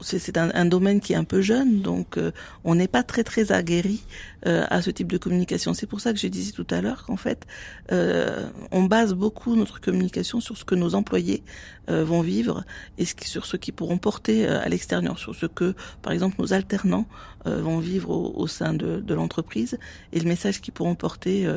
c'est 0.00 0.38
un, 0.38 0.50
un, 0.54 0.64
domaine 0.64 1.00
qui 1.00 1.12
est 1.12 1.16
un 1.16 1.24
peu 1.24 1.40
jeune, 1.42 1.82
donc 1.82 2.16
euh, 2.16 2.32
on 2.64 2.74
n'est 2.74 2.88
pas 2.88 3.02
très 3.02 3.24
très 3.24 3.52
aguerri 3.52 4.02
euh, 4.46 4.64
à 4.70 4.82
ce 4.82 4.90
type 4.90 5.12
de 5.12 5.18
communication. 5.18 5.72
C'est 5.72 5.86
pour 5.86 6.00
ça 6.00 6.12
que 6.12 6.18
j'ai 6.18 6.28
dit 6.28 6.52
tout 6.52 6.66
à 6.70 6.80
l'heure 6.80 7.04
qu'en 7.04 7.16
fait, 7.16 7.46
euh, 7.92 8.48
on 8.72 8.82
base 8.82 9.14
beaucoup 9.14 9.54
notre 9.54 9.80
communication 9.80 10.40
sur 10.40 10.56
ce 10.56 10.64
que 10.64 10.74
nos 10.74 10.96
employés 10.96 11.44
euh, 11.90 12.04
vont 12.04 12.22
vivre 12.22 12.64
et 12.98 13.04
sur 13.04 13.46
ce 13.46 13.56
qu'ils 13.56 13.74
pourront 13.74 13.98
porter 13.98 14.48
à 14.48 14.68
l'extérieur, 14.68 15.16
sur 15.16 15.36
ce 15.36 15.46
que, 15.46 15.74
par 16.02 16.12
exemple, 16.12 16.36
nos 16.40 16.52
alternants 16.52 17.06
vont 17.44 17.78
vivre 17.78 18.10
au, 18.10 18.46
sein 18.46 18.72
de, 18.72 19.00
de 19.00 19.14
l'entreprise 19.14 19.78
et 20.12 20.20
le 20.20 20.28
message 20.28 20.60
qu'ils 20.60 20.72
pourront 20.72 20.94
porter 20.94 21.48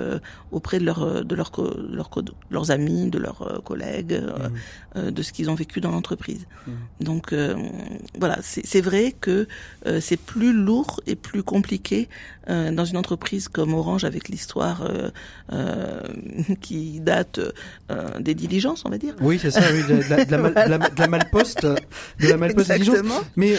auprès 0.51 0.79
de, 0.79 0.85
leur, 0.85 1.23
de, 1.23 1.35
leur, 1.35 1.51
leur, 1.89 2.09
leurs 2.49 2.71
amis, 2.71 3.09
de 3.09 3.19
leurs 3.19 3.61
collègues, 3.63 4.21
mmh. 4.95 5.11
de 5.11 5.21
ce 5.21 5.31
qu'ils 5.31 5.49
ont 5.49 5.55
vécu 5.55 5.81
dans 5.81 5.91
l'entreprise. 5.91 6.47
Mmh. 6.65 6.71
Donc 7.01 7.35
voilà, 8.17 8.39
c'est 8.41 8.81
vrai 8.81 9.13
que 9.19 9.47
c'est 9.99 10.19
plus 10.19 10.53
lourd 10.53 11.01
et 11.05 11.15
plus 11.15 11.43
compliqué 11.43 12.09
dans 12.47 12.85
une 12.85 12.97
entreprise 12.97 13.47
comme 13.47 13.73
Orange 13.73 14.03
avec 14.03 14.29
l'histoire 14.29 14.83
euh, 14.83 15.09
euh, 15.53 16.01
qui 16.61 16.99
date 16.99 17.39
euh, 17.91 18.19
des 18.19 18.33
diligences, 18.33 18.83
on 18.85 18.89
va 18.89 18.97
dire. 18.97 19.15
Oui, 19.21 19.39
c'est 19.41 19.51
ça, 19.51 19.61
oui, 19.73 19.83
de, 19.87 20.01
la, 20.09 20.25
la, 20.67 20.89
la, 20.97 21.07
malposte, 21.07 21.65
de 21.65 22.27
la 22.27 22.37
malposte 22.37 22.71
Exactement. 22.71 23.19
Mais 23.35 23.55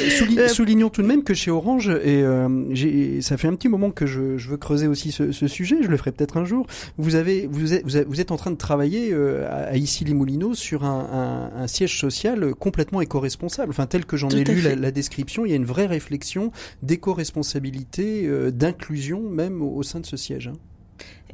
soulignons 0.48 0.88
tout 0.88 1.02
de 1.02 1.06
même 1.06 1.22
que 1.22 1.34
chez 1.34 1.50
Orange, 1.50 1.88
et 1.88 3.20
ça 3.20 3.36
fait 3.36 3.48
un 3.48 3.54
petit 3.54 3.68
moment 3.68 3.90
que 3.90 4.06
je, 4.06 4.38
je 4.38 4.48
veux 4.48 4.56
creuser 4.56 4.86
aussi 4.86 5.12
ce, 5.12 5.32
ce, 5.32 5.46
sujet, 5.46 5.76
je 5.82 5.88
le 5.88 5.96
ferai 5.96 6.12
peut-être 6.12 6.36
un 6.36 6.44
jour. 6.44 6.66
Vous 6.98 7.14
avez, 7.14 7.46
vous 7.50 7.72
êtes, 7.74 7.84
vous 7.84 8.20
êtes 8.20 8.30
en 8.30 8.36
train 8.36 8.50
de 8.50 8.56
travailler 8.56 9.14
à, 9.14 9.76
Issy-les-Moulineaux 9.76 10.54
sur 10.54 10.84
un, 10.84 11.50
un, 11.54 11.62
un, 11.62 11.66
siège 11.66 11.98
social 11.98 12.54
complètement 12.54 13.00
éco-responsable. 13.00 13.70
Enfin, 13.70 13.86
tel 13.86 14.04
que 14.04 14.16
j'en 14.16 14.28
ai 14.30 14.44
lu 14.44 14.60
la, 14.60 14.90
description, 14.90 15.44
il 15.44 15.50
y 15.50 15.52
a 15.52 15.56
une 15.56 15.64
vraie 15.64 15.86
réflexion 15.86 16.52
d'éco-responsabilité, 16.82 18.28
d'inclusion 18.76 19.20
même 19.20 19.62
au, 19.62 19.82
sein 19.82 20.00
de 20.00 20.06
ce 20.06 20.16
siège. 20.16 20.48
Hein. 20.48 20.56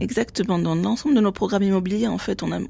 Exactement. 0.00 0.58
Dans 0.58 0.74
l'ensemble 0.74 1.14
de 1.14 1.20
nos 1.20 1.32
programmes 1.32 1.62
immobiliers, 1.62 2.08
en 2.08 2.18
fait, 2.18 2.42
on, 2.42 2.66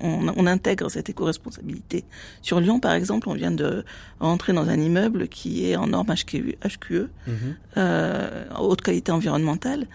on, 0.00 0.46
intègre 0.46 0.88
cette 0.88 1.10
éco-responsabilité. 1.10 2.04
Sur 2.42 2.60
Lyon, 2.60 2.80
par 2.80 2.92
exemple, 2.92 3.28
on 3.28 3.34
vient 3.34 3.50
de 3.50 3.84
rentrer 4.20 4.52
dans 4.52 4.68
un 4.68 4.80
immeuble 4.80 5.28
qui 5.28 5.70
est 5.70 5.76
en 5.76 5.88
norme 5.88 6.14
HQE, 6.14 6.56
HQE 6.64 7.08
mhm. 7.26 7.56
euh, 7.76 8.44
haute 8.58 8.80
qualité 8.80 9.12
environnementale. 9.12 9.86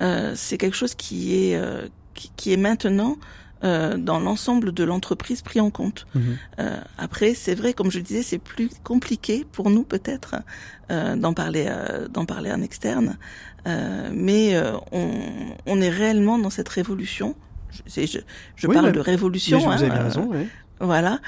Euh, 0.00 0.32
c'est 0.34 0.58
quelque 0.58 0.76
chose 0.76 0.94
qui 0.94 1.34
est 1.34 1.56
euh, 1.56 1.86
qui, 2.14 2.52
est 2.52 2.56
maintenant 2.56 3.16
euh, 3.64 3.96
dans 3.96 4.20
l'ensemble 4.20 4.72
de 4.72 4.84
l'entreprise 4.84 5.42
pris 5.42 5.60
en 5.60 5.70
compte. 5.70 6.06
Mhm. 6.14 6.22
Euh, 6.58 6.80
après, 6.98 7.34
c'est 7.34 7.54
vrai, 7.54 7.72
comme 7.72 7.90
je 7.90 7.98
le 7.98 8.04
disais, 8.04 8.22
c'est 8.22 8.38
plus 8.38 8.70
compliqué 8.82 9.46
pour 9.52 9.70
nous 9.70 9.84
peut-être 9.84 10.36
euh, 10.90 11.16
d'en 11.16 11.32
parler, 11.32 11.70
d'en 12.10 12.26
parler 12.26 12.52
en 12.52 12.62
externe, 12.62 13.16
euh, 13.66 14.10
mais 14.12 14.60
on, 14.92 15.10
on, 15.66 15.80
est 15.80 15.90
réellement 15.90 16.38
dans 16.38 16.50
cette 16.50 16.68
révolution. 16.68 17.34
Je, 17.70 18.06
je, 18.06 18.18
je 18.56 18.66
parle 18.66 18.92
de 18.92 19.00
révolution. 19.00 19.58
vous 19.58 19.70
avez 19.70 19.86
hein, 19.86 20.02
raison. 20.04 20.28
Oui. 20.30 20.46
Voilà, 20.80 21.20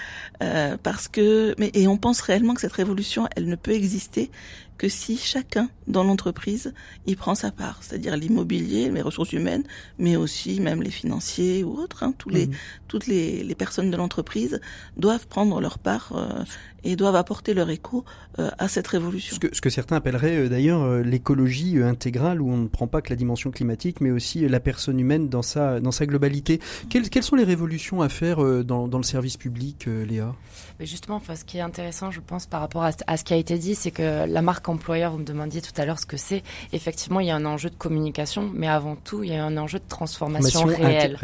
euh, 0.42 0.77
parce 0.83 1.07
que 1.07 1.55
mais 1.59 1.70
et 1.72 1.87
on 1.87 1.96
pense 1.96 2.20
réellement 2.20 2.55
que 2.55 2.61
cette 2.61 2.72
révolution, 2.72 3.29
elle 3.37 3.46
ne 3.46 3.55
peut 3.55 3.72
exister 3.72 4.31
que 4.77 4.88
si 4.88 5.16
chacun 5.16 5.70
dans 5.87 6.03
l'entreprise 6.05 6.75
y 7.07 7.14
prend 7.14 7.35
sa 7.35 7.53
part, 7.53 7.79
c'est-à-dire 7.81 8.16
l'immobilier, 8.16 8.90
les 8.90 9.03
ressources 9.03 9.33
humaines, 9.33 9.62
mais 9.99 10.16
aussi 10.16 10.61
même 10.61 10.83
les 10.83 10.90
financiers 10.90 11.64
ou 11.64 11.79
autres, 11.79 12.03
hein, 12.03 12.12
tous 12.18 12.29
les, 12.29 12.49
mmh. 12.49 12.55
toutes 12.88 13.07
les, 13.07 13.42
les, 13.44 13.55
personnes 13.55 13.90
de 13.90 13.96
l'entreprise 13.96 14.61
doivent 14.96 15.27
prendre 15.29 15.61
leur 15.61 15.79
part 15.79 16.12
euh, 16.14 16.44
et 16.87 16.96
doivent 16.96 17.16
apporter 17.16 17.53
leur 17.53 17.68
écho 17.68 18.05
euh, 18.38 18.51
à 18.59 18.68
cette 18.68 18.87
révolution. 18.87 19.35
Ce 19.35 19.40
que, 19.40 19.55
ce 19.55 19.61
que 19.61 19.70
certains 19.70 19.96
appelleraient 19.96 20.37
euh, 20.37 20.49
d'ailleurs 20.49 20.83
euh, 20.83 21.03
l'écologie 21.03 21.83
intégrale, 21.83 22.40
où 22.40 22.49
on 22.51 22.57
ne 22.57 22.68
prend 22.68 22.87
pas 22.87 23.03
que 23.03 23.11
la 23.11 23.16
dimension 23.16 23.51
climatique, 23.51 24.01
mais 24.01 24.12
aussi 24.12 24.49
la 24.49 24.61
personne 24.61 25.01
humaine 25.01 25.29
dans 25.29 25.42
sa, 25.42 25.81
dans 25.81 25.90
sa 25.90 26.07
globalité. 26.07 26.61
Quelles, 26.88 27.11
quelles 27.11 27.25
sont 27.25 27.37
les 27.37 27.44
révolutions 27.44 28.03
à 28.03 28.09
faire 28.09 28.38
dans, 28.64 28.87
dans 28.87 28.99
le 28.99 29.05
service 29.05 29.37
public, 29.37 29.87
Léa? 29.87 30.35
Mais 30.78 30.86
Justement, 30.86 31.16
enfin, 31.16 31.36
ce 31.36 31.44
qui 31.44 31.58
est 31.58 31.62
intéressant, 31.62 32.10
je 32.10 32.20
pense, 32.20 32.46
par 32.46 32.60
rapport 32.60 32.84
à, 32.84 33.16
ce 33.16 33.24
qui 33.24 33.32
a 33.34 33.36
été 33.36 33.58
dit, 33.58 33.74
c'est 33.74 33.90
que 33.90 34.26
la 34.26 34.42
marque 34.42 34.68
employeur, 34.68 35.12
vous 35.12 35.18
me 35.18 35.24
demandiez 35.24 35.60
tout 35.60 35.72
à 35.76 35.84
l'heure 35.84 35.98
ce 35.98 36.06
que 36.06 36.16
c'est. 36.16 36.42
Effectivement, 36.72 37.20
il 37.20 37.26
y 37.26 37.30
a 37.30 37.36
un 37.36 37.44
enjeu 37.44 37.70
de 37.70 37.74
communication, 37.74 38.50
mais 38.54 38.68
avant 38.68 38.96
tout, 38.96 39.22
il 39.22 39.30
y 39.30 39.36
a 39.36 39.44
un 39.44 39.56
enjeu 39.56 39.78
de 39.78 39.88
transformation 39.88 40.64
réelle. 40.64 41.18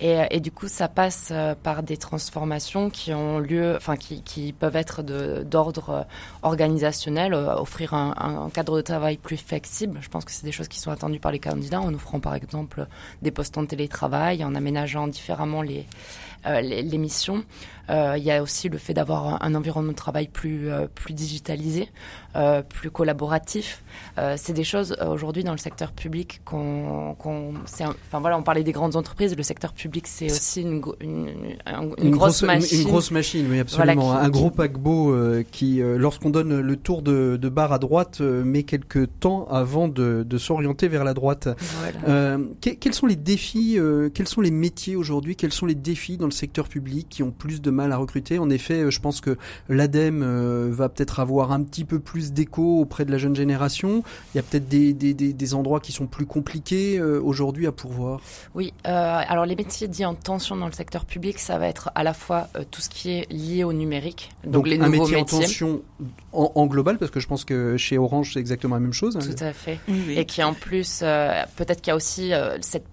et, 0.00 0.18
et, 0.30 0.40
du 0.40 0.50
coup, 0.50 0.68
ça 0.68 0.88
passe 0.88 1.32
par 1.62 1.82
des 1.82 1.96
transformations 1.96 2.90
qui 2.90 3.12
ont 3.12 3.38
lieu, 3.38 3.74
enfin, 3.76 3.96
qui, 3.96 4.22
qui 4.22 4.52
peuvent 4.52 4.76
être 4.76 5.02
d'ordre 5.02 5.90
euh, 5.90 6.02
organisationnel, 6.42 7.34
euh, 7.34 7.54
offrir 7.54 7.94
un, 7.94 8.14
un, 8.16 8.50
cadre 8.50 8.76
de 8.76 8.82
travail 8.82 9.16
plus 9.16 9.36
flexible. 9.36 9.98
Je 10.00 10.08
pense 10.08 10.24
que 10.24 10.32
c'est 10.32 10.44
des 10.44 10.52
choses 10.52 10.68
qui 10.68 10.78
sont 10.78 10.90
attendues 10.90 11.20
par 11.20 11.32
les 11.32 11.38
candidats 11.38 11.80
en 11.80 11.92
offrant 11.94 12.20
par 12.20 12.34
exemple 12.34 12.86
des 13.22 13.30
postes 13.30 13.56
en 13.58 13.66
télétravail, 13.66 14.44
en 14.44 14.54
aménageant 14.54 15.06
différemment 15.08 15.62
les, 15.62 15.86
euh, 16.46 16.60
missions. 16.98 17.44
Euh, 17.90 18.14
il 18.16 18.22
y 18.22 18.30
a 18.30 18.42
aussi 18.42 18.68
le 18.68 18.78
fait 18.78 18.94
d'avoir 18.94 19.42
un, 19.42 19.54
environnement 19.54 19.92
de 19.92 19.96
travail 19.96 20.28
plus, 20.28 20.70
euh, 20.70 20.86
plus 20.86 21.12
digitalisé, 21.12 21.88
euh, 22.36 22.62
plus 22.62 22.90
collaboratif. 22.90 23.82
c'est 24.36 24.52
des 24.52 24.64
choses 24.64 24.96
aujourd'hui 25.06 25.44
dans 25.44 25.52
le 25.52 25.58
secteur 25.58 25.92
public 25.92 26.42
qu'on, 26.44 27.14
qu'on 27.18 27.54
enfin 27.64 28.20
voilà, 28.20 28.36
on 28.38 28.42
parlait 28.42 28.62
des 28.62 28.72
grandes 28.72 28.96
entreprises. 28.96 29.36
Le 29.36 29.42
secteur 29.42 29.72
public, 29.72 30.06
c'est 30.06 30.26
aussi 30.26 30.62
une, 30.62 30.82
une, 31.00 31.56
une, 31.98 32.10
grosse, 32.10 32.42
machine. 32.42 32.80
Une, 32.80 32.86
grosse 32.86 33.10
machine, 33.10 33.46
oui, 33.50 33.60
absolument. 33.60 34.12
un 34.12 34.28
gros 34.28 34.50
paquebot 34.50 35.14
qui, 35.50 35.80
lorsqu'on 35.82 36.30
donne 36.30 36.60
le 36.60 36.76
tour 36.76 37.02
de, 37.02 37.38
de 37.40 37.48
barre 37.48 37.72
à 37.72 37.78
droite, 37.78 38.20
met 38.20 38.62
quelques 38.62 39.08
temps 39.20 39.46
avant 39.48 39.88
de, 39.88 40.24
de 40.28 40.38
s'orienter 40.38 40.88
vers 40.88 41.04
la 41.04 41.14
droite. 41.14 41.48
Voilà. 42.04 42.38
quels 42.60 42.94
sont 42.94 43.06
les 43.06 43.16
défis, 43.16 43.78
quels 44.14 44.28
sont 44.28 44.40
les 44.40 44.50
métiers 44.50 44.96
aujourd'hui, 44.96 45.36
quels 45.36 45.52
sont 45.52 45.66
les 45.66 45.74
défis 45.74 46.16
dans 46.16 46.26
le 46.26 46.32
secteur 46.32 46.68
public 46.68 47.08
qui 47.08 47.22
ont 47.22 47.30
plus 47.30 47.60
de 47.60 47.70
mal 47.70 47.92
à 47.92 47.96
recruter? 47.96 48.38
En 48.38 48.50
effet, 48.50 48.82
euh, 48.82 48.90
je 48.90 49.00
pense 49.00 49.20
que 49.20 49.36
l'ADEME 49.68 50.22
euh, 50.22 50.68
va 50.70 50.88
peut-être 50.88 51.20
avoir 51.20 51.52
un 51.52 51.62
petit 51.62 51.84
peu 51.84 51.98
plus 51.98 52.19
d'écho 52.28 52.80
auprès 52.80 53.04
de 53.04 53.10
la 53.10 53.18
jeune 53.18 53.34
génération. 53.34 54.02
Il 54.34 54.38
y 54.38 54.40
a 54.40 54.42
peut-être 54.42 54.68
des, 54.68 54.92
des, 54.92 55.14
des, 55.14 55.54
endroits 55.54 55.80
qui 55.80 55.92
sont 55.92 56.06
plus 56.06 56.26
compliqués 56.26 56.98
euh, 56.98 57.20
aujourd'hui 57.20 57.66
à 57.66 57.72
pourvoir. 57.72 58.20
Oui, 58.54 58.72
alors 58.84 59.46
les 59.46 59.56
métiers 59.56 59.88
dits 59.88 60.04
en 60.04 60.14
tension 60.14 60.56
dans 60.56 60.66
le 60.66 60.72
secteur 60.72 61.04
public, 61.04 61.38
ça 61.38 61.58
va 61.58 61.68
être 61.68 61.90
à 61.94 62.02
la 62.02 62.14
fois 62.14 62.48
tout 62.70 62.80
ce 62.80 62.88
qui 62.88 63.10
est 63.10 63.32
lié 63.32 63.64
au 63.64 63.72
numérique, 63.72 64.30
donc, 64.44 64.66
les 64.66 64.78
un 64.78 64.88
nouveaux 64.88 65.04
métier 65.04 65.16
en 65.16 65.24
tension 65.24 65.82
en, 66.32 66.66
global, 66.66 66.98
parce 66.98 67.10
que 67.10 67.20
je 67.20 67.26
pense 67.26 67.44
que 67.44 67.76
chez 67.76 67.98
Orange 67.98 68.32
c'est 68.34 68.40
exactement 68.40 68.76
la 68.76 68.80
même 68.80 68.92
chose. 68.92 69.16
Hein. 69.16 69.20
Tout 69.20 69.44
à 69.44 69.52
fait. 69.52 69.78
Et 70.08 70.24
qui 70.26 70.42
en 70.42 70.54
plus, 70.54 71.00
peut-être 71.00 71.80
qu'il 71.80 71.88
y 71.88 71.92
a 71.92 71.96
aussi 71.96 72.32
cette, 72.60 72.86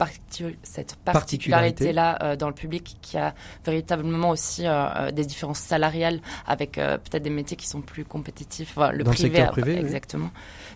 cette 0.64 0.96
particularité 0.96 1.94
là 1.94 2.36
dans 2.36 2.48
le 2.48 2.56
public 2.56 2.98
qui 3.02 3.18
a 3.18 3.34
véritablement 3.66 4.30
aussi 4.30 4.64
euh, 4.66 5.12
des 5.12 5.26
différences 5.26 5.60
salariales 5.60 6.20
avec 6.46 6.78
euh, 6.78 6.98
peut-être 6.98 7.24
des 7.24 7.30
métiers 7.30 7.58
qui 7.58 7.68
sont 7.68 7.82
plus 7.82 8.06
compétitifs, 8.06 8.78
le 8.78 9.04
privé, 9.52 9.78
exactement. 9.78 10.30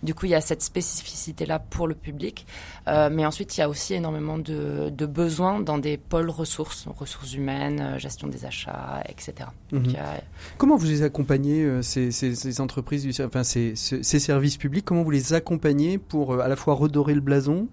Du 0.04 0.16
coup, 0.16 0.26
il 0.26 0.30
y 0.30 0.36
a 0.36 0.42
cette 0.42 0.64
spécificité-là 0.64 1.60
pour 1.60 1.88
le 1.88 1.94
public. 1.94 2.48
Euh, 2.88 3.10
mais 3.12 3.24
ensuite, 3.26 3.56
il 3.56 3.60
y 3.60 3.64
a 3.64 3.70
aussi 3.70 3.94
énormément 3.94 4.40
de, 4.40 4.90
de, 4.90 5.06
besoins 5.06 5.60
dans 5.60 5.78
des 5.78 5.98
pôles 5.98 6.32
ressources, 6.32 6.88
ressources 6.88 7.34
humaines, 7.36 8.00
gestion 8.00 8.28
des 8.28 8.46
achats, 8.46 9.04
etc. 9.08 9.50
Mhm. 9.72 9.94
Comment 10.58 10.76
vous 10.76 10.88
les 10.88 11.04
accompagnez, 11.04 11.84
ces, 11.84 12.12
ces, 12.12 12.34
ces, 12.34 12.62
entreprises, 12.62 13.22
enfin 13.22 13.44
ces, 13.44 13.76
ces, 13.76 14.20
services 14.20 14.58
publics, 14.58 14.86
comment 14.86 15.04
vous 15.04 15.12
les 15.12 15.34
accompagnez 15.34 16.00
pour 16.00 16.42
à 16.42 16.48
la 16.48 16.56
fois 16.56 16.74
redorer 16.74 17.14
le 17.14 17.22
blason 17.22 17.68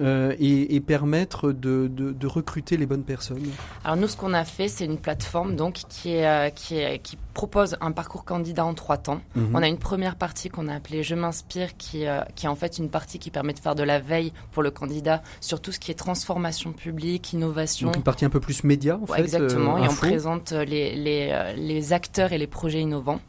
et, 0.00 0.74
et, 0.74 0.80
permettre 0.80 1.52
de, 1.52 1.88
de, 1.88 2.12
de 2.12 2.26
recruter 2.26 2.78
les 2.78 2.86
bonnes 2.86 3.04
personnes? 3.04 3.42
Alors 3.84 3.96
nous, 3.96 4.08
ce 4.08 4.16
qu'on 4.16 4.32
a 4.32 4.44
fait, 4.44 4.68
c'est 4.68 4.84
une 4.84 4.98
plateforme 4.98 5.56
donc 5.56 5.82
qui 5.88 6.12
est, 6.12 6.26
euh, 6.26 6.50
qui 6.50 6.78
est 6.78 6.98
qui 6.98 7.16
propose 7.34 7.76
un 7.80 7.92
parcours 7.92 8.24
candidat 8.24 8.64
en 8.64 8.72
trois 8.74 8.96
temps. 8.96 9.20
Mhm. 9.34 9.50
On 9.54 9.62
a 9.62 9.68
une 9.68 9.78
première 9.78 10.16
partie 10.16 10.48
qu'on 10.48 10.68
a 10.68 10.74
appelée 10.74 11.02
Je 11.02 11.14
m'inspire, 11.14 11.76
qui, 11.76 12.06
euh, 12.06 12.22
qui 12.34 12.46
est 12.46 12.48
en 12.48 12.54
fait 12.54 12.78
une 12.78 12.88
partie 12.88 13.18
qui 13.18 13.30
permet 13.30 13.52
de 13.52 13.58
faire 13.58 13.74
de 13.74 13.82
la 13.82 13.98
veille 13.98 14.32
pour 14.52 14.62
le 14.62 14.70
candidat 14.70 15.22
sur 15.40 15.60
tout 15.60 15.72
ce 15.72 15.78
qui 15.78 15.90
est 15.90 15.94
transformation 15.94 16.72
publique, 16.72 17.32
innovation. 17.32 17.88
Donc 17.88 17.96
une 17.96 18.02
partie 18.02 18.24
un 18.24 18.30
peu 18.30 18.40
plus 18.40 18.64
média, 18.64 18.98
en 19.02 19.06
fait. 19.06 19.20
Exactement. 19.20 19.76
Euh, 19.76 19.84
et 19.84 19.88
on 19.88 19.94
présente 19.94 20.52
les, 20.52 20.94
les, 20.94 21.54
les 21.56 21.92
acteurs 21.92 22.32
et 22.32 22.38
les 22.38 22.46
projets 22.46 22.80
innovants. 22.80 23.20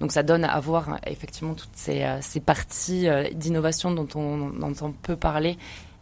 Donc 0.00 0.12
ça 0.12 0.22
donne 0.22 0.44
à 0.44 0.60
voir 0.60 0.98
effectivement 1.06 1.54
toutes 1.54 1.74
ces, 1.74 2.04
ces 2.20 2.40
parties 2.40 3.06
d'innovation 3.32 3.92
dont 3.92 4.08
on, 4.16 4.50
dont 4.50 4.74
on 4.82 4.90
peut 4.90 5.16
parler 5.16 5.56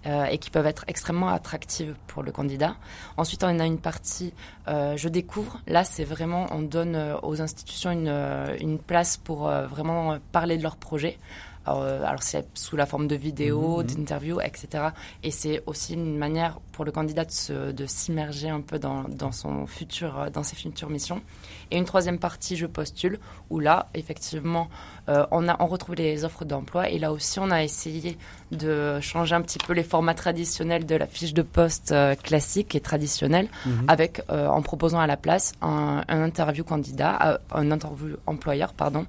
euh, 0.07 0.25
et 0.25 0.38
qui 0.38 0.51
peuvent 0.51 0.67
être 0.67 0.85
extrêmement 0.88 1.29
attractives 1.29 1.95
pour 2.07 2.23
le 2.23 2.33
candidat. 2.33 2.77
Ensuite, 3.17 3.45
on 3.45 3.59
a 3.59 3.67
une 3.67 3.79
partie 3.79 4.33
euh, 4.69 4.97
je 4.97 5.09
découvre. 5.09 5.61
Là, 5.67 5.85
c'est 5.85 6.05
vraiment 6.05 6.47
on 6.51 6.62
donne 6.62 6.95
euh, 6.95 7.17
aux 7.23 7.41
institutions 7.41 7.91
une, 7.91 8.09
euh, 8.09 8.57
une 8.61 8.79
place 8.79 9.17
pour 9.17 9.49
vraiment 9.49 10.19
parler 10.31 10.57
de 10.57 10.62
leur 10.62 10.77
projet. 10.77 11.19
Alors, 11.65 11.83
alors 11.83 12.23
c'est 12.23 12.47
sous 12.55 12.77
la 12.77 12.87
forme 12.87 13.07
de 13.07 13.15
vidéos, 13.15 13.83
mmh. 13.83 13.87
d'interviews, 13.87 14.41
etc. 14.41 14.88
Et 15.23 15.31
c'est 15.31 15.62
aussi 15.67 15.95
une 15.95 16.19
manière 16.19 16.59
pour 16.83 16.87
le 16.87 16.90
candidat 16.90 17.25
de 17.25 17.87
s'immerger 17.87 18.49
un 18.49 18.61
peu 18.61 18.81
dans, 18.81 19.05
dans, 19.05 19.31
son 19.31 19.68
futur, 19.68 20.33
dans 20.33 20.42
ses 20.42 20.57
futures 20.57 20.90
missions. 20.90 21.23
Et 21.71 21.79
une 21.79 21.85
troisième 21.85 22.18
partie, 22.18 22.57
je 22.57 22.66
postule, 22.66 23.21
où 23.51 23.61
là, 23.61 23.88
effectivement, 23.95 24.68
euh, 25.09 25.25
on, 25.31 25.49
a, 25.49 25.57
on 25.62 25.66
retrouve 25.66 25.95
les 25.95 26.25
offres 26.25 26.45
d'emploi. 26.45 26.90
Et 26.90 26.99
là 26.99 27.12
aussi, 27.12 27.38
on 27.38 27.53
a 27.53 27.62
essayé 27.62 28.18
de 28.51 28.99
changer 29.01 29.37
un 29.37 29.42
petit 29.42 29.59
peu 29.59 29.73
les 29.73 29.85
formats 29.85 30.14
traditionnels 30.14 30.85
de 30.85 30.97
la 30.97 31.07
fiche 31.07 31.35
de 31.35 31.42
poste 31.42 31.92
euh, 31.92 32.16
classique 32.16 32.75
et 32.75 32.81
traditionnelle, 32.81 33.49
mhm. 33.64 33.85
avec, 33.87 34.23
euh, 34.31 34.49
en 34.49 34.61
proposant 34.61 34.99
à 34.99 35.07
la 35.07 35.16
place 35.16 35.53
un, 35.62 36.03
un 36.09 36.23
interview 36.23 36.64
candidat, 36.64 37.40
un 37.53 37.71
interview 37.71 38.16
employeur, 38.27 38.75
pardon, 38.75 39.07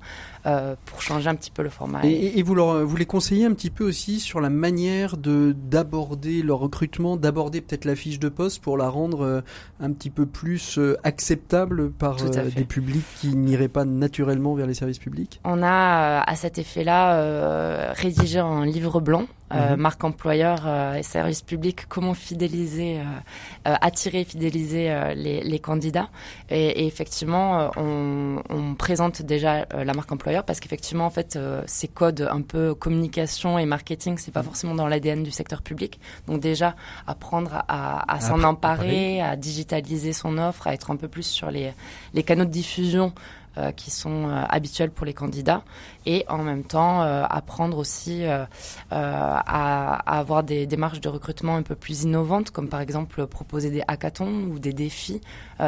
pour 0.85 1.01
changer 1.01 1.29
un 1.29 1.35
petit 1.35 1.51
peu 1.51 1.63
le 1.63 1.69
format. 1.69 2.01
Et, 2.03 2.37
et 2.37 2.43
vous, 2.43 2.53
leur, 2.53 2.85
vous 2.85 2.97
les 2.97 3.05
conseillez 3.05 3.45
un 3.45 3.53
petit 3.53 3.69
peu 3.69 3.83
aussi 3.87 4.19
sur 4.19 4.41
la 4.41 4.49
manière 4.49 5.17
de 5.17 5.55
d'aborder 5.55 6.43
leur 6.43 6.59
recrutement, 6.59 7.17
d'aborder 7.17 7.61
peut-être 7.67 7.85
la 7.85 7.95
fiche 7.95 8.19
de 8.19 8.29
poste 8.29 8.61
pour 8.61 8.77
la 8.77 8.89
rendre 8.89 9.43
un 9.79 9.91
petit 9.91 10.09
peu 10.09 10.25
plus 10.25 10.79
acceptable 11.03 11.91
par 11.91 12.17
des 12.17 12.65
publics 12.65 13.05
qui 13.19 13.35
n'iraient 13.35 13.67
pas 13.67 13.85
naturellement 13.85 14.53
vers 14.53 14.67
les 14.67 14.73
services 14.73 14.99
publics? 14.99 15.39
On 15.43 15.61
a 15.63 16.19
euh, 16.19 16.21
à 16.25 16.35
cet 16.35 16.57
effet-là 16.57 17.15
euh, 17.15 17.91
rédigé 17.93 18.39
un 18.39 18.65
livre 18.65 18.99
blanc 18.99 19.25
euh, 19.53 19.71
mhm. 19.71 19.81
marque 19.81 20.03
employeur 20.03 20.63
euh, 20.65 20.95
et 20.95 21.03
service 21.03 21.41
public, 21.41 21.85
comment 21.87 22.13
fidéliser, 22.13 22.99
euh, 22.99 23.75
attirer 23.81 24.21
et 24.21 24.25
fidéliser 24.25 25.13
les, 25.15 25.41
les, 25.43 25.59
candidats. 25.59 26.09
Et, 26.49 26.83
et 26.83 26.87
effectivement, 26.87 27.71
on, 27.77 28.41
on, 28.49 28.75
présente 28.75 29.21
déjà 29.21 29.65
la 29.73 29.93
marque 29.93 30.11
employeur 30.11 30.43
parce 30.43 30.59
qu'effectivement, 30.59 31.05
en 31.05 31.09
fait, 31.09 31.37
ces 31.65 31.87
codes 31.87 32.27
un 32.29 32.41
peu 32.41 32.73
communication 32.73 33.59
et 33.59 33.65
marketing, 33.65 34.17
c'est 34.17 34.31
pas 34.33 34.43
forcément 34.43 34.75
dans 34.75 34.87
l'ADN 34.87 35.23
du 35.23 35.31
secteur 35.31 35.61
public. 35.61 35.99
Donc 36.27 36.39
déjà, 36.39 36.75
apprendre 37.07 37.63
à, 37.67 38.13
à 38.13 38.19
s'en 38.19 38.43
emparer, 38.43 39.21
à 39.21 39.35
digitaliser 39.35 40.13
son 40.13 40.37
offre, 40.37 40.67
à 40.67 40.73
être 40.73 40.91
un 40.91 40.95
peu 40.95 41.07
plus 41.07 41.23
sur 41.23 41.51
les, 41.51 41.73
les 42.13 42.23
canaux 42.23 42.45
de 42.45 42.49
diffusion 42.49 43.13
euh, 43.57 43.71
qui 43.71 43.91
sont 43.91 44.29
euh, 44.29 44.43
habituels 44.49 44.89
pour 44.89 45.05
les 45.05 45.13
candidats 45.13 45.63
et 46.07 46.25
en 46.27 46.39
même 46.39 46.63
temps 46.63 47.03
euh, 47.03 47.23
apprendre 47.29 47.77
aussi 47.77 48.25
à, 48.25 48.47
à, 48.89 50.17
avoir 50.17 50.43
des 50.43 50.65
démarches 50.65 50.99
de 51.01 51.07
recrutement 51.07 51.55
un 51.55 51.61
peu 51.61 51.75
plus 51.75 52.01
innovantes 52.01 52.49
comme 52.49 52.67
par 52.67 52.81
exemple 52.81 53.27
proposer 53.27 53.69
des 53.69 53.83
hackathons 53.87 54.45
ou 54.49 54.57
des 54.57 54.73
défis, 54.73 55.21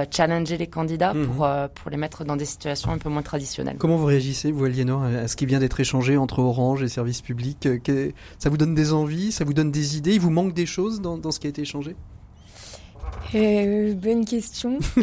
challenger 0.10 0.58
les 0.58 0.66
candidats 0.66 1.14
mhm. 1.14 1.28
pour, 1.28 1.48
pour 1.76 1.92
les 1.92 1.98
mettre 1.98 2.26
dans 2.26 2.36
des 2.36 2.46
situations 2.46 2.92
un 2.92 2.98
peu 2.98 3.10
moins 3.10 3.22
traditionnelles. 3.22 3.78
Comment 3.78 3.98
vous 3.98 4.06
réagissez, 4.06 4.52
vous 4.52 4.66
Aliénor, 4.66 5.04
à 5.04 5.28
ce 5.28 5.36
qui 5.36 5.46
vient 5.46 5.60
d'être 5.60 5.80
échangé 5.80 6.18
entre 6.18 6.40
Orange 6.40 6.82
et 6.82 6.88
services 6.88 7.22
publics? 7.22 7.68
Ça 8.40 8.50
vous 8.50 8.58
donne 8.58 8.74
des 8.74 8.94
envies, 8.94 9.32
ça 9.32 9.46
vous 9.46 9.54
donne 9.54 9.72
des 9.72 9.98
idées, 9.98 10.16
il 10.16 10.20
vous 10.20 10.32
manque 10.32 10.54
des 10.54 10.66
choses 10.66 11.02
dans, 11.02 11.18
dans 11.20 11.32
ce 11.32 11.40
qui 11.40 11.46
a 11.46 11.50
été 11.52 11.62
échangé? 11.62 11.96
Euh, 13.34 13.94
bonne 13.94 14.26
question. 14.26 14.80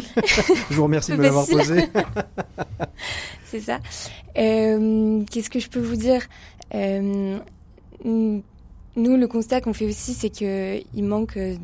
Je 0.69 0.75
vous 0.75 0.83
remercie 0.83 1.11
de 1.11 1.17
me 1.17 1.23
l'avoir 1.23 1.45
posée. 1.47 1.89
C'est 3.45 3.59
ça. 3.59 3.79
Euh, 4.37 5.23
Qu'est-ce 5.29 5.49
que 5.49 5.59
je 5.59 5.69
peux 5.69 5.79
vous 5.79 5.95
dire? 5.95 6.21
Euh, 6.73 7.37
Nous, 8.03 8.43
le 8.95 9.27
constat 9.27 9.61
qu'on 9.61 9.73
fait 9.73 9.85
aussi, 9.85 10.13
c'est 10.13 10.29
qu'il 10.29 11.03
manque, 11.03 11.37
euh, 11.37 11.55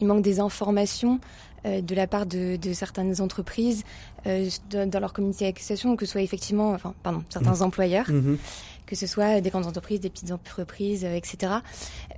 il 0.00 0.06
manque 0.06 0.22
des 0.22 0.40
informations 0.40 1.20
euh, 1.66 1.80
de 1.80 1.94
la 1.94 2.06
part 2.06 2.26
de, 2.26 2.56
de 2.56 2.72
certaines 2.72 3.20
entreprises 3.20 3.84
euh, 4.26 4.48
dans 4.70 5.00
leur 5.00 5.12
comité 5.12 5.46
d'accession, 5.46 5.96
que 5.96 6.06
ce 6.06 6.12
soit 6.12 6.22
effectivement, 6.22 6.72
enfin, 6.72 6.94
pardon, 7.02 7.22
certains 7.28 7.56
mmh. 7.56 7.62
employeurs. 7.62 8.10
Mmh 8.10 8.36
que 8.86 8.96
ce 8.96 9.06
soit 9.06 9.40
des 9.40 9.50
grandes 9.50 9.66
entreprises, 9.66 10.00
des 10.00 10.10
petites 10.10 10.32
entreprises, 10.32 11.04
etc. 11.04 11.54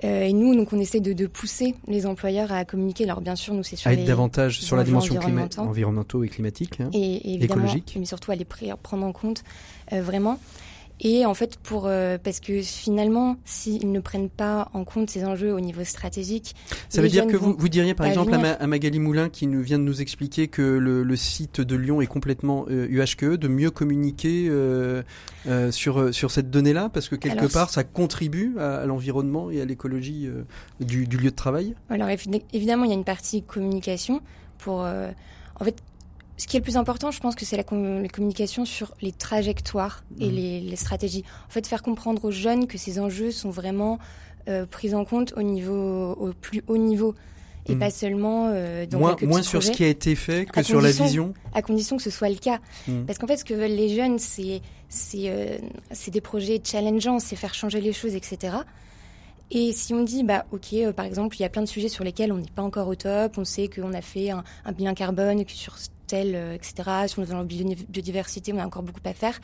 et 0.02 0.32
nous, 0.32 0.54
donc, 0.54 0.72
on 0.72 0.78
essaie 0.78 1.00
de, 1.00 1.12
de, 1.12 1.26
pousser 1.26 1.74
les 1.86 2.06
employeurs 2.06 2.52
à 2.52 2.64
communiquer. 2.64 3.04
Alors, 3.04 3.20
bien 3.20 3.36
sûr, 3.36 3.54
nous, 3.54 3.62
c'est 3.62 3.76
sur 3.76 3.88
à 3.88 3.94
être 3.94 4.04
davantage 4.04 4.60
sur 4.60 4.76
la 4.76 4.84
dimension 4.84 5.16
environnementaux 5.58 6.24
et 6.24 6.28
climatique, 6.28 6.80
hein, 6.80 6.90
et, 6.92 7.34
évidemment, 7.34 7.72
mais 7.96 8.04
surtout 8.04 8.32
à 8.32 8.34
les 8.34 8.44
prendre 8.44 9.04
en 9.04 9.12
compte 9.12 9.42
vraiment. 9.90 10.38
Et 11.00 11.26
en 11.26 11.34
fait, 11.34 11.56
pour 11.58 11.86
euh, 11.86 12.16
parce 12.22 12.40
que 12.40 12.62
finalement, 12.62 13.36
s'ils 13.44 13.92
ne 13.92 14.00
prennent 14.00 14.30
pas 14.30 14.70
en 14.72 14.84
compte 14.84 15.10
ces 15.10 15.26
enjeux 15.26 15.52
au 15.52 15.60
niveau 15.60 15.84
stratégique, 15.84 16.54
ça 16.88 17.02
veut 17.02 17.08
dire 17.08 17.26
que 17.26 17.36
vous, 17.36 17.54
vous 17.56 17.68
diriez 17.68 17.94
par 17.94 18.06
exemple 18.06 18.32
à, 18.32 18.66
Magali 18.66 18.98
Moulin 18.98 19.28
qui 19.28 19.46
nous 19.46 19.60
vient 19.60 19.78
de 19.78 19.84
nous 19.84 20.00
expliquer 20.00 20.48
que 20.48 20.62
le, 20.62 21.02
le 21.02 21.16
site 21.16 21.60
de 21.60 21.76
Lyon 21.76 22.00
est 22.00 22.06
complètement 22.06 22.64
euh, 22.70 22.86
UHQE, 22.88 23.36
de 23.36 23.48
mieux 23.48 23.70
communiquer 23.70 24.46
euh, 24.48 25.02
euh, 25.46 25.70
sur 25.70 26.14
sur 26.14 26.30
cette 26.30 26.50
donnée-là, 26.50 26.88
parce 26.88 27.10
que 27.10 27.16
quelque 27.16 27.52
part, 27.52 27.68
ça 27.68 27.84
contribue 27.84 28.54
à, 28.58 28.86
l'environnement 28.86 29.50
et 29.50 29.60
à 29.60 29.66
l'écologie 29.66 30.28
du, 30.80 31.06
du, 31.06 31.18
lieu 31.18 31.30
de 31.30 31.36
travail? 31.36 31.74
Alors 31.90 32.08
évidemment, 32.08 32.84
il 32.84 32.88
y 32.88 32.94
a 32.94 32.96
une 32.96 33.04
partie 33.04 33.42
communication 33.42 34.22
pour 34.58 34.80
en 34.80 35.64
fait 35.64 35.76
ce 36.36 36.46
qui 36.46 36.56
est 36.56 36.60
le 36.60 36.64
plus 36.64 36.76
important, 36.76 37.10
je 37.10 37.20
pense 37.20 37.34
que 37.34 37.44
c'est 37.44 37.56
la, 37.56 37.64
communication 37.64 38.64
sur 38.64 38.94
les 39.00 39.12
trajectoires 39.12 40.04
et 40.20 40.28
mhm. 40.28 40.68
les, 40.68 40.76
stratégies. 40.76 41.24
En 41.48 41.50
fait, 41.50 41.66
faire 41.66 41.82
comprendre 41.82 42.24
aux 42.24 42.30
jeunes 42.30 42.66
que 42.66 42.78
ces 42.78 42.98
enjeux 42.98 43.30
sont 43.30 43.50
vraiment 43.50 43.98
euh, 44.48 44.66
pris 44.66 44.94
en 44.94 45.04
compte 45.04 45.32
au 45.36 45.42
niveau, 45.42 46.12
au 46.12 46.32
plus 46.32 46.62
haut 46.68 46.76
niveau 46.76 47.14
et 47.68 47.74
mhm. 47.74 47.80
pas 47.80 47.90
seulement 47.90 48.50
euh, 48.52 48.86
dans 48.86 48.98
moins, 48.98 49.16
moins 49.22 49.42
sur 49.42 49.62
ce 49.62 49.70
qui 49.70 49.84
a 49.84 49.88
été 49.88 50.14
fait 50.14 50.46
que 50.46 50.62
sur 50.62 50.80
la 50.80 50.92
vision. 50.92 51.34
À 51.54 51.62
condition 51.62 51.96
que 51.96 52.02
ce 52.02 52.10
soit 52.10 52.28
le 52.28 52.36
cas, 52.36 52.58
mhm. 52.86 53.06
parce 53.06 53.18
qu'en 53.18 53.26
fait, 53.26 53.36
ce 53.36 53.44
que 53.44 53.54
veulent 53.54 53.70
les 53.70 53.94
jeunes, 53.94 54.18
c'est 54.18 54.62
c'est 54.88 55.24
euh, 55.26 55.58
des 56.08 56.20
projets 56.20 56.60
challengeants, 56.62 57.18
c'est 57.18 57.36
faire 57.36 57.54
changer 57.54 57.80
les 57.80 57.92
choses, 57.92 58.14
etc. 58.14 58.58
Et 59.50 59.72
si 59.72 59.94
on 59.94 60.02
dit, 60.02 60.22
bah, 60.22 60.44
ok, 60.52 60.72
euh, 60.74 60.92
par 60.92 61.04
exemple, 61.04 61.36
il 61.36 61.42
y 61.42 61.44
a 61.44 61.48
plein 61.48 61.62
de 61.62 61.68
sujets 61.68 61.88
sur 61.88 62.04
lesquels 62.04 62.32
on 62.32 62.38
n'est 62.38 62.50
pas 62.54 62.62
encore 62.62 62.88
au 62.88 62.94
top, 62.94 63.38
on 63.38 63.44
sait 63.44 63.68
qu'on 63.68 63.92
a 63.94 64.00
fait 64.02 64.30
un, 64.30 64.44
un 64.64 64.72
bilan 64.72 64.94
carbone, 64.94 65.44
que 65.44 65.52
sur 65.52 65.76
tel, 66.06 66.34
euh, 66.34 66.54
etc., 66.54 67.06
sur 67.06 67.20
notre 67.20 67.44
biodiversité, 67.44 68.52
on 68.52 68.58
a 68.58 68.66
encore 68.66 68.82
beaucoup 68.82 69.00
à 69.04 69.12
faire. 69.12 69.38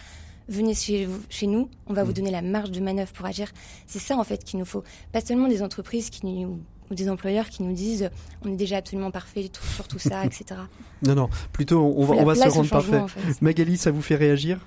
Venez 0.48 0.74
chez, 0.74 1.08
chez 1.28 1.46
nous, 1.46 1.68
on 1.86 1.94
va 1.94 2.04
vous 2.04 2.10
mm. 2.10 2.14
donner 2.14 2.30
la 2.30 2.42
marge 2.42 2.70
de 2.70 2.80
manœuvre 2.80 3.12
pour 3.12 3.26
agir. 3.26 3.50
C'est 3.86 3.98
ça, 3.98 4.16
en 4.16 4.24
fait, 4.24 4.44
qu'il 4.44 4.58
nous 4.58 4.64
faut. 4.64 4.82
Pas 5.12 5.20
seulement 5.20 5.48
des 5.48 5.62
entreprises 5.62 6.10
qui 6.10 6.26
nous, 6.26 6.60
ou 6.90 6.94
des 6.94 7.08
employeurs 7.08 7.48
qui 7.48 7.62
nous 7.62 7.72
disent 7.72 8.10
on 8.44 8.52
est 8.52 8.56
déjà 8.56 8.76
absolument 8.76 9.10
parfait 9.10 9.50
sur 9.74 9.88
tout 9.88 9.98
ça, 9.98 10.24
etc. 10.24 10.44
Non, 11.04 11.16
non, 11.16 11.28
plutôt 11.52 11.80
on 11.80 12.04
va, 12.04 12.14
on 12.14 12.24
va 12.24 12.36
se 12.36 12.48
rendre 12.48 12.68
parfait. 12.68 13.02
Magali, 13.40 13.76
ça 13.76 13.90
vous 13.90 14.02
fait 14.02 14.14
réagir? 14.14 14.64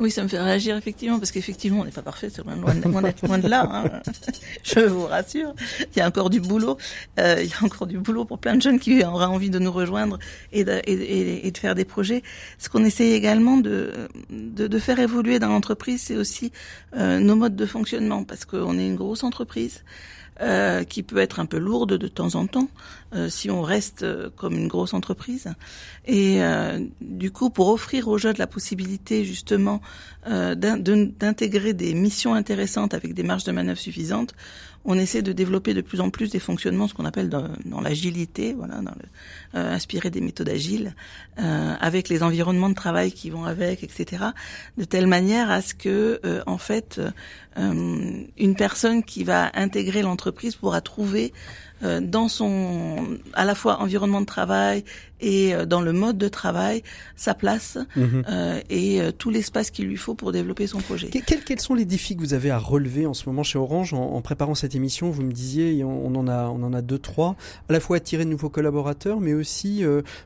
Oui, 0.00 0.10
ça 0.12 0.22
me 0.22 0.28
fait 0.28 0.38
réagir 0.38 0.76
effectivement, 0.76 1.18
parce 1.18 1.32
qu'effectivement, 1.32 1.80
on 1.80 1.84
n'est 1.84 1.90
pas 1.90 2.02
parfait, 2.02 2.30
c'est 2.30 2.44
loin, 2.44 2.54
loin, 2.54 2.74
loin, 3.22 3.38
de 3.38 3.48
là. 3.48 3.68
Hein. 3.70 4.02
Je 4.62 4.80
vous 4.80 5.06
rassure, 5.06 5.54
il 5.80 5.98
y 5.98 6.00
a 6.00 6.06
encore 6.06 6.30
du 6.30 6.40
boulot. 6.40 6.78
Euh, 7.18 7.36
il 7.42 7.48
y 7.48 7.52
a 7.52 7.64
encore 7.64 7.86
du 7.86 7.98
boulot 7.98 8.24
pour 8.24 8.38
plein 8.38 8.54
de 8.54 8.62
jeunes 8.62 8.78
qui 8.78 9.02
auraient 9.04 9.26
envie 9.26 9.50
de 9.50 9.58
nous 9.58 9.72
rejoindre 9.72 10.18
et 10.52 10.64
de, 10.64 11.58
faire 11.58 11.74
des 11.74 11.84
projets. 11.84 12.22
Ce 12.58 12.68
qu'on 12.68 12.84
essaie 12.84 13.10
également 13.10 13.56
de, 13.56 13.92
de, 14.30 14.68
de, 14.68 14.78
faire 14.78 15.00
évoluer 15.00 15.40
dans 15.40 15.48
l'entreprise, 15.48 16.02
c'est 16.02 16.16
aussi 16.16 16.52
euh, 16.96 17.18
nos 17.18 17.34
modes 17.34 17.56
de 17.56 17.66
fonctionnement, 17.66 18.22
parce 18.22 18.44
qu'on 18.44 18.78
est 18.78 18.86
une 18.86 18.96
grosse 18.96 19.24
entreprise. 19.24 19.82
Euh, 20.40 20.84
qui 20.84 21.02
peut 21.02 21.18
être 21.18 21.40
un 21.40 21.46
peu 21.46 21.58
lourde 21.58 21.94
de 21.94 22.06
temps 22.06 22.36
en 22.36 22.46
temps 22.46 22.68
euh, 23.12 23.28
si 23.28 23.50
on 23.50 23.60
reste 23.60 24.04
euh, 24.04 24.30
comme 24.36 24.56
une 24.56 24.68
grosse 24.68 24.94
entreprise. 24.94 25.48
Et 26.06 26.38
du 27.00 27.32
coup, 27.32 27.50
pour 27.50 27.68
offrir 27.68 28.06
aux 28.06 28.18
jeunes 28.18 28.36
la 28.38 28.46
possibilité 28.46 29.24
justement 29.24 29.82
d'intégrer 30.24 31.74
des 31.74 31.92
missions 31.92 32.34
intéressantes 32.34 32.94
avec 32.94 33.14
des 33.14 33.24
marges 33.24 33.44
de 33.44 33.52
manœuvre 33.52 33.78
suffisantes, 33.78 34.34
on 34.88 34.98
essaie 34.98 35.20
de 35.20 35.32
développer 35.32 35.74
de 35.74 35.82
plus 35.82 36.00
en 36.00 36.08
plus 36.08 36.30
des 36.30 36.38
fonctionnements, 36.38 36.88
ce 36.88 36.94
qu'on 36.94 37.04
appelle 37.04 37.28
dans, 37.28 37.80
l'agilité, 37.82 38.54
voilà, 38.54 38.80
euh, 39.54 40.10
des 40.10 40.20
méthodes 40.22 40.48
agiles, 40.48 40.94
euh, 41.38 41.74
avec 41.78 42.08
les 42.08 42.22
environnements 42.22 42.70
de 42.70 42.74
travail 42.74 43.12
qui 43.12 43.28
vont 43.28 43.44
avec, 43.44 43.84
etc. 43.84 44.24
De 44.78 44.84
telle 44.84 45.06
manière 45.06 45.50
à 45.50 45.60
ce 45.60 45.74
que, 45.74 46.20
euh, 46.24 46.42
en 46.46 46.56
fait, 46.56 47.00
une 47.56 48.54
personne 48.56 49.02
qui 49.02 49.24
va 49.24 49.50
intégrer 49.54 50.02
l'entreprise 50.02 50.54
pourra 50.54 50.80
trouver 50.80 51.32
dans 51.82 52.28
son 52.28 53.18
à 53.34 53.44
la 53.44 53.56
fois 53.56 53.80
environnement 53.80 54.20
de 54.20 54.26
travail 54.26 54.84
et 55.20 55.54
euh, 55.54 55.66
dans 55.66 55.80
le 55.80 55.92
mode 55.92 56.18
de 56.18 56.28
travail 56.28 56.82
sa 57.16 57.34
place 57.34 57.78
mhm. 57.96 58.24
euh, 58.28 58.60
et 58.70 59.00
tout 59.18 59.30
l'espace 59.30 59.70
qu'il 59.70 59.86
lui 59.86 59.96
faut 59.96 60.14
pour 60.14 60.32
développer 60.32 60.66
son 60.66 60.78
projet. 60.78 61.08
quels, 61.08 61.44
quels, 61.44 61.60
sont 61.60 61.74
les 61.74 61.84
défis 61.84 62.16
que 62.16 62.20
vous 62.20 62.34
avez 62.34 62.50
à 62.50 62.58
relever 62.58 63.06
en 63.06 63.14
ce 63.14 63.28
moment 63.28 63.42
chez 63.42 63.58
Orange 63.58 63.94
en, 63.94 64.20
préparant 64.20 64.54
cette 64.54 64.74
émission? 64.74 65.10
Vous 65.10 65.22
me 65.22 65.32
disiez 65.32 65.82
on, 65.84 66.14
en 66.14 66.28
a 66.28 66.48
on 66.48 66.62
en 66.62 66.72
a 66.72 66.82
deux 66.82 66.98
trois 66.98 67.36
à 67.68 67.72
la 67.72 67.80
fois 67.80 67.96
attirer 67.96 68.24
de 68.24 68.30
nouveaux 68.30 68.50
collaborateurs 68.50 69.20
mais 69.20 69.34
aussi 69.34 69.84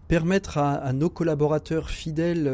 permettre 0.09 0.59
à, 0.59 0.72
à, 0.72 0.93
nos 0.93 1.09
collaborateurs 1.09 1.90
fidèles 1.90 2.51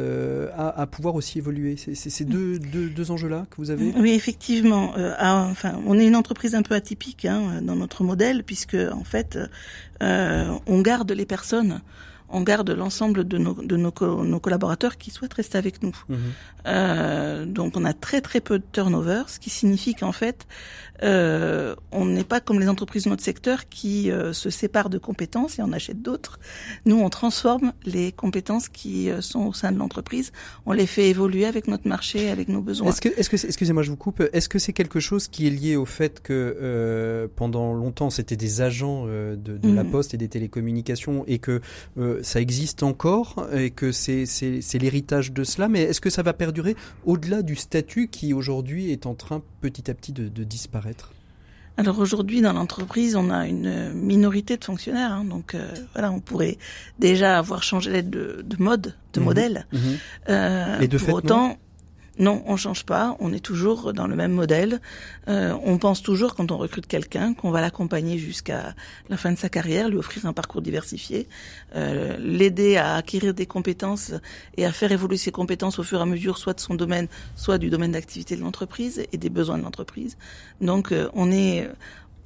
à, 0.57 0.81
à, 0.81 0.87
pouvoir 0.87 1.15
aussi 1.15 1.39
évoluer. 1.39 1.77
C'est 1.77 1.95
ces 1.95 2.25
deux, 2.25 2.59
deux, 2.59 2.89
deux 2.89 3.11
enjeux 3.11 3.29
là 3.29 3.47
que 3.51 3.57
vous 3.57 3.71
avez? 3.71 3.93
Oui 3.97 4.13
effectivement. 4.13 4.95
enfin 5.21 5.81
on 5.87 5.99
est 5.99 6.07
une 6.07 6.17
entreprise 6.17 6.55
un 6.55 6.63
peu 6.63 6.75
atypique 6.75 7.25
hein, 7.25 7.61
dans 7.63 7.77
notre 7.77 8.05
modèle 8.05 8.45
puisque 8.45 8.77
en 8.93 9.05
fait, 9.05 9.39
euh, 10.03 10.59
on 10.67 10.81
garde 10.81 11.11
les 11.13 11.27
personnes 11.27 11.81
on 12.31 12.43
garde 12.43 12.71
l'ensemble 12.71 13.27
de, 13.27 13.39
nos, 13.39 13.55
de 13.55 13.77
nos, 13.77 13.93
nos, 14.25 14.41
collaborateurs 14.41 14.99
qui 14.99 15.11
souhaitent 15.11 15.35
rester 15.35 15.59
avec 15.59 15.83
nous. 15.83 15.97
Mhm. 16.09 16.19
Euh, 16.67 17.47
donc 17.47 17.77
on 17.77 17.85
a 17.85 17.93
très 17.93 18.21
très 18.21 18.41
peu 18.41 18.59
de 18.59 18.65
turnover, 18.73 19.23
ce 19.29 19.39
qui 19.39 19.51
signifie 19.51 19.95
qu'en 19.95 20.13
fait, 20.13 20.47
euh, 21.03 21.75
on 21.93 22.07
n'est 22.07 22.25
pas 22.25 22.41
comme 22.41 22.61
les 22.61 22.69
entreprises 22.69 23.05
de 23.05 23.11
notre 23.11 23.23
secteur 23.23 23.69
qui 23.69 24.11
euh, 24.11 24.33
se 24.33 24.51
séparent 24.51 24.91
de 24.91 24.99
compétences 24.99 25.59
et 25.59 25.63
en 25.63 25.73
achètent 25.73 26.03
d'autres. 26.03 26.39
Nous, 26.87 26.97
on 26.97 27.09
transforme 27.09 27.73
les 27.85 28.13
compétences 28.13 28.69
qui 28.69 29.11
euh, 29.11 29.21
sont 29.21 29.47
au 29.47 29.53
sein 29.53 29.73
de 29.73 29.79
l'entreprise, 29.79 30.33
on 30.67 30.73
les 30.73 30.87
fait 30.87 31.09
évoluer 31.09 31.47
avec 31.47 31.69
notre 31.69 31.89
marché, 31.89 32.31
avec 32.31 32.49
nos 32.49 32.61
besoins. 32.61 32.89
Est-ce 32.89 33.01
que, 33.01 33.09
est-ce 33.09 33.31
que, 33.31 33.37
excusez-moi, 33.37 33.83
je 33.83 33.91
vous 33.91 33.97
coupe. 33.97 34.23
Est-ce 34.33 34.49
que 34.49 34.59
c'est 34.59 34.73
quelque 34.73 35.01
chose 35.01 35.29
qui 35.29 35.47
est 35.47 35.51
lié 35.51 35.77
au 35.77 35.85
fait 35.85 36.21
que 36.21 37.29
pendant 37.37 37.75
longtemps 37.75 38.11
c'était 38.11 38.37
des 38.37 38.61
agents 38.61 39.07
de, 39.07 39.37
de 39.37 39.73
la 39.73 39.85
mm. 39.85 39.91
Poste 39.91 40.15
et 40.15 40.17
des 40.17 40.29
télécommunications 40.29 41.25
et 41.27 41.39
que 41.39 41.61
ça 42.23 42.41
existe 42.41 42.83
encore 42.83 43.47
et 43.55 43.71
que 43.71 43.93
c'est, 43.93 44.27
c'est, 44.27 44.61
c'est 44.61 44.79
l'héritage 44.79 45.33
de 45.33 45.45
cela, 45.45 45.69
mais 45.69 45.83
est-ce 45.83 46.01
que 46.01 46.11
ça 46.11 46.23
va 46.23 46.33
perdurer 46.33 46.77
au-delà 47.05 47.43
du 47.43 47.57
statut 47.57 48.09
qui 48.09 48.35
aujourd'hui 48.35 48.91
est 48.91 49.07
en 49.07 49.15
train 49.15 49.43
petit 49.61 49.91
à 49.91 49.95
petit 49.95 50.13
de, 50.13 50.29
de 50.29 50.45
disparaître? 50.45 50.88
Alors 51.79 52.01
aujourd'hui, 52.01 52.41
dans 52.41 52.53
l'entreprise, 52.53 53.15
on 53.15 53.31
a 53.31 53.47
une 53.47 53.93
minorité 53.93 54.57
de 54.57 54.65
fonctionnaires, 54.65 55.13
hein, 55.13 55.25
donc 55.25 55.55
euh, 55.55 55.71
voilà, 55.93 56.11
on 56.11 56.19
pourrait 56.19 56.59
déjà 56.99 57.39
avoir 57.39 57.63
changé 57.63 58.03
de, 58.03 58.45
de 58.45 58.57
mode, 58.61 58.97
de 59.13 59.21
mhm. 59.21 59.25
modèle. 59.25 59.67
Mhm. 59.73 59.81
Euh, 60.29 60.81
Et 60.81 60.89
de 60.89 60.99
pour 60.99 61.15
autant, 61.15 61.57
non, 62.19 62.43
on 62.47 62.57
change 62.57 62.85
pas. 62.85 63.17
On 63.21 63.33
est 63.33 63.41
toujours 63.41 63.93
dans 63.93 64.09
le 64.09 64.17
même 64.17 64.33
modèle. 64.33 64.81
Euh, 65.29 65.57
on 65.65 65.79
pense 65.79 66.03
toujours, 66.03 66.35
quand 66.35 66.51
on 66.51 66.57
recrute 66.57 66.87
quelqu'un, 66.87 67.33
qu'on 67.33 67.51
va 67.51 67.61
l'accompagner 67.61 68.19
jusqu'à 68.19 68.75
la 69.09 69.17
fin 69.17 69.33
de 69.33 69.39
sa 69.39 69.49
carrière, 69.49 69.89
lui 69.89 69.99
offrir 69.99 70.27
un 70.27 70.33
parcours 70.33 70.61
diversifié, 70.61 71.29
euh, 71.77 72.17
l'aider 72.19 72.77
à 72.77 72.97
acquérir 72.97 73.35
des 73.35 73.47
compétences 73.47 74.13
et 74.57 74.67
à 74.67 74.73
faire 74.73 74.91
évoluer 74.91 75.17
ses 75.17 75.31
compétences 75.31 75.79
au 75.79 75.85
fur 75.85 76.01
et 76.01 76.03
à 76.03 76.07
mesure, 76.07 76.39
soit 76.39 76.55
de 76.55 76.61
son 76.61 76.75
domaine, 76.75 77.07
soit 77.37 77.59
du 77.59 77.71
domaine 77.71 77.93
d'activité 77.93 78.37
de 78.37 78.41
l'entreprise 78.41 79.05
et 79.13 79.17
des 79.17 79.31
besoins 79.31 79.59
de 79.59 79.63
l'entreprise. 79.63 80.17
Donc, 80.61 80.91
euh, 80.91 81.09
on 81.15 81.31
est 81.31 81.69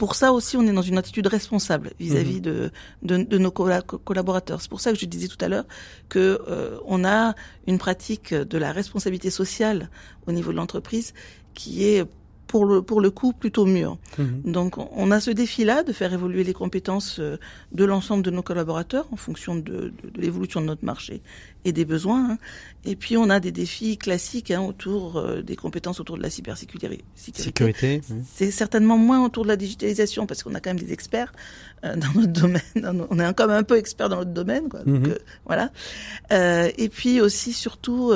pour 0.03 0.17
ça 0.17 0.33
aussi, 0.33 0.57
on 0.57 0.67
est 0.67 0.73
dans 0.73 0.83
une 0.83 0.99
attitude 0.99 1.29
responsable 1.29 1.93
vis-à-vis 2.01 2.39
mhm. 2.39 2.71
de, 3.03 3.23
de, 3.23 3.39
nos 3.39 3.53
collaborateurs. 3.53 4.61
C'est 4.61 4.69
pour 4.69 4.81
ça 4.81 4.91
que 4.91 4.99
je 4.99 5.07
disais 5.07 5.29
tout 5.29 5.39
à 5.41 5.47
l'heure 5.47 5.65
que 6.09 6.41
euh, 6.49 6.77
on 6.87 7.05
a 7.05 7.37
une 7.69 7.79
pratique 7.79 8.35
de 8.35 8.59
la 8.59 8.73
responsabilité 8.73 9.31
sociale 9.31 9.91
au 10.27 10.33
niveau 10.33 10.51
de 10.51 10.57
l'entreprise 10.57 11.15
qui 11.55 11.85
est 11.85 12.05
pour 12.53 12.67
le, 12.67 12.83
pour 12.83 13.01
le 13.01 13.11
coup 13.11 13.33
plutôt 13.33 13.65
mûr. 13.65 13.97
Mhm. 14.19 14.43
Donc 14.45 14.77
on 14.77 15.11
a 15.11 15.21
ce 15.21 15.31
défi-là 15.31 15.85
de 15.85 15.93
faire 15.95 16.13
évoluer 16.13 16.45
les 16.45 16.53
compétences 16.53 17.19
euh, 17.19 17.39
de 17.73 17.85
l'ensemble 17.87 18.23
de 18.23 18.31
nos 18.31 18.43
collaborateurs 18.43 19.09
en 19.11 19.17
fonction 19.17 19.55
de, 19.55 19.63
de, 19.63 19.93
l'évolution 20.17 20.61
de 20.61 20.67
notre 20.67 20.85
marché 20.85 21.23
et 21.65 21.73
des 21.73 21.87
besoins. 21.87 22.33
Hein. 22.33 22.39
Et 22.85 22.95
puis 22.95 23.17
on 23.17 23.31
a 23.31 23.41
des 23.41 23.53
défis 23.53 23.97
classiques 23.97 24.51
hein, 24.51 24.61
autour 24.61 25.17
euh, 25.17 25.41
des 25.41 25.57
compétences 25.57 25.99
autour 25.99 26.19
de 26.19 26.23
la 26.23 26.29
cybersécurité. 26.29 27.03
Sécurité. 27.15 28.03
C'est 28.31 28.51
certainement 28.51 28.99
moins 28.99 29.25
autour 29.25 29.45
de 29.45 29.49
la 29.49 29.57
digitalisation 29.57 30.27
parce 30.27 30.43
qu'on 30.43 30.55
a 30.55 30.61
quand 30.61 30.75
même 30.75 30.79
des 30.79 30.93
experts 30.93 31.33
euh, 31.87 31.97
dans 31.97 32.13
notre 32.21 32.35
domaine. 32.35 33.07
on 33.11 33.19
est 33.19 33.35
quand 33.35 33.47
même 33.47 33.57
un 33.57 33.63
peu 33.63 33.79
expert 33.79 34.11
dans 34.11 34.17
notre 34.17 34.33
domaine, 34.33 34.69
quoi. 34.69 34.81
Donc, 34.81 35.07
mhm. 35.07 35.17
voilà. 35.47 35.71
et 36.31 36.89
puis 36.91 37.23
aussi 37.23 37.55
surtout 37.55 38.13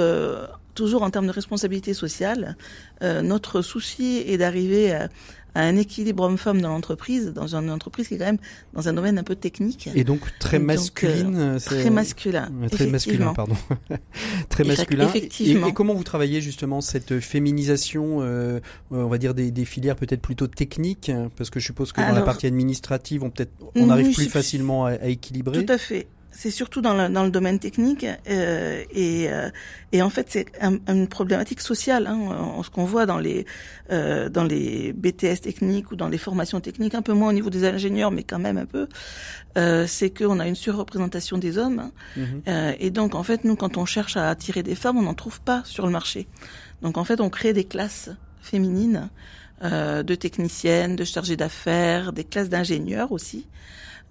toujours 0.76 1.02
en 1.02 1.10
termes 1.10 1.26
de 1.26 1.32
responsabilité 1.32 1.94
sociale, 1.94 2.56
euh, 3.02 3.22
notre 3.22 3.62
souci 3.62 4.22
est 4.26 4.38
d'arriver 4.38 4.92
à, 4.92 5.08
à 5.56 5.62
un 5.62 5.76
équilibre 5.76 6.22
homme-femme 6.22 6.60
dans 6.60 6.68
l'entreprise, 6.68 7.32
dans 7.32 7.56
une 7.56 7.70
entreprise 7.70 8.08
qui 8.08 8.14
est 8.14 8.18
quand 8.18 8.26
même 8.26 8.38
dans 8.74 8.88
un 8.88 8.92
domaine 8.92 9.18
un 9.18 9.24
peu 9.24 9.34
technique. 9.34 9.88
Et 9.94 10.04
donc 10.04 10.20
très 10.38 10.58
masculine. 10.58 11.56
très 11.64 11.90
masculin. 11.90 12.50
Très 12.70 12.86
masculin, 12.86 13.32
pardon. 13.32 13.56
très 14.50 14.64
masculin. 14.64 15.08
Effectivement. 15.08 15.66
Et, 15.66 15.72
comment 15.72 15.94
vous 15.94 16.04
travaillez 16.04 16.40
justement 16.40 16.80
cette 16.80 17.18
féminisation, 17.20 18.18
on 18.90 19.08
va 19.08 19.18
dire 19.18 19.34
des, 19.34 19.50
des 19.50 19.64
filières 19.64 19.96
peut-être 19.96 20.22
plutôt 20.22 20.46
techniques, 20.46 21.10
parce 21.36 21.50
que 21.50 21.58
je 21.58 21.64
suppose 21.64 21.92
que 21.92 22.02
dans 22.02 22.12
la 22.12 22.22
partie 22.22 22.46
administrative, 22.46 23.24
on 23.24 23.30
peut-être 23.30 23.52
on 23.74 23.88
arrive 23.88 24.14
plus 24.14 24.28
facilement 24.28 24.84
à, 24.84 24.90
à 24.90 25.06
équilibrer. 25.06 25.64
Tout 25.64 25.72
à 25.72 25.78
fait 25.78 26.06
c'est 26.36 26.50
surtout 26.50 26.82
dans 26.82 26.94
le, 26.94 27.08
dans 27.08 27.24
le 27.24 27.30
domaine 27.30 27.58
technique 27.58 28.04
euh, 28.28 28.84
et, 28.90 29.28
euh, 29.30 29.48
et 29.92 30.02
en 30.02 30.10
fait 30.10 30.26
c'est 30.28 30.46
une 30.60 31.08
problématique 31.08 31.60
sociale. 31.60 32.06
Hein, 32.06 32.62
ce 32.62 32.70
qu'on 32.70 32.84
voit 32.84 33.06
dans 33.06 33.18
les 33.18 33.46
euh, 33.90 34.28
dans 34.28 34.44
les 34.44 34.92
BTS 34.92 35.40
techniques 35.42 35.90
ou 35.90 35.96
dans 35.96 36.08
les 36.08 36.18
formations 36.18 36.60
techniques, 36.60 36.94
un 36.94 37.02
peu 37.02 37.14
moins 37.14 37.30
au 37.30 37.32
niveau 37.32 37.50
des 37.50 37.64
ingénieurs, 37.64 38.10
mais 38.10 38.22
quand 38.22 38.38
même 38.38 38.58
un 38.58 38.66
peu, 38.66 38.88
euh, 39.56 39.86
c'est 39.86 40.10
qu'on 40.10 40.38
a 40.38 40.46
une 40.46 40.54
surreprésentation 40.54 41.38
des 41.38 41.56
hommes. 41.56 41.78
Hein. 41.78 41.92
Mhm. 42.16 42.42
Euh, 42.48 42.72
et 42.78 42.90
donc 42.90 43.14
en 43.14 43.22
fait 43.22 43.44
nous 43.44 43.56
quand 43.56 43.78
on 43.78 43.86
cherche 43.86 44.16
à 44.16 44.28
attirer 44.28 44.62
des 44.62 44.74
femmes, 44.74 44.98
on 44.98 45.02
n'en 45.02 45.14
trouve 45.14 45.40
pas 45.40 45.62
sur 45.64 45.86
le 45.86 45.92
marché. 45.92 46.28
Donc 46.82 46.98
en 46.98 47.04
fait 47.04 47.20
on 47.20 47.30
crée 47.30 47.54
des 47.54 47.64
classes 47.64 48.10
féminines 48.42 49.08
euh, 49.62 50.02
de 50.02 50.14
techniciennes, 50.14 50.96
de 50.96 51.04
chargées 51.04 51.36
d'affaires, 51.36 52.12
des 52.12 52.24
classes 52.24 52.50
d'ingénieurs 52.50 53.10
aussi, 53.12 53.46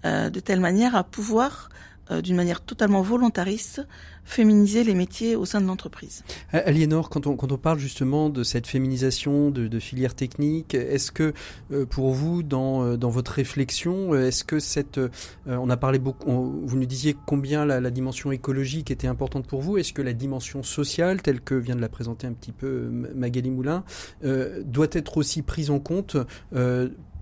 de 0.03 0.39
telle 0.39 0.59
manière 0.59 0.95
à 0.95 1.03
pouvoir 1.03 1.69
euh, 2.11 2.21
d'une 2.21 2.35
manière 2.35 2.61
totalement 2.61 3.01
volontariste, 3.01 3.81
féminiser 4.23 4.83
les 4.83 4.93
métiers 4.93 5.35
au 5.35 5.45
sein 5.45 5.59
de 5.59 5.65
l'entreprise. 5.65 6.23
Aliénor, 6.51 7.09
quand 7.09 7.25
on, 7.25 7.35
quand 7.35 7.51
on 7.51 7.57
parle 7.57 7.79
justement 7.79 8.29
de 8.29 8.43
cette 8.43 8.67
féminisation 8.67 9.49
de, 9.49 9.79
filières 9.79 10.13
techniques, 10.13 10.75
est-ce 10.75 11.11
que 11.11 11.33
euh, 11.71 11.87
pour 11.87 12.13
vous, 12.13 12.43
dans, 12.43 12.83
euh, 12.83 12.97
dans 12.97 13.09
votre 13.09 13.31
réflexion, 13.31 14.13
est-ce 14.13 14.43
que 14.43 14.59
cette... 14.59 14.99
on 15.47 15.69
a 15.69 15.77
parlé 15.77 15.97
beaucoup, 15.97 16.61
vous 16.63 16.77
nous 16.77 16.85
disiez 16.85 17.15
combien 17.25 17.65
la, 17.65 17.79
la, 17.79 17.89
dimension 17.89 18.31
écologique 18.31 18.91
était 18.91 19.07
importante 19.07 19.47
pour 19.47 19.61
vous, 19.61 19.77
est-ce 19.77 19.93
que 19.93 20.03
la 20.03 20.13
dimension 20.13 20.61
sociale, 20.61 21.23
telle 21.23 21.41
que 21.41 21.55
vient 21.55 21.75
de 21.75 21.81
la 21.81 21.89
présenter 21.89 22.27
un 22.27 22.33
petit 22.33 22.51
peu 22.51 22.87
Magali 23.15 23.49
Moulin, 23.49 23.83
doit 24.21 24.87
être 24.91 25.17
aussi 25.17 25.41
prise 25.41 25.71
en 25.71 25.79
compte 25.79 26.17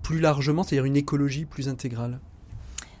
plus 0.02 0.20
largement, 0.20 0.62
c'est-à-dire 0.62 0.84
une 0.84 0.96
écologie 0.96 1.46
plus 1.46 1.68
intégrale? 1.68 2.20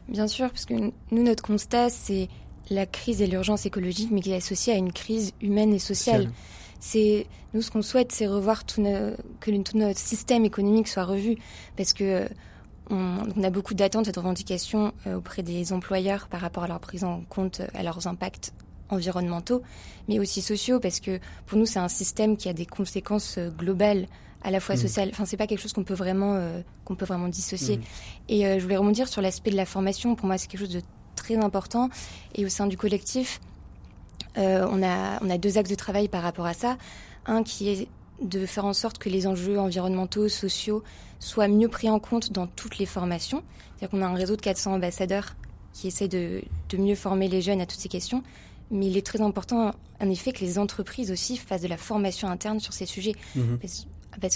Bien 0.08 0.28
sûr, 0.28 0.50
parce 0.50 0.66
que 0.66 0.74
nous, 0.74 1.22
notre 1.22 1.42
constat, 1.42 1.90
c'est 1.90 2.28
la 2.70 2.86
crise 2.86 3.22
et 3.22 3.26
l'urgence 3.26 3.66
écologique, 3.66 4.10
mais 4.10 4.20
qui 4.20 4.32
est 4.32 4.36
associée 4.36 4.72
à 4.72 4.76
une 4.76 4.92
crise 4.92 5.32
humaine 5.40 5.72
et 5.72 5.78
sociale. 5.78 6.30
C'est 6.80 7.26
nous 7.54 7.62
ce 7.62 7.70
qu'on 7.70 7.82
souhaite, 7.82 8.12
c'est 8.12 8.26
revoir 8.26 8.64
tout 8.64 8.82
que 9.40 9.62
tout 9.62 9.78
notre 9.78 9.98
système 9.98 10.44
économique 10.44 10.88
soit 10.88 11.04
revu, 11.04 11.36
parce 11.76 11.92
que 11.92 12.28
on, 12.90 13.42
a 13.42 13.50
beaucoup 13.50 13.74
d'attentes 13.74 14.08
et 14.08 14.12
de 14.12 14.18
revendications 14.18 14.92
euh, 15.06 15.16
auprès 15.16 15.42
des 15.42 15.72
employeurs 15.72 16.28
par 16.28 16.40
rapport 16.40 16.64
à 16.64 16.68
leur 16.68 16.80
prise 16.80 17.04
en 17.04 17.22
compte, 17.28 17.62
à 17.72 17.82
leurs 17.82 18.06
impacts 18.06 18.52
environnementaux, 18.90 19.62
mais 20.08 20.18
aussi 20.18 20.42
sociaux, 20.42 20.80
parce 20.80 21.00
que 21.00 21.18
pour 21.46 21.58
nous, 21.58 21.66
c'est 21.66 21.78
un 21.78 21.88
système 21.88 22.36
qui 22.36 22.48
a 22.48 22.52
des 22.52 22.66
conséquences 22.66 23.38
euh, 23.38 23.48
globales 23.50 24.06
à 24.44 24.50
la 24.50 24.60
fois 24.60 24.76
mm. 24.76 24.78
social. 24.78 25.08
Enfin, 25.12 25.24
c'est 25.24 25.36
pas 25.36 25.46
quelque 25.46 25.60
chose 25.60 25.72
qu'on 25.72 25.82
peut 25.82 25.94
vraiment 25.94 26.34
euh, 26.34 26.60
qu'on 26.84 26.94
peut 26.94 27.06
vraiment 27.06 27.28
dissocier. 27.28 27.78
Mm. 27.78 27.82
Et 28.28 28.46
euh, 28.46 28.58
je 28.58 28.62
voulais 28.62 28.76
rebondir 28.76 29.08
sur 29.08 29.22
l'aspect 29.22 29.50
de 29.50 29.56
la 29.56 29.66
formation. 29.66 30.14
Pour 30.14 30.26
moi, 30.26 30.38
c'est 30.38 30.46
quelque 30.46 30.60
chose 30.60 30.74
de 30.74 30.82
très 31.16 31.36
important. 31.36 31.88
Et 32.34 32.44
au 32.44 32.48
sein 32.48 32.66
du 32.66 32.76
collectif, 32.76 33.40
euh, 34.38 34.66
on 34.70 34.82
a 34.82 35.18
on 35.22 35.30
a 35.30 35.38
deux 35.38 35.58
axes 35.58 35.70
de 35.70 35.74
travail 35.74 36.08
par 36.08 36.22
rapport 36.22 36.46
à 36.46 36.54
ça. 36.54 36.76
Un 37.26 37.42
qui 37.42 37.70
est 37.70 37.88
de 38.22 38.46
faire 38.46 38.64
en 38.64 38.74
sorte 38.74 38.98
que 38.98 39.08
les 39.08 39.26
enjeux 39.26 39.58
environnementaux, 39.58 40.28
sociaux 40.28 40.84
soient 41.18 41.48
mieux 41.48 41.68
pris 41.68 41.90
en 41.90 41.98
compte 41.98 42.32
dans 42.32 42.46
toutes 42.46 42.78
les 42.78 42.86
formations. 42.86 43.42
C'est-à-dire 43.76 43.90
qu'on 43.90 44.02
a 44.02 44.06
un 44.06 44.14
réseau 44.14 44.36
de 44.36 44.42
400 44.42 44.74
ambassadeurs 44.74 45.34
qui 45.72 45.88
essaient 45.88 46.06
de, 46.06 46.42
de 46.68 46.76
mieux 46.76 46.94
former 46.94 47.28
les 47.28 47.42
jeunes 47.42 47.60
à 47.60 47.66
toutes 47.66 47.80
ces 47.80 47.88
questions. 47.88 48.22
Mais 48.70 48.86
il 48.86 48.96
est 48.96 49.04
très 49.04 49.20
important, 49.20 49.74
en 50.00 50.10
effet, 50.10 50.32
que 50.32 50.40
les 50.40 50.58
entreprises 50.58 51.10
aussi 51.10 51.36
fassent 51.36 51.62
de 51.62 51.68
la 51.68 51.76
formation 51.76 52.28
interne 52.28 52.60
sur 52.60 52.72
ces 52.72 52.86
sujets. 52.86 53.14
Mm-hmm. 53.36 53.58
Parce 53.60 53.86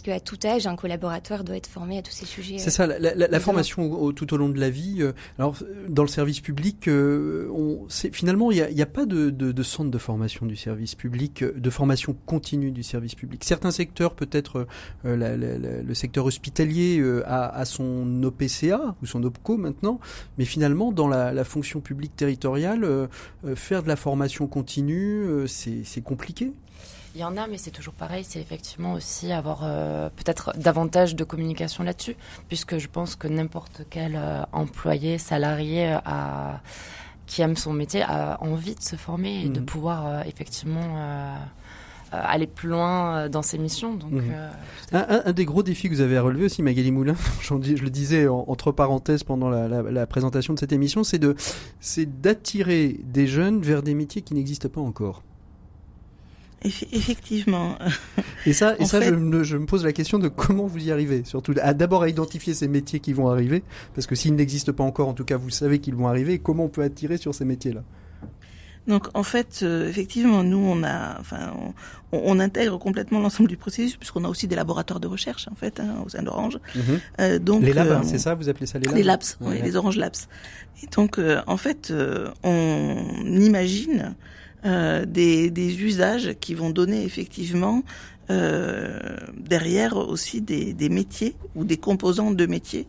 qu'à 0.03 0.21
tout 0.21 0.39
âge, 0.45 0.67
un 0.67 0.77
collaborateur 0.77 1.45
doit 1.45 1.57
être 1.57 1.67
formé 1.67 1.99
à 1.99 2.03
tous 2.03 2.13
ces 2.13 2.27
sujets. 2.27 2.59
C'est 2.59 2.71
ça, 2.71 2.87
la, 2.87 3.41
formation 3.41 4.13
tout 4.13 4.35
au 4.35 4.37
long 4.37 4.49
de 4.49 4.59
la 4.59 4.71
vie. 4.71 4.97
Euh, 5.01 5.13
alors, 5.39 5.57
dans 5.89 6.03
le 6.03 6.09
service 6.09 6.41
public, 6.41 6.89
euh, 6.89 7.49
on, 7.51 7.87
finalement, 7.89 8.51
il 8.51 8.75
n'y 8.75 8.83
a, 8.83 8.87
pas 8.87 9.07
de, 9.07 9.31
de, 9.31 9.63
centre 9.63 9.91
de 9.91 9.99
formation 9.99 10.47
du 10.47 10.57
service 10.57 10.95
public, 10.95 11.43
euh, 11.43 11.53
de 11.57 11.71
formation 11.71 12.17
continue 12.27 12.71
du 12.71 12.83
service 12.83 13.15
public. 13.15 13.45
Certains 13.45 13.71
secteurs, 13.71 14.15
peut-être 14.15 14.67
le 15.05 15.95
secteur 15.95 16.27
hospitalier, 16.27 17.03
a, 17.27 17.65
son 17.65 18.23
OPCA 18.23 18.97
ou 19.03 19.07
son 19.07 19.23
OPCO 19.25 19.57
maintenant, 19.57 20.01
mais 20.39 20.45
finalement, 20.45 20.93
dans 20.93 21.09
la, 21.09 21.45
fonction 21.45 21.81
publique 21.81 22.15
territoriale, 22.17 23.09
faire 23.55 23.83
de 23.83 23.89
la 23.89 23.97
formation 23.97 24.47
continue, 24.47 25.47
c'est 25.47 26.03
compliqué. 26.03 26.53
Il 27.19 27.23
y 27.23 27.25
en 27.25 27.37
a, 27.37 27.49
mais 27.49 27.59
c'est 27.59 27.73
toujours 27.73 27.95
pareil. 27.95 28.23
C'est 28.23 28.39
effectivement 28.39 28.93
aussi 28.93 29.33
avoir 29.33 29.63
euh, 29.65 30.09
peut-être 30.09 30.53
davantage 30.57 31.17
de 31.17 31.25
communication 31.25 31.83
là-dessus, 31.83 32.15
puisque 32.47 32.79
je 32.79 32.87
pense 32.87 33.17
que 33.17 33.27
n'importe 33.27 33.83
quel 33.91 34.15
euh, 34.15 34.43
employé, 34.53 35.19
salarié 35.19 35.95
euh, 35.95 36.53
qui 37.27 37.43
aime 37.43 37.57
son 37.57 37.73
métier 37.73 38.03
a 38.03 38.39
envie 38.41 38.77
de 38.77 38.83
se 38.83 38.95
former 38.95 39.47
et 39.47 39.49
de 39.49 39.59
mhm. 39.59 39.67
pouvoir 39.67 40.27
effectivement 40.29 41.37
aller 42.13 42.47
plus 42.47 42.69
loin 42.69 43.29
dans 43.29 43.43
ses 43.43 43.59
missions. 43.59 43.95
Donc, 43.97 44.13
mhm. 44.13 44.33
un, 44.93 45.33
des 45.33 45.45
gros 45.45 45.65
défis 45.65 45.89
que 45.89 45.95
vous 45.95 46.01
avez 46.01 46.21
relevé 46.21 46.45
aussi, 46.45 46.63
Magali 46.63 46.93
Moulin, 46.93 47.17
je 47.43 47.55
le 47.55 47.91
disais 47.91 48.29
entre 48.29 48.71
parenthèses 48.71 49.25
pendant 49.25 49.51
la, 49.51 49.67
la 49.67 50.07
présentation 50.07 50.55
de 50.55 50.61
cette 50.61 50.73
émission, 50.73 51.03
c'est 51.03 51.19
de, 51.19 51.35
c'est 51.81 52.21
d'attirer 52.21 53.01
des 53.03 53.27
jeunes 53.27 53.61
vers 53.61 53.83
des 53.83 53.95
métiers 53.95 54.23
qui 54.23 54.35
n'existent 54.35 54.69
pas 54.69 54.81
encore. 54.81 55.25
Effectivement. 56.63 57.79
Et 58.47 58.53
ça, 58.53 58.77
et 58.79 58.85
ça 58.85 59.01
je, 59.01 59.11
me, 59.11 59.45
je, 59.45 59.57
me, 59.57 59.67
pose 59.67 59.85
la 59.85 59.93
question 59.93 60.19
de 60.19 60.29
comment 60.29 60.67
vous 60.67 60.87
y 60.87 60.91
arrivez. 60.91 61.23
Surtout, 61.25 61.55
d'abord 61.55 62.03
à 62.03 62.09
identifier 62.09 62.55
ces 62.55 62.67
métiers 62.67 63.01
qui 63.01 63.13
vont 63.13 63.29
arriver, 63.29 63.63
parce 63.95 64.07
que 64.07 64.15
s'ils 64.15 64.35
n'existent 64.35 64.73
pas 64.73 64.85
encore, 64.85 65.09
en 65.09 65.13
tout 65.13 65.25
cas, 65.25 65.37
vous 65.37 65.51
savez 65.51 65.79
qu'ils 65.81 65.95
vont 65.95 66.09
arriver. 66.09 66.35
Et 66.35 66.39
comment 66.39 66.65
on 66.65 66.69
peut 66.69 66.83
attirer 66.83 67.17
sur 67.17 67.35
ces 67.35 67.45
métiers-là? 67.45 67.83
Donc 68.87 69.09
en 69.13 69.23
fait, 69.23 69.61
euh, 69.63 69.87
effectivement, 69.89 70.43
nous 70.43 70.57
on 70.57 70.83
a, 70.83 71.21
enfin, 71.21 71.53
on, 71.59 71.75
on 72.11 72.41
intègre 72.41 72.79
complètement 72.79 73.21
l'ensemble 73.21 73.49
du 73.49 73.59
processus 73.59 73.97
puisqu'on 73.97 74.25
a 74.25 74.29
aussi 74.29 74.49
des 74.49 74.57
laboratoires 74.57 74.99
de 74.99 75.07
recherche 75.07 75.47
en 75.49 75.55
fait 75.55 75.79
hein, 75.79 76.03
au 76.05 76.09
sein 76.09 76.23
d'Orange. 76.23 76.59
Mhm. 76.75 76.83
euh, 77.21 77.39
donc 77.39 77.63
les 77.63 77.75
labs, 77.75 77.93
hein, 77.93 78.03
c'est 78.03 78.19
ça, 78.19 78.35
vous 78.35 78.49
appelez 78.49 78.67
ça 78.67 78.79
les 78.79 78.87
labs? 78.87 78.97
Les 78.97 79.03
labs, 79.03 79.23
oui, 79.43 79.61
les 79.63 79.77
Orange 79.77 79.97
Labs. 79.97 80.17
Et 80.83 80.87
donc 80.87 81.19
euh, 81.19 81.43
en 81.47 81.59
fait, 81.59 81.91
euh, 81.91 82.31
on 82.43 82.97
imagine 83.27 84.15
euh, 84.65 85.05
des, 85.05 85.51
des, 85.51 85.83
usages 85.83 86.35
qui 86.41 86.55
vont 86.55 86.71
donner 86.71 87.05
effectivement 87.05 87.83
euh, 88.31 88.99
derrière 89.37 89.97
aussi 89.97 90.41
des, 90.41 90.75
des, 90.75 90.89
métiers 90.89 91.35
ou 91.55 91.65
des 91.65 91.77
composants 91.77 92.31
de 92.31 92.47
métiers 92.47 92.87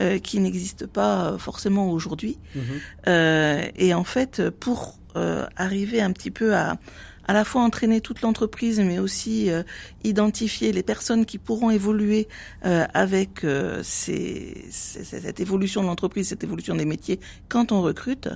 euh, 0.00 0.18
qui 0.18 0.40
n'existent 0.40 0.86
pas 0.86 1.36
forcément 1.38 1.90
aujourd'hui. 1.90 2.38
Mhm. 2.54 2.62
Euh, 3.08 3.62
et 3.76 3.94
en 3.94 4.04
fait, 4.04 4.48
pour 4.50 4.98
euh, 5.16 5.46
arriver 5.56 6.00
un 6.00 6.12
petit 6.12 6.30
peu 6.30 6.54
à, 6.54 6.78
à 7.28 7.34
la 7.34 7.44
fois 7.44 7.62
entraîner 7.62 8.00
toute 8.00 8.22
l'entreprise, 8.22 8.80
mais 8.80 8.98
aussi 8.98 9.50
euh, 9.50 9.62
identifier 10.02 10.72
les 10.72 10.82
personnes 10.82 11.26
qui 11.26 11.36
pourront 11.36 11.70
évoluer 11.70 12.26
euh, 12.64 12.86
avec 12.94 13.44
euh, 13.44 13.82
ces, 13.84 14.64
cette 14.70 15.38
évolution 15.38 15.82
de 15.82 15.86
l'entreprise, 15.86 16.28
cette 16.28 16.42
évolution 16.42 16.74
des 16.74 16.86
métiers 16.86 17.20
quand 17.48 17.70
on 17.70 17.82
recrute. 17.82 18.30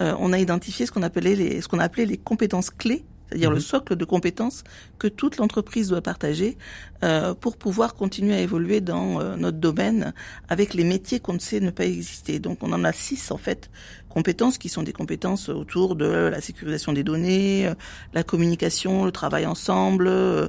on 0.00 0.32
a 0.32 0.38
identifié 0.38 0.86
ce 0.86 0.92
qu'on 0.92 1.02
appelait 1.02 1.36
les, 1.36 1.60
ce 1.60 1.68
qu'on 1.68 1.78
appelait 1.78 2.06
les 2.06 2.16
compétences 2.16 2.70
clés 2.70 3.04
c'est-à-dire 3.30 3.50
le 3.50 3.56
mhm. 3.56 3.62
socle 3.62 3.96
de 3.96 4.04
compétences 4.04 4.64
que 4.98 5.06
toute 5.06 5.36
l'entreprise 5.36 5.88
doit 5.88 6.00
partager 6.00 6.58
euh, 7.04 7.32
pour 7.32 7.56
pouvoir 7.56 7.94
continuer 7.94 8.34
à 8.34 8.40
évoluer 8.40 8.80
dans 8.80 9.20
euh, 9.20 9.36
notre 9.36 9.58
domaine 9.58 10.12
avec 10.48 10.74
les 10.74 10.82
métiers 10.82 11.20
qu'on 11.20 11.34
ne 11.34 11.38
sait 11.38 11.60
ne 11.60 11.70
pas 11.70 11.86
exister. 11.86 12.40
Donc 12.40 12.58
on 12.62 12.72
en 12.72 12.82
a 12.82 12.92
six 12.92 13.30
en 13.30 13.36
fait 13.36 13.70
compétences 14.10 14.58
qui 14.58 14.68
sont 14.68 14.82
des 14.82 14.92
compétences 14.92 15.48
autour 15.48 15.96
de 15.96 16.04
la 16.04 16.40
sécurisation 16.42 16.92
des 16.92 17.02
données, 17.02 17.66
euh, 17.66 17.74
la 18.12 18.22
communication, 18.22 19.06
le 19.06 19.12
travail 19.12 19.46
ensemble, 19.46 20.06
euh, 20.08 20.48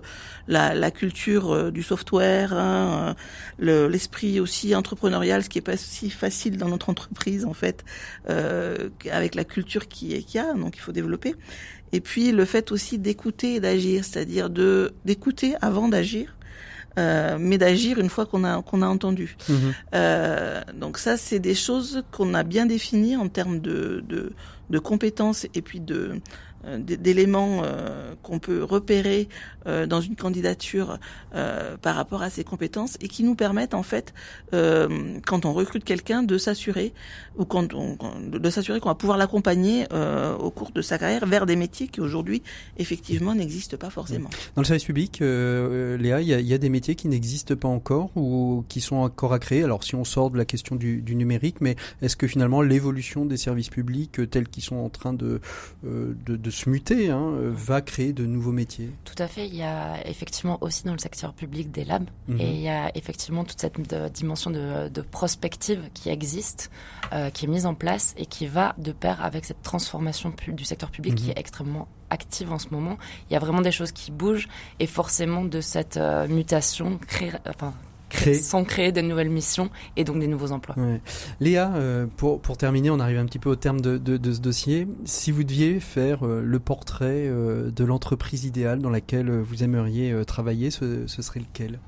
la, 0.50 0.76
la 0.76 0.92
culture 0.92 1.72
du 1.72 1.84
software, 1.84 2.52
hein, 2.54 3.16
l'esprit 3.60 4.42
aussi 4.42 4.76
entrepreneurial, 4.76 5.44
ce 5.44 5.50
qui 5.50 5.60
est 5.60 5.62
pas 5.62 5.78
si 5.78 6.10
facile 6.10 6.58
dans 6.58 6.68
notre 6.68 6.90
entreprise 6.90 7.46
en 7.46 7.54
fait, 7.54 7.86
avec 8.28 9.36
la 9.36 9.44
culture 9.46 9.88
qui 9.88 10.22
qu'il 10.26 10.42
y 10.42 10.44
a, 10.44 10.54
donc 10.54 10.76
il 10.76 10.82
faut 10.82 10.92
développer. 10.92 11.36
Et 11.94 12.02
puis 12.02 12.32
le 12.32 12.46
fait 12.46 12.72
aussi 12.72 12.98
d'écouter 12.98 13.56
et 13.56 13.60
d'agir, 13.60 14.04
c'est-à-dire 14.04 14.50
de 14.50 14.94
d'écouter 15.06 15.56
avant 15.62 15.88
d'agir. 15.88 16.36
Euh, 17.00 17.38
mais 17.40 17.58
d'agir 17.58 18.00
une 18.00 18.10
fois 18.10 18.26
qu'on 18.26 18.44
a 18.44 18.62
qu'on 18.62 18.82
a 18.82 18.88
entendu. 18.88 19.38
Mhm. 19.48 19.74
Euh, 19.96 20.62
donc 20.76 20.98
ça, 20.98 21.16
c'est 21.18 21.40
des 21.40 21.56
choses 21.56 22.04
qu'on 22.12 22.34
a 22.34 22.44
bien 22.44 22.66
définies 22.66 23.16
en 23.16 23.30
termes 23.30 23.60
de, 23.60 24.04
de, 24.08 24.34
de 24.70 24.80
compétences 24.80 25.48
et 25.54 25.62
puis 25.62 25.80
de 25.80 26.20
d'éléments 26.78 27.64
qu'on 28.22 28.40
peut 28.40 28.64
repérer 28.64 29.28
dans 29.66 30.02
une 30.02 30.16
candidature 30.16 31.00
par 31.32 31.96
rapport 31.96 32.22
à 32.22 32.30
ses 32.30 32.44
compétences 32.44 32.98
et 33.02 33.08
qui 33.08 33.24
nous 33.24 33.36
permettent 33.36 33.74
en 33.74 33.84
fait, 33.84 34.14
quand 34.52 35.46
on 35.46 35.54
recrute 35.54 35.84
quelqu'un, 35.84 36.24
de 36.24 36.38
s'assurer 36.38 36.94
ou 37.38 37.46
quand 37.46 37.74
on, 37.74 37.98
de 38.30 38.50
s'assurer 38.50 38.80
qu'on 38.80 38.90
va 38.90 38.96
pouvoir 38.96 39.18
l'accompagner 39.18 39.86
au 40.40 40.52
cours 40.52 40.72
de 40.72 40.82
sa 40.82 40.98
carrière 40.98 41.26
vers 41.26 41.46
des 41.46 41.56
métiers 41.56 41.88
qui 41.88 42.02
aujourd'hui 42.02 42.44
effectivement 42.78 43.36
n'existent 43.36 43.78
pas 43.78 43.90
forcément. 43.90 44.30
Dans 44.56 44.62
le 44.62 44.68
service 44.68 44.86
public, 44.86 45.20
Léa, 45.20 46.22
il 46.22 46.28
y, 46.28 46.44
y, 46.44 46.54
a 46.54 46.58
des 46.58 46.70
métiers 46.70 46.96
qui 46.96 47.08
n'existent 47.08 47.56
pas 47.56 47.68
encore 47.68 48.12
ou 48.16 48.64
qui 48.68 48.82
sont 48.82 48.98
encore 48.98 49.34
à 49.34 49.40
créer? 49.40 49.64
Alors 49.64 49.84
si 49.84 49.96
on 49.96 50.04
sort 50.04 50.32
de 50.32 50.38
la 50.38 50.46
question 50.46 50.76
du, 50.76 51.02
du 51.02 51.16
numérique, 51.16 51.58
mais 51.62 51.76
est-ce 52.02 52.16
que 52.16 52.28
finalement 52.28 52.62
l'évolution 52.62 53.26
des 53.26 53.38
services 53.38 53.70
publics 53.70 54.20
euh, 54.20 54.28
tels 54.28 54.48
qu'ils 54.48 54.64
sont 54.64 54.78
en 54.78 54.90
train 54.90 55.14
de, 55.14 55.42
euh, 55.86 56.14
de, 56.26 56.36
de, 56.36 56.50
se 56.52 56.70
muter 56.70 57.10
hein, 57.10 57.34
euh, 57.36 57.52
va 57.54 57.82
créer 57.82 58.14
de 58.14 58.26
nouveaux 58.26 58.52
métiers 58.52 58.92
Tout 59.06 59.16
à 59.18 59.28
fait. 59.28 59.48
Il 59.48 59.56
y 59.56 59.64
a 59.64 60.06
effectivement 60.08 60.58
aussi 60.62 60.84
dans 60.84 60.94
le 60.94 61.00
secteur 61.00 61.34
public 61.34 61.72
des 61.72 61.84
labs 61.84 62.10
mhm. 62.28 62.40
et 62.40 62.52
il 62.52 62.62
y 62.62 62.70
a 62.70 62.96
effectivement 62.96 63.44
toute 63.44 63.60
cette 63.60 63.80
dimension 64.14 64.52
de, 64.52 64.90
de, 64.90 65.02
prospective 65.02 65.90
qui 65.94 66.10
existe, 66.10 66.72
euh, 67.14 67.30
qui 67.30 67.46
est 67.46 67.48
mise 67.48 67.66
en 67.66 67.74
place 67.74 68.14
et 68.18 68.26
qui 68.26 68.48
va 68.48 68.76
de 68.78 68.92
pair 68.92 69.24
avec 69.24 69.46
cette 69.46 69.62
transformation 69.62 70.34
du 70.48 70.66
secteur 70.66 70.92
public 70.92 71.16
qui 71.16 71.26
mhm. 71.26 71.32
est 71.32 71.40
extrêmement 71.40 71.88
active 72.10 72.52
en 72.52 72.60
ce 72.60 72.68
moment. 72.72 72.98
Il 73.30 73.34
y 73.34 73.36
a 73.36 73.40
vraiment 73.40 73.62
des 73.62 73.72
choses 73.72 73.92
qui 73.92 74.12
bougent 74.12 74.50
et 74.80 74.88
forcément 74.88 75.46
de 75.46 75.62
cette 75.62 76.00
mutation 76.28 76.98
créer, 76.98 77.32
enfin, 77.48 77.74
créer. 78.12 78.36
sans 78.36 78.64
créer 78.64 78.92
de 78.92 79.02
nouvelles 79.02 79.30
missions 79.30 79.70
et 79.96 80.04
donc 80.04 80.20
des 80.20 80.28
nouveaux 80.28 80.52
emplois. 80.52 80.76
Ouais. 80.78 81.02
Léa, 81.40 81.74
euh, 81.74 82.06
pour, 82.18 82.42
pour 82.42 82.58
terminer, 82.58 82.90
on 82.90 83.00
arrive 83.00 83.18
un 83.18 83.26
petit 83.26 83.40
peu 83.40 83.50
au 83.50 83.56
terme 83.56 83.82
de, 83.82 83.98
de, 83.98 84.18
de 84.18 84.34
ce 84.34 84.40
dossier. 84.40 84.88
Si 85.06 85.32
vous 85.32 85.44
deviez 85.44 85.80
faire 85.80 86.26
euh, 86.26 86.42
le 86.42 86.60
portrait 86.60 87.26
euh, 87.28 87.72
de 87.72 87.84
l'entreprise 87.84 88.46
idéale 88.46 88.80
dans 88.80 88.90
laquelle 88.90 89.32
vous 89.32 89.64
aimeriez 89.64 90.14
travailler, 90.26 90.72
ce, 90.72 91.08
ce 91.08 91.22
serait 91.22 91.40
lequel? 91.40 91.80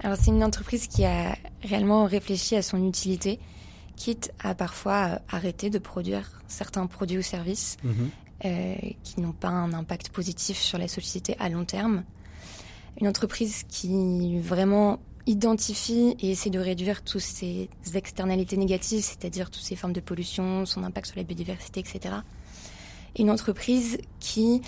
Alors 0.00 0.18
c'est 0.18 0.30
une 0.30 0.44
entreprise 0.44 0.86
qui 0.86 1.04
a 1.04 1.36
réellement 1.62 2.04
réfléchi 2.04 2.56
à 2.56 2.62
son 2.62 2.86
utilité, 2.86 3.40
quitte 3.96 4.32
à 4.38 4.54
parfois 4.54 5.20
arrêter 5.30 5.70
de 5.70 5.78
produire 5.78 6.42
certains 6.46 6.86
produits 6.86 7.18
ou 7.18 7.22
services 7.22 7.78
mmh. 7.82 7.90
euh, 8.44 8.74
qui 9.02 9.20
n'ont 9.20 9.32
pas 9.32 9.48
un 9.48 9.72
impact 9.72 10.10
positif 10.10 10.58
sur 10.58 10.78
la 10.78 10.88
société 10.88 11.36
à 11.38 11.48
long 11.48 11.64
terme 11.64 12.04
une 13.00 13.08
entreprise 13.08 13.64
qui 13.68 14.38
vraiment 14.38 14.98
identifie 15.26 16.16
et 16.20 16.32
essaie 16.32 16.50
de 16.50 16.58
réduire 16.58 17.02
toutes 17.02 17.20
ces 17.20 17.68
externalités 17.94 18.56
négatives, 18.56 19.02
c'est-à-dire 19.02 19.50
toutes 19.50 19.62
ces 19.62 19.76
formes 19.76 19.92
de 19.92 20.00
pollution, 20.00 20.66
son 20.66 20.84
impact 20.84 21.06
sur 21.06 21.16
la 21.16 21.22
biodiversité, 21.22 21.80
etc. 21.80 22.16
une 23.18 23.30
entreprise 23.30 23.98
qui 24.20 24.60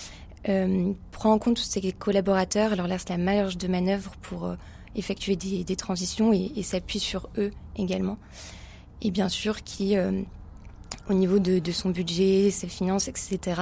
euh, 0.48 0.92
prend 1.10 1.32
en 1.32 1.38
compte 1.38 1.56
tous 1.56 1.62
ses 1.62 1.92
collaborateurs, 1.92 2.74
leur 2.76 2.86
laisse 2.86 3.08
la 3.08 3.18
marge 3.18 3.58
de 3.58 3.68
manœuvre 3.68 4.12
pour 4.22 4.46
euh, 4.46 4.56
effectuer 4.94 5.36
des, 5.36 5.64
des 5.64 5.76
transitions 5.76 6.32
et, 6.32 6.52
et 6.56 6.62
s'appuie 6.62 7.00
sur 7.00 7.28
eux 7.36 7.50
également. 7.76 8.16
Et 9.02 9.10
bien 9.10 9.28
sûr 9.28 9.62
qui, 9.62 9.96
euh, 9.96 10.22
au 11.10 11.14
niveau 11.14 11.38
de, 11.38 11.58
de, 11.58 11.72
son 11.72 11.90
budget, 11.90 12.50
ses 12.50 12.68
finances, 12.68 13.08
etc., 13.08 13.60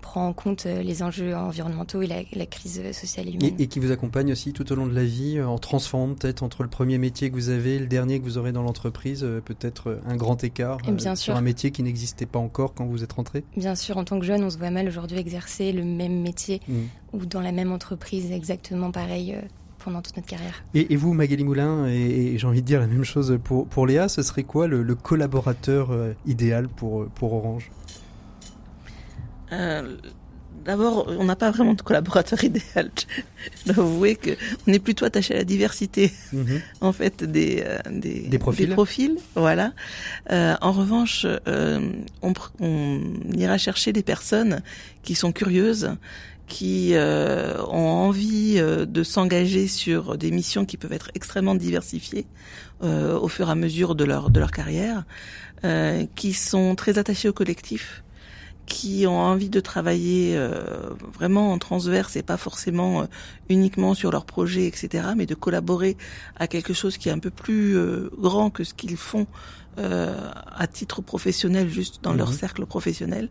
prend 0.00 0.28
en 0.28 0.32
compte 0.32 0.66
euh, 0.66 0.82
les 0.82 1.02
enjeux 1.02 1.34
environnementaux 1.34 2.02
et 2.02 2.06
la, 2.06 2.22
la 2.32 2.46
crise 2.46 2.82
sociale 2.92 3.28
et 3.28 3.32
humaine. 3.32 3.54
Et, 3.58 3.62
et, 3.62 3.66
qui 3.66 3.80
vous 3.80 3.90
accompagne 3.90 4.30
aussi 4.32 4.52
tout 4.52 4.70
au 4.72 4.74
long 4.74 4.86
de 4.86 4.94
la 4.94 5.04
vie, 5.04 5.38
euh, 5.38 5.46
en 5.46 5.58
transformant 5.58 6.14
peut-être 6.14 6.42
entre 6.42 6.62
le 6.62 6.68
premier 6.68 6.98
métier 6.98 7.30
que 7.30 7.34
vous 7.34 7.48
avez 7.48 7.76
et 7.76 7.78
le 7.78 7.86
dernier 7.86 8.20
que 8.20 8.24
vous 8.24 8.38
aurez 8.38 8.52
dans 8.52 8.62
l'entreprise, 8.62 9.26
peut-être 9.44 10.00
un 10.06 10.16
grand 10.16 10.44
écart 10.44 10.78
Bien 10.78 11.14
sur 11.14 11.24
sûr. 11.32 11.36
un 11.36 11.40
métier 11.40 11.70
qui 11.70 11.82
n'existait 11.82 12.26
pas 12.26 12.38
encore 12.38 12.74
quand 12.74 12.84
vous 12.84 13.02
êtes 13.02 13.12
rentré? 13.12 13.44
Bien 13.56 13.74
sûr, 13.74 13.96
en 13.96 14.04
tant 14.04 14.18
que 14.18 14.24
jeune, 14.26 14.44
on 14.44 14.50
se 14.50 14.58
voit 14.58 14.70
mal 14.70 14.86
aujourd'hui 14.88 15.18
exercer 15.18 15.72
le 15.72 15.84
même 15.84 16.20
métier 16.20 16.60
mmh. 16.68 16.74
ou 17.14 17.26
dans 17.26 17.40
la 17.40 17.52
même 17.52 17.72
entreprise 17.72 18.30
exactement 18.30 18.90
pareil 18.90 19.36
pendant 19.84 20.00
toute 20.00 20.16
notre 20.16 20.28
carrière. 20.28 20.62
Et, 20.74 20.92
et 20.92 20.96
vous, 20.96 21.12
Magali 21.12 21.42
Moulin, 21.42 21.88
et, 21.88 22.34
et 22.34 22.38
j'ai 22.38 22.46
envie 22.46 22.62
de 22.62 22.66
dire 22.66 22.78
la 22.78 22.86
même 22.86 23.04
chose 23.04 23.38
pour, 23.42 23.66
pour 23.66 23.86
Léa, 23.86 24.08
ce 24.08 24.22
serait 24.22 24.44
quoi 24.44 24.68
le, 24.68 24.82
le 24.82 24.94
collaborateur 24.94 25.90
idéal 26.26 26.68
pour, 26.68 27.06
pour 27.06 27.32
Orange? 27.32 27.70
Euh, 29.52 29.96
D'abord, 30.64 31.08
on 31.18 31.24
n'a 31.24 31.34
pas 31.34 31.50
vraiment 31.50 31.74
de 31.74 31.82
collaborateur 31.82 32.42
idéal. 32.50 32.90
Je 33.66 33.72
dois 33.72 33.84
avouer 33.84 34.16
que 34.16 34.30
on 34.66 34.72
est 34.72 34.78
plutôt 34.78 35.04
attaché 35.04 35.34
à 35.34 35.38
la 35.38 35.44
diversité, 35.44 36.12
-hmm. 36.32 36.60
en 36.80 36.92
fait, 36.92 37.24
des, 37.24 37.64
euh, 37.66 37.78
des, 37.90 38.20
des, 38.28 38.38
profils. 38.38 38.68
des, 38.68 38.74
profils. 38.74 39.16
Voilà. 39.34 39.72
Euh, 40.30 40.54
en 40.60 40.72
revanche, 40.72 41.26
euh, 41.26 41.80
on, 42.22 42.32
on, 42.60 43.00
ira 43.34 43.58
chercher 43.58 43.92
des 43.92 44.04
personnes 44.04 44.62
qui 45.02 45.14
sont 45.16 45.32
curieuses, 45.32 45.96
qui 46.46 46.90
euh, 46.94 47.60
ont 47.64 47.92
envie 48.08 48.60
de 48.98 49.02
s'engager 49.02 49.66
sur 49.66 50.16
des 50.16 50.30
missions 50.30 50.64
qui 50.64 50.76
peuvent 50.76 50.92
être 50.92 51.10
extrêmement 51.14 51.56
diversifiées 51.56 52.26
euh, 52.84 53.18
au 53.18 53.28
fur 53.28 53.48
et 53.48 53.52
à 53.52 53.54
mesure 53.54 53.94
de 53.94 54.04
leur 54.04 54.30
de 54.30 54.38
leur 54.38 54.52
carrière, 54.52 55.04
qui 56.16 56.32
sont 56.32 56.74
très 56.74 56.98
attachés 56.98 57.28
au 57.28 57.32
collectif 57.32 58.01
qui 58.72 59.06
ont 59.06 59.18
envie 59.18 59.50
de 59.50 59.60
travailler 59.60 60.34
euh, 60.34 60.88
vraiment 61.12 61.52
en 61.52 61.58
transverse 61.58 62.16
et 62.16 62.22
pas 62.22 62.38
forcément 62.38 63.02
euh, 63.02 63.04
uniquement 63.52 63.94
sur 63.94 64.10
leurs 64.10 64.24
projets, 64.24 64.66
etc., 64.66 65.08
mais 65.16 65.26
de 65.26 65.34
collaborer 65.34 65.96
à 66.36 66.46
quelque 66.46 66.72
chose 66.72 66.98
qui 66.98 67.08
est 67.08 67.12
un 67.12 67.18
peu 67.18 67.30
plus 67.30 67.76
euh, 67.76 68.10
grand 68.18 68.50
que 68.50 68.64
ce 68.64 68.74
qu'ils 68.74 68.96
font 68.96 69.26
à 69.78 70.66
titre 70.66 71.00
professionnel, 71.00 71.66
juste 71.66 72.04
dans 72.04 72.12
mmh. 72.12 72.18
leur 72.18 72.34
cercle 72.34 72.66
professionnel. 72.66 73.30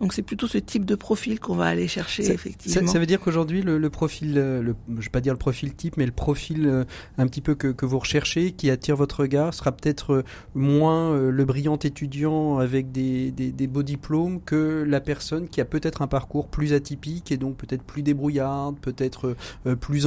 Donc 0.00 0.12
c'est 0.12 0.22
plutôt 0.22 0.46
ce 0.46 0.58
type 0.58 0.84
de 0.84 0.96
profil 0.96 1.38
qu'on 1.38 1.54
va 1.54 1.66
aller 1.66 1.86
chercher 1.86 2.24
ça, 2.24 2.32
effectivement. 2.32 2.86
Ça, 2.86 2.92
ça 2.94 2.98
veut 2.98 3.06
dire 3.06 3.20
qu'aujourd'hui 3.20 3.62
le, 3.62 3.78
le, 3.78 3.90
profil, 3.90 4.34
le, 4.34 4.74
je 4.98 5.04
vais 5.04 5.10
pas 5.10 5.20
dire 5.20 5.32
le 5.32 5.38
profil 5.38 5.74
type, 5.74 5.96
mais 5.96 6.06
le 6.06 6.12
profil 6.12 6.66
euh, 6.66 6.84
un 7.16 7.26
petit 7.26 7.40
peu 7.40 7.54
que, 7.54 7.68
que, 7.68 7.86
vous 7.86 8.00
recherchez, 8.00 8.52
qui 8.52 8.70
attire 8.70 8.96
votre 8.96 9.20
regard, 9.20 9.54
sera 9.54 9.72
peut-être 9.72 10.12
euh, 10.12 10.24
moins 10.54 11.12
euh, 11.12 11.30
le 11.30 11.44
brillant 11.44 11.76
étudiant 11.76 12.58
avec 12.58 12.90
des, 12.90 13.30
des, 13.30 13.52
des, 13.52 13.66
beaux 13.66 13.84
diplômes 13.84 14.40
que 14.42 14.84
la 14.86 15.00
personne 15.00 15.48
qui 15.48 15.60
a 15.60 15.64
peut-être 15.64 16.02
un 16.02 16.08
parcours 16.08 16.48
plus 16.48 16.72
atypique 16.72 17.30
et 17.30 17.36
donc 17.36 17.56
peut-être 17.56 17.84
plus 17.84 18.02
débrouillarde, 18.02 18.76
peut-être 18.80 19.28
euh, 19.28 19.36
plus 19.76 20.06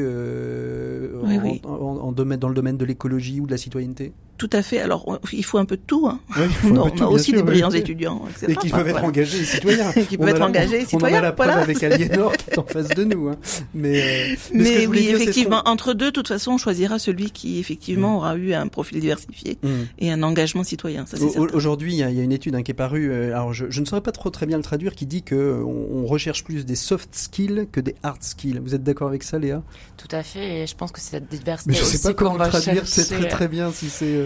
euh, 0.00 1.20
oui, 1.22 1.38
en, 1.38 1.42
oui. 1.42 1.60
En, 1.64 1.74
en, 1.74 2.12
domaine, 2.12 2.38
dans 2.38 2.48
le 2.48 2.54
domaine 2.54 2.76
de 2.76 2.84
l'écologie 2.84 3.40
ou 3.40 3.46
de 3.46 3.50
la 3.50 3.58
citoyenneté? 3.58 4.12
Tout 4.38 4.50
à 4.52 4.62
fait. 4.62 4.80
Alors, 4.80 5.18
il 5.32 5.44
faut 5.44 5.58
un 5.58 5.64
peu 5.64 5.76
de 5.76 5.82
tout. 5.86 6.06
Hein. 6.06 6.20
Oui, 6.36 6.44
on, 6.64 6.86
a, 6.86 6.90
tout, 6.90 7.02
on 7.02 7.06
a 7.06 7.08
aussi 7.08 7.30
sûr, 7.30 7.36
des 7.36 7.42
brillants 7.42 7.70
oui. 7.70 7.78
étudiants, 7.78 8.22
etc. 8.28 8.52
Et 8.52 8.56
qui 8.56 8.68
peuvent 8.68 8.88
être 8.88 9.02
engagés 9.04 9.38
et 9.38 9.44
citoyens. 9.44 9.92
qui 10.08 10.18
peuvent 10.18 10.28
être 10.28 10.38
la, 10.38 10.46
engagés 10.46 10.82
et 10.82 10.84
citoyens. 10.84 11.16
On 11.16 11.20
en 11.20 11.22
a 11.22 11.22
la 11.22 11.32
preuve 11.32 11.46
voilà. 11.46 11.62
avec 11.62 11.82
Aliénor 11.82 12.36
qui 12.36 12.50
est 12.50 12.58
en 12.58 12.64
face 12.64 12.88
de 12.88 13.04
nous. 13.04 13.28
Hein. 13.28 13.36
Mais, 13.74 14.02
euh, 14.02 14.36
mais, 14.52 14.62
mais 14.62 14.86
oui, 14.86 15.08
effectivement, 15.08 15.62
entre 15.64 15.94
deux, 15.94 16.06
de 16.06 16.10
toute 16.10 16.28
façon, 16.28 16.52
on 16.52 16.58
choisira 16.58 16.98
celui 16.98 17.30
qui 17.30 17.58
effectivement 17.58 18.12
mmh. 18.12 18.16
aura 18.16 18.36
eu 18.36 18.52
un 18.52 18.68
profil 18.68 19.00
diversifié 19.00 19.58
mmh. 19.62 19.68
et 20.00 20.12
un 20.12 20.22
engagement 20.22 20.64
citoyen. 20.64 21.06
Aujourd'hui, 21.54 21.94
il 21.94 21.96
y, 21.96 22.14
y, 22.14 22.20
a 22.20 22.22
une 22.22 22.32
étude 22.32 22.54
hein, 22.54 22.62
qui 22.62 22.72
est 22.72 22.74
parue. 22.74 23.10
Euh, 23.10 23.34
alors, 23.34 23.54
je, 23.54 23.66
je, 23.70 23.80
ne 23.80 23.86
saurais 23.86 24.02
pas 24.02 24.12
trop 24.12 24.28
très 24.28 24.44
bien 24.44 24.58
le 24.58 24.62
traduire, 24.62 24.94
qui 24.94 25.06
dit 25.06 25.22
que 25.22 25.62
on, 25.64 26.02
on, 26.02 26.06
recherche 26.06 26.44
plus 26.44 26.66
des 26.66 26.76
soft 26.76 27.14
skills 27.14 27.68
que 27.72 27.80
des 27.80 27.94
hard 28.02 28.22
skills. 28.22 28.60
Vous 28.62 28.74
êtes 28.74 28.82
d'accord 28.82 29.08
avec 29.08 29.22
ça, 29.22 29.38
Léa? 29.38 29.62
Tout 29.96 30.08
à 30.10 30.22
fait. 30.22 30.62
Et 30.62 30.66
je 30.66 30.74
pense 30.76 30.92
que 30.92 31.00
c'est 31.00 31.12
cette 31.12 31.28
diversité. 31.28 31.70
Mais 31.70 31.76
je 31.76 31.82
ne 31.82 31.86
sais 31.86 32.02
pas 32.02 32.14
comment 32.14 32.36
le 32.36 32.48
traduire. 32.48 32.86
C'est 32.86 33.06
très 33.06 33.28
très 33.28 33.48
bien 33.48 33.72
si 33.72 33.88
c'est. 33.88 34.25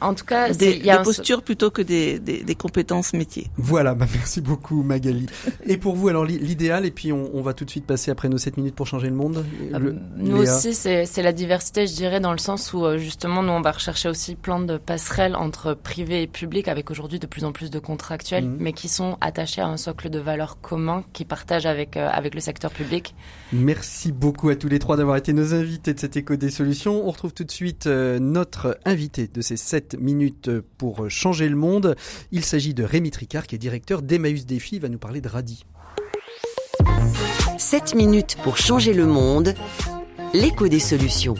En 0.00 0.14
tout 0.14 0.24
cas, 0.24 0.52
des, 0.52 0.78
des 0.78 0.96
postures 1.02 1.42
plutôt 1.42 1.70
que 1.70 1.82
des, 1.82 2.18
des, 2.18 2.42
des, 2.42 2.54
compétences 2.54 3.12
métiers. 3.12 3.48
Voilà, 3.56 3.94
bah 3.94 4.06
merci 4.14 4.40
beaucoup 4.40 4.82
Magali. 4.82 5.26
et 5.66 5.76
pour 5.76 5.94
vous, 5.96 6.08
alors 6.08 6.24
l'idéal, 6.24 6.86
et 6.86 6.90
puis 6.90 7.12
on, 7.12 7.30
on, 7.34 7.42
va 7.42 7.54
tout 7.54 7.64
de 7.64 7.70
suite 7.70 7.86
passer 7.86 8.10
après 8.10 8.28
nos 8.28 8.38
7 8.38 8.56
minutes 8.56 8.74
pour 8.74 8.86
changer 8.86 9.08
le 9.08 9.14
monde. 9.14 9.44
Le, 9.70 9.96
nous 10.16 10.42
Léa. 10.42 10.54
aussi, 10.54 10.74
c'est 10.74 11.22
la 11.22 11.32
diversité, 11.32 11.86
je 11.86 11.94
dirais, 11.94 12.20
dans 12.20 12.32
le 12.32 12.38
sens 12.38 12.72
où 12.72 12.84
euh, 12.84 12.98
justement, 12.98 13.42
nous, 13.42 13.52
on 13.52 13.60
va 13.60 13.72
rechercher 13.72 14.08
aussi 14.08 14.34
plein 14.34 14.60
de 14.60 14.76
passerelles 14.76 15.36
entre 15.36 15.74
privé 15.74 16.22
et 16.22 16.26
public, 16.26 16.68
avec 16.68 16.90
aujourd'hui 16.90 17.18
de 17.18 17.26
plus 17.26 17.44
en 17.44 17.52
plus 17.52 17.70
de 17.70 17.78
contractuels, 17.78 18.46
mmh. 18.46 18.56
mais 18.58 18.72
qui 18.72 18.88
sont 18.88 19.16
attachés 19.20 19.60
à 19.60 19.66
un 19.66 19.76
socle 19.76 20.10
de 20.10 20.18
valeurs 20.18 20.60
commun 20.60 21.04
qu'ils 21.12 21.26
partagent 21.26 21.66
avec, 21.66 21.96
euh, 21.96 22.08
avec 22.10 22.34
le 22.34 22.40
secteur 22.40 22.70
public. 22.70 23.14
Merci 23.52 24.12
beaucoup 24.12 24.48
à 24.48 24.56
tous 24.56 24.68
les 24.68 24.78
trois 24.78 24.96
d'avoir 24.96 25.16
été 25.16 25.32
nos 25.32 25.54
invités 25.54 25.94
de 25.94 26.00
cette 26.00 26.16
éco 26.16 26.36
des 26.36 26.50
solutions. 26.50 27.06
On 27.06 27.10
retrouve 27.10 27.34
tout 27.34 27.44
de 27.44 27.50
suite 27.50 27.86
euh, 27.86 28.18
notre 28.18 28.78
invité 28.84 29.28
de 29.32 29.40
ces 29.40 29.56
7 29.56 29.83
minutes 29.92 30.50
pour 30.78 31.10
changer 31.10 31.48
le 31.48 31.56
monde. 31.56 31.96
Il 32.32 32.44
s'agit 32.44 32.72
de 32.72 32.82
Rémi 32.84 33.10
Tricard, 33.10 33.46
qui 33.46 33.54
est 33.54 33.58
directeur 33.58 34.00
d'Emmaüs 34.00 34.46
Défi. 34.46 34.76
Il 34.76 34.80
va 34.82 34.88
nous 34.88 34.98
parler 34.98 35.20
de 35.20 35.28
radis. 35.28 35.64
7 37.58 37.94
minutes 37.94 38.36
pour 38.42 38.56
changer 38.56 38.94
le 38.94 39.06
monde. 39.06 39.54
L'écho 40.32 40.68
des 40.68 40.80
solutions. 40.80 41.34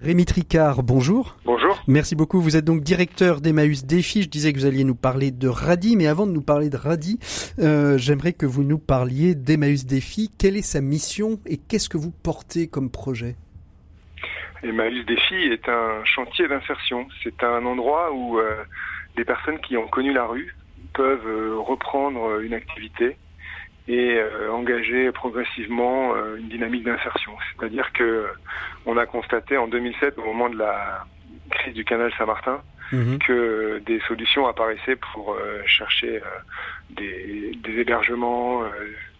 Rémi 0.00 0.24
Tricard, 0.24 0.82
bonjour. 0.84 1.36
Bonjour. 1.44 1.82
Merci 1.88 2.14
beaucoup. 2.14 2.40
Vous 2.40 2.56
êtes 2.56 2.64
donc 2.64 2.82
directeur 2.82 3.40
d'Emmaüs 3.40 3.84
Défi. 3.84 4.22
Je 4.22 4.28
disais 4.28 4.52
que 4.52 4.60
vous 4.60 4.64
alliez 4.66 4.84
nous 4.84 4.94
parler 4.94 5.30
de 5.32 5.48
radis, 5.48 5.96
mais 5.96 6.06
avant 6.06 6.26
de 6.26 6.32
nous 6.32 6.40
parler 6.40 6.70
de 6.70 6.76
radis, 6.76 7.18
euh, 7.58 7.98
j'aimerais 7.98 8.32
que 8.32 8.46
vous 8.46 8.62
nous 8.62 8.78
parliez 8.78 9.34
d'Emmaüs 9.34 9.86
Défi. 9.86 10.30
Quelle 10.38 10.56
est 10.56 10.62
sa 10.62 10.80
mission 10.80 11.40
et 11.46 11.56
qu'est-ce 11.56 11.88
que 11.88 11.98
vous 11.98 12.12
portez 12.12 12.68
comme 12.68 12.90
projet? 12.90 13.36
Emmaüs 14.62 15.04
Défi 15.06 15.34
est 15.34 15.68
un 15.68 16.04
chantier 16.04 16.48
d'insertion. 16.48 17.06
C'est 17.22 17.42
un 17.42 17.64
endroit 17.64 18.12
où 18.12 18.38
euh, 18.38 18.64
des 19.16 19.24
personnes 19.24 19.58
qui 19.60 19.76
ont 19.76 19.86
connu 19.88 20.12
la 20.12 20.24
rue 20.26 20.54
peuvent 20.94 21.58
reprendre 21.60 22.40
une 22.40 22.54
activité 22.54 23.16
et 23.86 24.20
engager 24.50 25.10
progressivement 25.12 26.14
une 26.36 26.48
dynamique 26.48 26.84
d'insertion. 26.84 27.32
C'est-à-dire 27.50 27.90
que 27.92 28.26
on 28.84 28.98
a 28.98 29.06
constaté 29.06 29.56
en 29.56 29.66
2007, 29.66 30.18
au 30.18 30.24
moment 30.24 30.50
de 30.50 30.58
la 30.58 31.06
crise 31.50 31.72
du 31.72 31.84
canal 31.84 32.12
Saint-Martin, 32.18 32.60
mhm. 32.92 33.18
que 33.18 33.80
des 33.86 34.00
solutions 34.00 34.46
apparaissaient 34.46 34.96
pour 34.96 35.38
chercher 35.66 36.20
des, 36.90 37.52
des, 37.62 37.80
hébergements, 37.80 38.64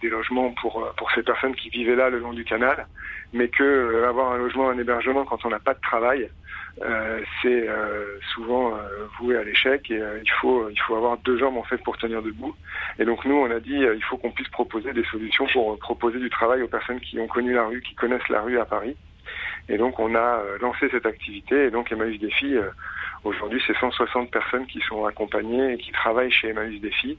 des 0.01 0.09
logements 0.09 0.51
pour 0.61 0.93
pour 0.97 1.11
ces 1.13 1.23
personnes 1.23 1.55
qui 1.55 1.69
vivaient 1.71 1.97
là 1.97 2.11
le 2.11 2.19
long 2.19 2.33
du 2.33 2.45
canal, 2.45 2.87
mais 3.33 3.49
que 3.49 4.05
avoir 4.05 4.33
un 4.33 4.39
logement, 4.39 4.69
un 4.69 4.79
hébergement 4.79 5.25
quand 5.25 5.45
on 5.45 5.51
n'a 5.51 5.59
pas 5.59 5.75
de 5.75 5.81
travail, 5.81 6.29
euh, 6.83 7.21
c'est 7.43 7.69
euh, 7.69 8.21
souvent 8.35 8.77
euh, 8.77 9.07
voué 9.19 9.37
à 9.37 9.43
l'échec 9.43 9.91
et 9.91 10.01
il 10.23 10.31
faut 10.41 10.69
il 10.71 10.79
faut 10.81 10.95
avoir 10.95 11.19
deux 11.19 11.37
jambes 11.37 11.57
en 11.57 11.65
fait 11.65 11.79
pour 11.79 11.97
tenir 11.97 12.23
debout. 12.23 12.55
Et 12.99 13.05
donc 13.05 13.25
nous 13.25 13.35
on 13.35 13.51
a 13.51 13.59
dit 13.59 13.81
il 13.81 14.05
faut 14.05 14.17
qu'on 14.17 14.31
puisse 14.31 14.49
proposer 14.49 14.93
des 14.93 15.05
solutions 15.05 15.47
pour 15.53 15.79
proposer 15.79 16.19
du 16.19 16.31
travail 16.31 16.63
aux 16.63 16.69
personnes 16.69 17.01
qui 17.01 17.19
ont 17.19 17.27
connu 17.27 17.53
la 17.53 17.65
rue, 17.65 17.83
qui 17.83 17.95
connaissent 17.95 18.29
la 18.29 18.43
rue 18.43 18.59
à 18.59 18.65
Paris. 18.65 18.97
Et 19.69 19.77
donc 19.77 19.99
on 19.99 20.15
a 20.15 20.41
lancé 20.61 20.89
cette 20.91 21.07
activité 21.07 21.65
et 21.65 21.71
donc 21.71 21.91
Emmaüs 21.91 22.19
Défi 22.21 22.57
aujourd'hui 23.25 23.61
c'est 23.67 23.77
160 23.77 24.31
personnes 24.31 24.67
qui 24.67 24.81
sont 24.81 25.05
accompagnées 25.05 25.73
et 25.73 25.79
qui 25.79 25.91
travaillent 25.91 26.31
chez 26.31 26.51
Emmaüs 26.51 26.81
Défi 26.81 27.19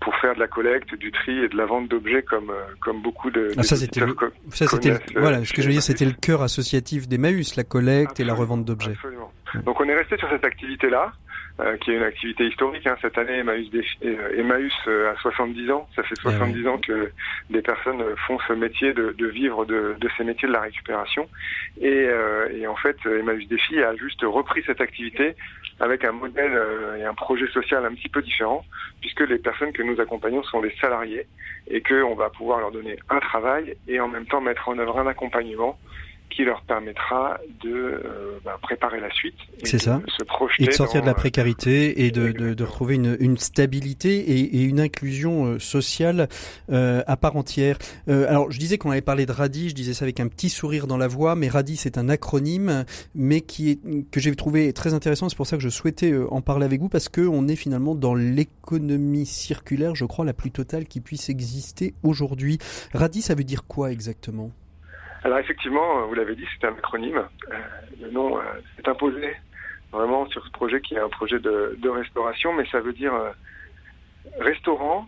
pour 0.00 0.14
faire 0.16 0.34
de 0.34 0.40
la 0.40 0.48
collecte, 0.48 0.94
du 0.94 1.10
tri 1.10 1.38
et 1.44 1.48
de 1.48 1.56
la 1.56 1.66
vente 1.66 1.88
d'objets 1.88 2.22
comme 2.22 2.50
euh, 2.50 2.62
comme 2.80 3.02
beaucoup 3.02 3.30
de. 3.30 3.50
Ah, 3.56 3.62
ça 3.62 3.76
c'était 3.76 4.00
ça 4.50 4.66
c'était 4.66 4.94
voilà 5.16 5.44
ce 5.44 5.52
que 5.52 5.62
je 5.62 5.66
veux 5.66 5.72
dire 5.72 5.82
c'était 5.82 6.04
le 6.04 6.12
cœur 6.12 6.42
associatif 6.42 7.08
d'Emmaüs, 7.08 7.56
la 7.56 7.64
collecte 7.64 8.20
et 8.20 8.24
la 8.24 8.34
revente 8.34 8.64
d'objets. 8.64 8.92
Absolument. 8.92 9.32
Donc 9.64 9.80
on 9.80 9.84
est 9.84 9.94
resté 9.94 10.16
sur 10.18 10.28
cette 10.28 10.44
activité 10.44 10.90
là. 10.90 11.12
Euh, 11.58 11.78
qui 11.78 11.90
est 11.90 11.94
une 11.94 12.02
activité 12.02 12.46
historique. 12.46 12.86
Hein. 12.86 12.98
Cette 13.00 13.16
année, 13.16 13.38
Emmaüs, 13.38 13.70
euh, 14.04 14.38
Emmaüs 14.38 14.74
euh, 14.88 15.10
a 15.10 15.16
70 15.16 15.70
ans. 15.70 15.88
Ça 15.96 16.02
fait 16.02 16.14
70 16.20 16.66
ans 16.68 16.76
que 16.76 17.10
des 17.48 17.62
personnes 17.62 18.04
font 18.26 18.38
ce 18.46 18.52
métier 18.52 18.92
de, 18.92 19.14
de 19.16 19.26
vivre 19.26 19.64
de, 19.64 19.96
de, 19.98 20.08
ces 20.18 20.24
métiers 20.24 20.48
de 20.48 20.52
la 20.52 20.60
récupération. 20.60 21.26
Et, 21.80 22.10
et, 22.52 22.66
en 22.66 22.76
fait, 22.76 22.98
Emmaüs 23.06 23.48
Défi 23.48 23.82
a 23.82 23.96
juste 23.96 24.20
repris 24.22 24.64
cette 24.66 24.82
activité 24.82 25.34
avec 25.80 26.04
un 26.04 26.12
modèle 26.12 26.60
et 26.98 27.04
un 27.04 27.14
projet 27.14 27.48
social 27.48 27.86
un 27.86 27.94
petit 27.94 28.10
peu 28.10 28.20
différent, 28.20 28.62
puisque 29.00 29.20
les 29.20 29.38
personnes 29.38 29.72
que 29.72 29.82
nous 29.82 29.98
accompagnons 29.98 30.42
sont 30.42 30.60
des 30.60 30.74
salariés 30.78 31.26
et 31.68 31.80
qu'on 31.80 32.14
va 32.14 32.28
pouvoir 32.28 32.60
leur 32.60 32.70
donner 32.70 32.98
un 33.08 33.20
travail 33.20 33.76
et 33.88 33.98
en 33.98 34.08
même 34.08 34.26
temps 34.26 34.42
mettre 34.42 34.68
en 34.68 34.78
œuvre 34.78 34.98
un 34.98 35.06
accompagnement 35.06 35.78
qui 36.30 36.44
leur 36.44 36.62
permettra 36.62 37.38
de 37.62 37.70
euh, 37.70 38.38
bah, 38.44 38.58
préparer 38.60 39.00
la 39.00 39.10
suite. 39.10 39.36
C'est 39.64 39.78
ça. 39.78 40.02
Se 40.18 40.24
projeter 40.24 40.64
et 40.64 40.66
de 40.66 40.72
sortir 40.72 41.00
de 41.00 41.06
la 41.06 41.14
précarité 41.14 42.04
et 42.04 42.10
de, 42.10 42.32
de, 42.32 42.54
de 42.54 42.64
retrouver 42.64 42.96
une, 42.96 43.16
une 43.20 43.38
stabilité 43.38 44.18
et, 44.18 44.60
et, 44.60 44.62
une 44.64 44.80
inclusion 44.80 45.46
euh, 45.46 45.58
sociale 45.58 46.28
euh, 46.70 47.02
à 47.06 47.16
part 47.16 47.36
entière. 47.36 47.78
Euh, 48.08 48.28
alors, 48.28 48.50
je 48.50 48.58
disais 48.58 48.78
qu'on 48.78 48.90
avait 48.90 49.00
parlé 49.00 49.26
de 49.26 49.32
RADI, 49.32 49.70
je 49.70 49.74
disais 49.74 49.94
ça 49.94 50.04
avec 50.04 50.20
un 50.20 50.28
petit 50.28 50.48
sourire 50.50 50.86
dans 50.86 50.96
la 50.96 51.08
voix, 51.08 51.36
mais 51.36 51.48
RADI 51.48 51.76
c'est 51.76 51.98
un 51.98 52.08
acronyme, 52.08 52.84
mais 53.14 53.40
qui 53.40 53.70
est 53.70 54.10
que 54.10 54.20
j'ai 54.20 54.34
trouvé 54.36 54.72
très 54.72 54.94
intéressant. 54.94 55.28
C'est 55.28 55.36
pour 55.36 55.46
ça 55.46 55.56
que 55.56 55.62
je 55.62 55.68
souhaitais 55.68 56.14
en 56.30 56.40
parler 56.40 56.64
avec 56.64 56.80
vous 56.80 56.88
parce 56.88 57.08
que 57.08 57.20
on 57.20 57.48
est 57.48 57.56
finalement 57.56 57.94
dans 57.94 58.14
l'économie 58.14 59.26
circulaire, 59.26 59.94
je 59.94 60.04
crois, 60.04 60.24
la 60.24 60.34
plus 60.34 60.50
totale 60.50 60.86
qui 60.86 61.00
puisse 61.00 61.28
exister 61.28 61.94
aujourd'hui. 62.02 62.58
RADI, 62.92 63.22
ça 63.22 63.34
veut 63.34 63.44
dire 63.44 63.64
quoi 63.66 63.90
exactement? 63.92 64.50
Alors 65.26 65.40
effectivement, 65.40 66.06
vous 66.06 66.14
l'avez 66.14 66.36
dit, 66.36 66.44
c'est 66.52 66.68
un 66.68 66.72
acronyme. 66.72 67.18
Euh, 67.18 67.56
le 68.00 68.12
nom 68.12 68.38
euh, 68.38 68.42
s'est 68.76 68.88
imposé 68.88 69.34
vraiment 69.90 70.24
sur 70.28 70.46
ce 70.46 70.50
projet 70.52 70.80
qui 70.80 70.94
est 70.94 71.00
un 71.00 71.08
projet 71.08 71.40
de, 71.40 71.88
restauration, 71.88 72.52
mais 72.52 72.64
ça 72.70 72.78
veut 72.78 72.92
dire 72.92 73.12
euh, 73.12 73.32
restaurant 74.38 75.04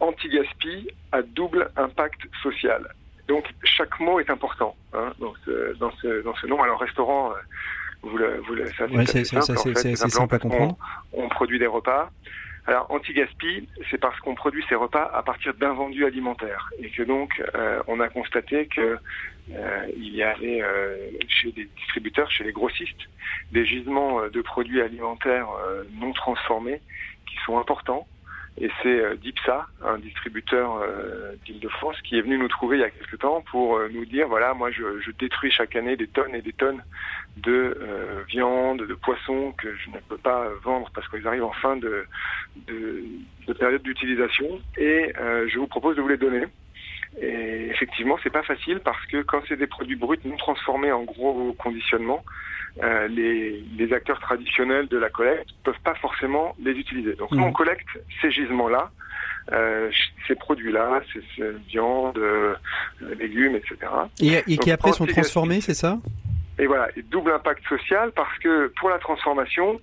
anti-gaspi 0.00 0.88
à 1.12 1.20
double 1.20 1.70
impact 1.76 2.22
social. 2.42 2.94
Donc 3.28 3.44
chaque 3.62 4.00
mot 4.00 4.20
est 4.20 4.30
important 4.30 4.74
hein, 4.94 5.12
dans, 5.18 5.34
ce, 5.44 5.76
dans, 5.76 5.92
ce, 6.00 6.22
dans 6.22 6.34
ce 6.36 6.46
nom. 6.46 6.62
Alors 6.62 6.80
restaurant, 6.80 7.34
vous 8.00 8.16
le, 8.16 8.38
vous 8.46 8.54
le 8.54 8.64
savez, 8.68 9.04
c'est 9.04 9.24
simple, 9.96 10.34
à 10.34 10.38
comprendre. 10.38 10.78
on 11.12 11.28
produit 11.28 11.58
des 11.58 11.66
repas, 11.66 12.10
alors, 12.66 12.86
anti-gaspi, 12.90 13.68
c'est 13.90 13.98
parce 13.98 14.18
qu'on 14.20 14.36
produit 14.36 14.64
ces 14.68 14.76
repas 14.76 15.10
à 15.12 15.22
partir 15.22 15.52
d'invendus 15.54 16.04
alimentaires 16.04 16.70
et 16.78 16.90
que 16.90 17.02
donc 17.02 17.42
euh, 17.54 17.82
on 17.88 17.98
a 17.98 18.08
constaté 18.08 18.66
que 18.66 18.98
euh, 19.50 19.86
il 19.96 20.14
y 20.14 20.22
avait 20.22 20.62
euh, 20.62 21.10
chez 21.28 21.52
des 21.52 21.64
distributeurs, 21.64 22.30
chez 22.30 22.44
les 22.44 22.52
grossistes, 22.52 23.08
des 23.50 23.66
gisements 23.66 24.28
de 24.28 24.40
produits 24.40 24.80
alimentaires 24.80 25.48
non 26.00 26.12
transformés 26.12 26.80
qui 27.26 27.36
sont 27.44 27.58
importants 27.58 28.06
et 28.60 28.70
c'est 28.82 29.00
euh, 29.00 29.16
DIPSA, 29.16 29.66
un 29.82 29.98
distributeur 29.98 30.76
euh, 30.76 31.32
d'Île-de-France, 31.46 31.96
qui 32.02 32.18
est 32.18 32.20
venu 32.20 32.36
nous 32.36 32.48
trouver 32.48 32.76
il 32.76 32.80
y 32.80 32.84
a 32.84 32.90
quelques 32.90 33.18
temps 33.18 33.42
pour 33.50 33.76
euh, 33.76 33.88
nous 33.90 34.04
dire, 34.04 34.28
voilà, 34.28 34.52
moi 34.52 34.70
je, 34.70 35.00
je, 35.00 35.10
détruis 35.12 35.50
chaque 35.50 35.74
année 35.74 35.96
des 35.96 36.06
tonnes 36.06 36.34
et 36.34 36.42
des 36.42 36.52
tonnes 36.52 36.82
de 37.38 37.78
viande, 38.28 38.82
de 38.82 38.94
poissons 38.94 39.52
que 39.56 39.74
je 39.74 39.88
ne 39.88 39.98
peux 40.06 40.18
pas 40.18 40.48
vendre 40.62 40.90
parce 40.94 41.08
qu'ils 41.08 41.26
arrivent 41.26 41.44
en 41.44 41.52
fin 41.52 41.76
de, 41.76 42.04
de, 42.66 43.04
de 43.46 43.52
période 43.54 43.82
d'utilisation 43.82 44.60
et 44.76 45.14
je 45.16 45.58
vous 45.58 45.66
propose 45.66 45.96
de 45.96 46.02
vous 46.02 46.08
les 46.08 46.18
donner. 46.18 46.44
Et 47.20 47.68
effectivement, 47.70 48.18
c'est 48.22 48.32
pas 48.32 48.42
facile 48.42 48.80
parce 48.80 49.04
que 49.06 49.22
quand 49.22 49.42
c'est 49.48 49.56
des 49.56 49.66
produits 49.66 49.96
bruts 49.96 50.18
non 50.24 50.36
transformés 50.36 50.92
en 50.92 51.02
gros 51.02 51.52
conditionnement, 51.58 52.24
euh, 52.82 53.06
les, 53.08 53.62
les, 53.76 53.92
acteurs 53.92 54.18
traditionnels 54.18 54.88
de 54.88 54.96
la 54.96 55.10
collecte 55.10 55.50
peuvent 55.62 55.74
pas 55.84 55.94
forcément 55.96 56.56
les 56.58 56.72
utiliser. 56.72 57.12
Donc 57.14 57.30
nous, 57.32 57.42
on 57.42 57.50
mmh. 57.50 57.52
collecte 57.52 57.88
ces 58.22 58.30
gisements-là, 58.30 58.90
euh, 59.52 59.90
ces 60.26 60.34
produits-là, 60.34 61.02
ces, 61.12 61.20
ces 61.36 61.50
viandes, 61.68 62.16
euh, 62.16 62.54
légumes, 63.18 63.56
etc. 63.56 63.76
Et, 64.20 64.42
et 64.50 64.56
qui 64.56 64.70
après 64.70 64.92
sont 64.92 65.04
transformés, 65.04 65.60
c'est 65.60 65.74
ça? 65.74 65.98
Et 66.58 66.66
voilà, 66.66 66.88
et 66.96 67.02
double 67.02 67.32
impact 67.32 67.62
social 67.68 68.10
parce 68.14 68.38
que 68.38 68.72
pour 68.78 68.88
la 68.88 68.98
transformation, 68.98 69.80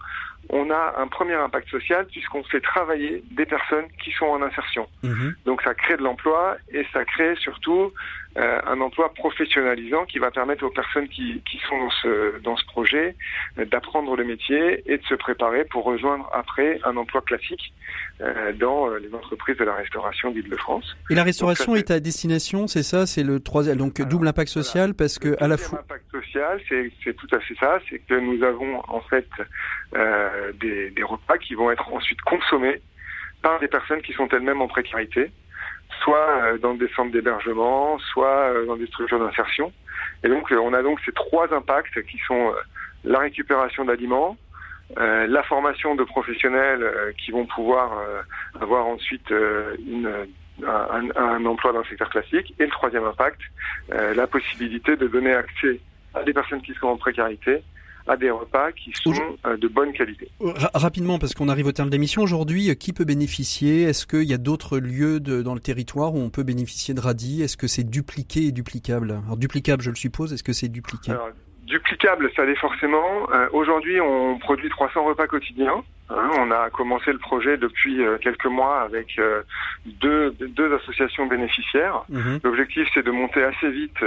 on 0.49 0.69
a 0.71 0.95
un 0.97 1.07
premier 1.07 1.35
impact 1.35 1.69
social 1.69 2.05
puisqu'on 2.07 2.43
fait 2.43 2.61
travailler 2.61 3.23
des 3.31 3.45
personnes 3.45 3.85
qui 4.03 4.11
sont 4.11 4.25
en 4.25 4.41
insertion. 4.41 4.87
Mmh. 5.03 5.29
Donc 5.45 5.61
ça 5.61 5.73
crée 5.73 5.97
de 5.97 6.03
l'emploi 6.03 6.57
et 6.71 6.85
ça 6.91 7.05
crée 7.05 7.35
surtout 7.35 7.93
euh, 8.37 8.59
un 8.67 8.79
emploi 8.79 9.11
professionnalisant 9.13 10.05
qui 10.05 10.19
va 10.19 10.29
permettre 10.29 10.63
aux 10.63 10.69
personnes 10.69 11.07
qui, 11.09 11.41
qui 11.49 11.59
sont 11.67 11.79
dans 11.79 11.89
ce, 11.89 12.39
dans 12.41 12.55
ce 12.57 12.65
projet 12.65 13.15
euh, 13.57 13.65
d'apprendre 13.65 14.15
le 14.15 14.23
métier 14.23 14.83
et 14.85 14.99
de 14.99 15.03
se 15.05 15.15
préparer 15.15 15.65
pour 15.65 15.83
rejoindre 15.83 16.29
après 16.31 16.79
un 16.83 16.95
emploi 16.95 17.21
classique 17.21 17.73
euh, 18.21 18.53
dans 18.53 18.87
les 18.89 19.11
entreprises 19.15 19.57
de 19.57 19.63
la 19.63 19.73
restauration 19.73 20.29
d'Île-de-France. 20.29 20.95
Et 21.09 21.15
la 21.15 21.23
restauration 21.23 21.75
est 21.75 21.89
à 21.89 21.99
destination, 21.99 22.67
c'est 22.67 22.83
ça, 22.83 23.07
c'est 23.07 23.23
le 23.23 23.39
troisième, 23.39 23.77
donc 23.77 23.99
double 23.99 24.27
impact 24.27 24.49
social 24.49 24.93
parce 24.93 25.17
que 25.17 25.35
à 25.43 25.47
la 25.47 25.57
fois. 25.57 25.79
impact 25.79 26.05
social, 26.11 26.61
c'est 26.69 27.15
tout 27.15 27.35
à 27.35 27.39
fait 27.39 27.55
ça, 27.59 27.79
c'est 27.89 27.97
que 27.97 28.13
nous 28.13 28.43
avons 28.43 28.83
en 28.87 29.01
fait 29.01 29.27
des, 30.61 30.91
des 30.91 31.03
repas 31.03 31.39
qui 31.39 31.55
vont 31.55 31.71
être 31.71 31.91
ensuite 31.91 32.21
consommés 32.21 32.79
par 33.41 33.59
des 33.59 33.67
personnes 33.67 34.03
qui 34.03 34.13
sont 34.13 34.27
elles-mêmes 34.27 34.61
en 34.61 34.67
précarité 34.67 35.31
soit 36.03 36.43
euh, 36.43 36.57
dans 36.57 36.73
des 36.73 36.87
centres 36.89 37.11
d'hébergement, 37.11 37.97
soit 37.99 38.49
euh, 38.49 38.65
dans 38.65 38.75
des 38.75 38.87
structures 38.87 39.19
d'insertion. 39.19 39.71
Et 40.23 40.29
donc, 40.29 40.51
euh, 40.51 40.57
on 40.57 40.73
a 40.73 40.81
donc 40.81 40.99
ces 41.05 41.11
trois 41.11 41.53
impacts 41.53 42.01
qui 42.03 42.17
sont 42.27 42.53
la 43.03 43.19
récupération 43.19 43.85
d'aliments, 43.85 44.35
la 44.97 45.43
formation 45.43 45.95
de 45.95 46.03
professionnels 46.03 46.83
qui 47.17 47.31
vont 47.31 47.45
pouvoir 47.45 47.91
avoir 48.59 48.87
ensuite 48.87 49.29
une, 49.29 50.27
un, 50.67 51.09
un, 51.15 51.45
emploi 51.45 51.71
dans 51.71 51.79
le 51.79 51.85
secteur 51.85 52.09
classique, 52.09 52.53
et 52.59 52.65
le 52.65 52.71
troisième 52.71 53.05
impact, 53.05 53.39
la 53.89 54.27
possibilité 54.27 54.97
de 54.97 55.07
donner 55.07 55.33
accès 55.33 55.79
à 56.13 56.23
des 56.23 56.33
personnes 56.33 56.61
qui 56.61 56.73
sont 56.73 56.87
en 56.87 56.97
précarité 56.97 57.61
à 58.09 58.17
des 58.17 58.31
repas 58.31 58.71
qui 58.71 58.91
sont 58.93 59.13
euh, 59.45 59.55
de 59.55 59.67
bonne 59.67 59.93
qualité. 59.93 60.29
rapidement, 60.73 61.19
parce 61.19 61.35
qu'on 61.35 61.47
arrive 61.47 61.67
au 61.67 61.71
terme 61.71 61.89
de 61.89 61.93
l'émission, 61.93 62.23
aujourd'hui, 62.23 62.71
euh, 62.71 62.73
qui 62.73 62.91
peut 62.91 63.05
bénéficier? 63.05 63.83
Est-ce 63.83 64.07
qu'il 64.07 64.23
y 64.23 64.33
a 64.33 64.39
d'autres 64.39 64.79
lieux 64.79 65.19
de, 65.19 65.43
dans 65.43 65.53
le 65.53 65.59
territoire 65.59 66.15
où 66.15 66.19
on 66.19 66.31
peut 66.31 66.41
bénéficier 66.41 66.95
de 66.95 66.99
radis? 66.99 67.43
Est-ce 67.43 67.55
que 67.55 67.67
c'est 67.67 67.83
dupliqué 67.83 68.47
et 68.47 68.51
duplicable? 68.51 69.21
Alors 69.25 69.37
duplicable, 69.37 69.83
je 69.83 69.91
le 69.91 69.95
suppose, 69.95 70.33
est-ce 70.33 70.43
que 70.43 70.53
c'est 70.53 70.69
dupliqué? 70.69 71.13
Duplicable, 71.67 72.31
ça 72.35 72.45
l'est 72.45 72.55
forcément. 72.55 73.31
Euh, 73.31 73.47
aujourd'hui, 73.53 74.01
on 74.01 74.39
produit 74.39 74.69
300 74.69 75.05
repas 75.05 75.27
quotidiens. 75.27 75.83
Hein. 76.09 76.31
on 76.39 76.49
a 76.49 76.71
commencé 76.71 77.11
le 77.11 77.19
projet 77.19 77.57
depuis 77.57 78.01
quelques 78.23 78.47
mois 78.47 78.81
avec 78.81 79.21
deux, 79.85 80.31
deux 80.31 80.73
associations 80.73 81.27
bénéficiaires. 81.27 82.01
Mhm. 82.09 82.39
L'objectif, 82.43 82.87
c'est 82.95 83.05
de 83.05 83.11
monter 83.11 83.43
assez 83.43 83.69
vite 83.69 84.03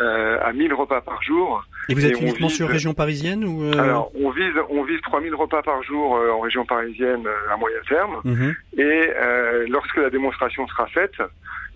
euh, 0.00 0.38
à 0.42 0.52
1000 0.52 0.72
repas 0.72 1.02
par 1.02 1.22
jour. 1.22 1.64
Et 1.88 1.94
vous 1.94 2.06
êtes 2.06 2.18
uniquement 2.18 2.48
sur 2.48 2.66
région 2.68 2.94
parisienne 2.94 3.44
ou 3.44 3.64
euh... 3.64 3.78
Alors, 3.78 4.10
on 4.14 4.30
vise 4.30 4.54
on 4.70 4.84
vise 4.84 5.00
3000 5.02 5.34
repas 5.34 5.62
par 5.62 5.82
jour 5.82 6.16
euh, 6.16 6.30
en 6.30 6.40
région 6.40 6.64
parisienne 6.64 7.26
euh, 7.26 7.52
à 7.52 7.56
moyen 7.58 7.76
terme. 7.86 8.20
Mhm. 8.24 8.54
Et 8.78 9.10
lorsque 9.68 9.96
la 9.96 10.08
démonstration 10.08 10.66
sera 10.68 10.86
faite, 10.86 11.16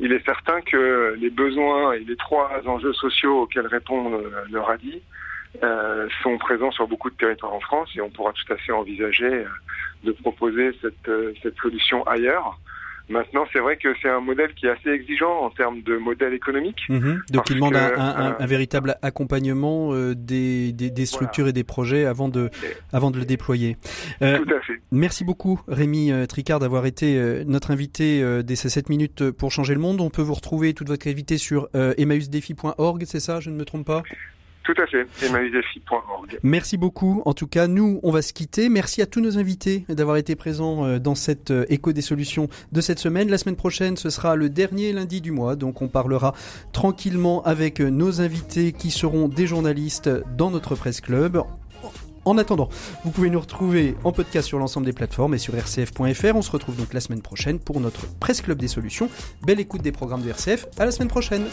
il 0.00 0.12
est 0.12 0.24
certain 0.24 0.60
que 0.62 1.14
les 1.20 1.30
besoins 1.30 1.92
et 1.92 2.00
les 2.00 2.16
trois 2.16 2.50
enjeux 2.66 2.94
sociaux 2.94 3.42
auxquels 3.42 3.66
répond 3.66 4.22
le, 4.50 4.60
RADI 4.60 5.02
sont 6.22 6.38
présents 6.38 6.70
sur 6.70 6.88
beaucoup 6.88 7.10
de 7.10 7.16
territoires 7.16 7.52
en 7.52 7.60
France 7.60 7.90
et 7.96 8.00
on 8.00 8.10
pourra 8.10 8.32
tout 8.32 8.50
à 8.52 8.56
fait 8.56 8.72
envisager 8.72 9.44
de 10.04 10.12
proposer 10.12 10.70
cette, 10.80 11.10
cette 11.42 11.56
solution 11.58 12.02
ailleurs. 12.06 12.58
Maintenant, 13.09 13.46
c'est 13.52 13.61
vrai 13.61 13.76
que 13.76 13.88
c'est 14.02 14.09
un 14.09 14.20
modèle 14.20 14.52
qui 14.54 14.66
est 14.66 14.70
assez 14.70 14.90
exigeant 14.90 15.42
en 15.42 15.50
termes 15.50 15.82
de 15.82 15.96
modèle 15.96 16.34
économique. 16.34 16.80
Mhm. 16.88 17.22
Donc, 17.30 17.50
il 17.50 17.57
demande 17.57 17.76
un, 17.76 18.36
un, 18.38 18.46
véritable 18.46 18.96
accompagnement 19.02 19.92
des, 20.14 20.72
des, 20.72 20.90
des, 20.90 21.07
structures 21.07 21.48
et 21.48 21.52
des 21.52 21.64
projets 21.64 22.04
avant 22.04 22.28
de, 22.28 22.50
avant 22.92 23.11
de 23.11 23.18
le 23.18 23.24
déployer. 23.24 23.76
Euh, 24.22 24.38
Tout 24.38 24.54
à 24.54 24.61
fait. 24.61 24.80
Merci 24.90 25.24
beaucoup, 25.24 25.61
Rémi 25.68 26.11
Tricard, 26.28 26.59
d'avoir 26.59 26.86
été 26.86 27.44
notre 27.46 27.70
invité 27.70 28.42
dès 28.42 28.57
ces 28.57 28.68
7 28.68 28.88
minutes 28.88 29.30
pour 29.30 29.52
changer 29.52 29.74
le 29.74 29.80
monde. 29.80 30.00
On 30.00 30.11
peut 30.11 30.22
vous 30.22 30.34
retrouver 30.34 30.74
toute 30.74 30.88
votre 30.88 31.07
activité 31.07 31.38
sur 31.38 31.68
emmausdefi.org, 31.74 33.04
c'est 33.07 33.20
ça? 33.20 33.40
Je 33.40 33.50
ne 33.50 33.57
me 33.57 33.64
trompe 33.64 33.86
pas? 33.86 34.02
Tout 34.66 34.82
à 34.82 34.86
fait. 34.86 35.06
Merci 36.42 36.76
beaucoup. 36.76 37.22
En 37.24 37.34
tout 37.34 37.46
cas, 37.46 37.68
nous, 37.68 38.00
on 38.02 38.10
va 38.10 38.20
se 38.20 38.32
quitter. 38.32 38.68
Merci 38.68 39.00
à 39.00 39.06
tous 39.06 39.20
nos 39.20 39.38
invités 39.38 39.84
d'avoir 39.88 40.16
été 40.16 40.34
présents 40.34 40.84
euh, 40.84 40.98
dans 40.98 41.14
cette 41.14 41.52
euh, 41.52 41.64
écho 41.68 41.92
des 41.92 42.02
solutions 42.02 42.48
de 42.72 42.80
cette 42.80 42.98
semaine. 42.98 43.30
La 43.30 43.38
semaine 43.38 43.56
prochaine, 43.56 43.96
ce 43.96 44.10
sera 44.10 44.34
le 44.34 44.50
dernier 44.50 44.92
lundi 44.92 45.20
du 45.20 45.30
mois, 45.30 45.54
donc 45.54 45.82
on 45.82 45.88
parlera 45.88 46.34
tranquillement 46.72 47.44
avec 47.44 47.80
euh, 47.80 47.90
nos 47.90 48.20
invités 48.20 48.72
qui 48.72 48.90
seront 48.90 49.28
des 49.28 49.46
journalistes 49.46 50.10
dans 50.36 50.50
notre 50.50 50.74
presse 50.74 51.00
club. 51.00 51.42
En 52.24 52.38
attendant, 52.38 52.68
vous 53.04 53.12
pouvez 53.12 53.30
nous 53.30 53.38
retrouver 53.38 53.94
en 54.02 54.10
podcast 54.10 54.48
sur 54.48 54.58
l'ensemble 54.58 54.84
des 54.84 54.92
plateformes 54.92 55.34
et 55.34 55.38
sur 55.38 55.54
rcf.fr. 55.54 56.34
On 56.34 56.42
se 56.42 56.50
retrouve 56.50 56.76
donc 56.76 56.92
la 56.92 56.98
semaine 56.98 57.22
prochaine 57.22 57.60
pour 57.60 57.78
notre 57.78 58.08
presse 58.18 58.42
club 58.42 58.58
des 58.58 58.66
solutions. 58.66 59.08
Belle 59.46 59.60
écoute 59.60 59.82
des 59.82 59.92
programmes 59.92 60.22
de 60.22 60.30
RCF. 60.30 60.66
À 60.76 60.84
la 60.84 60.90
semaine 60.90 61.08
prochaine. 61.08 61.44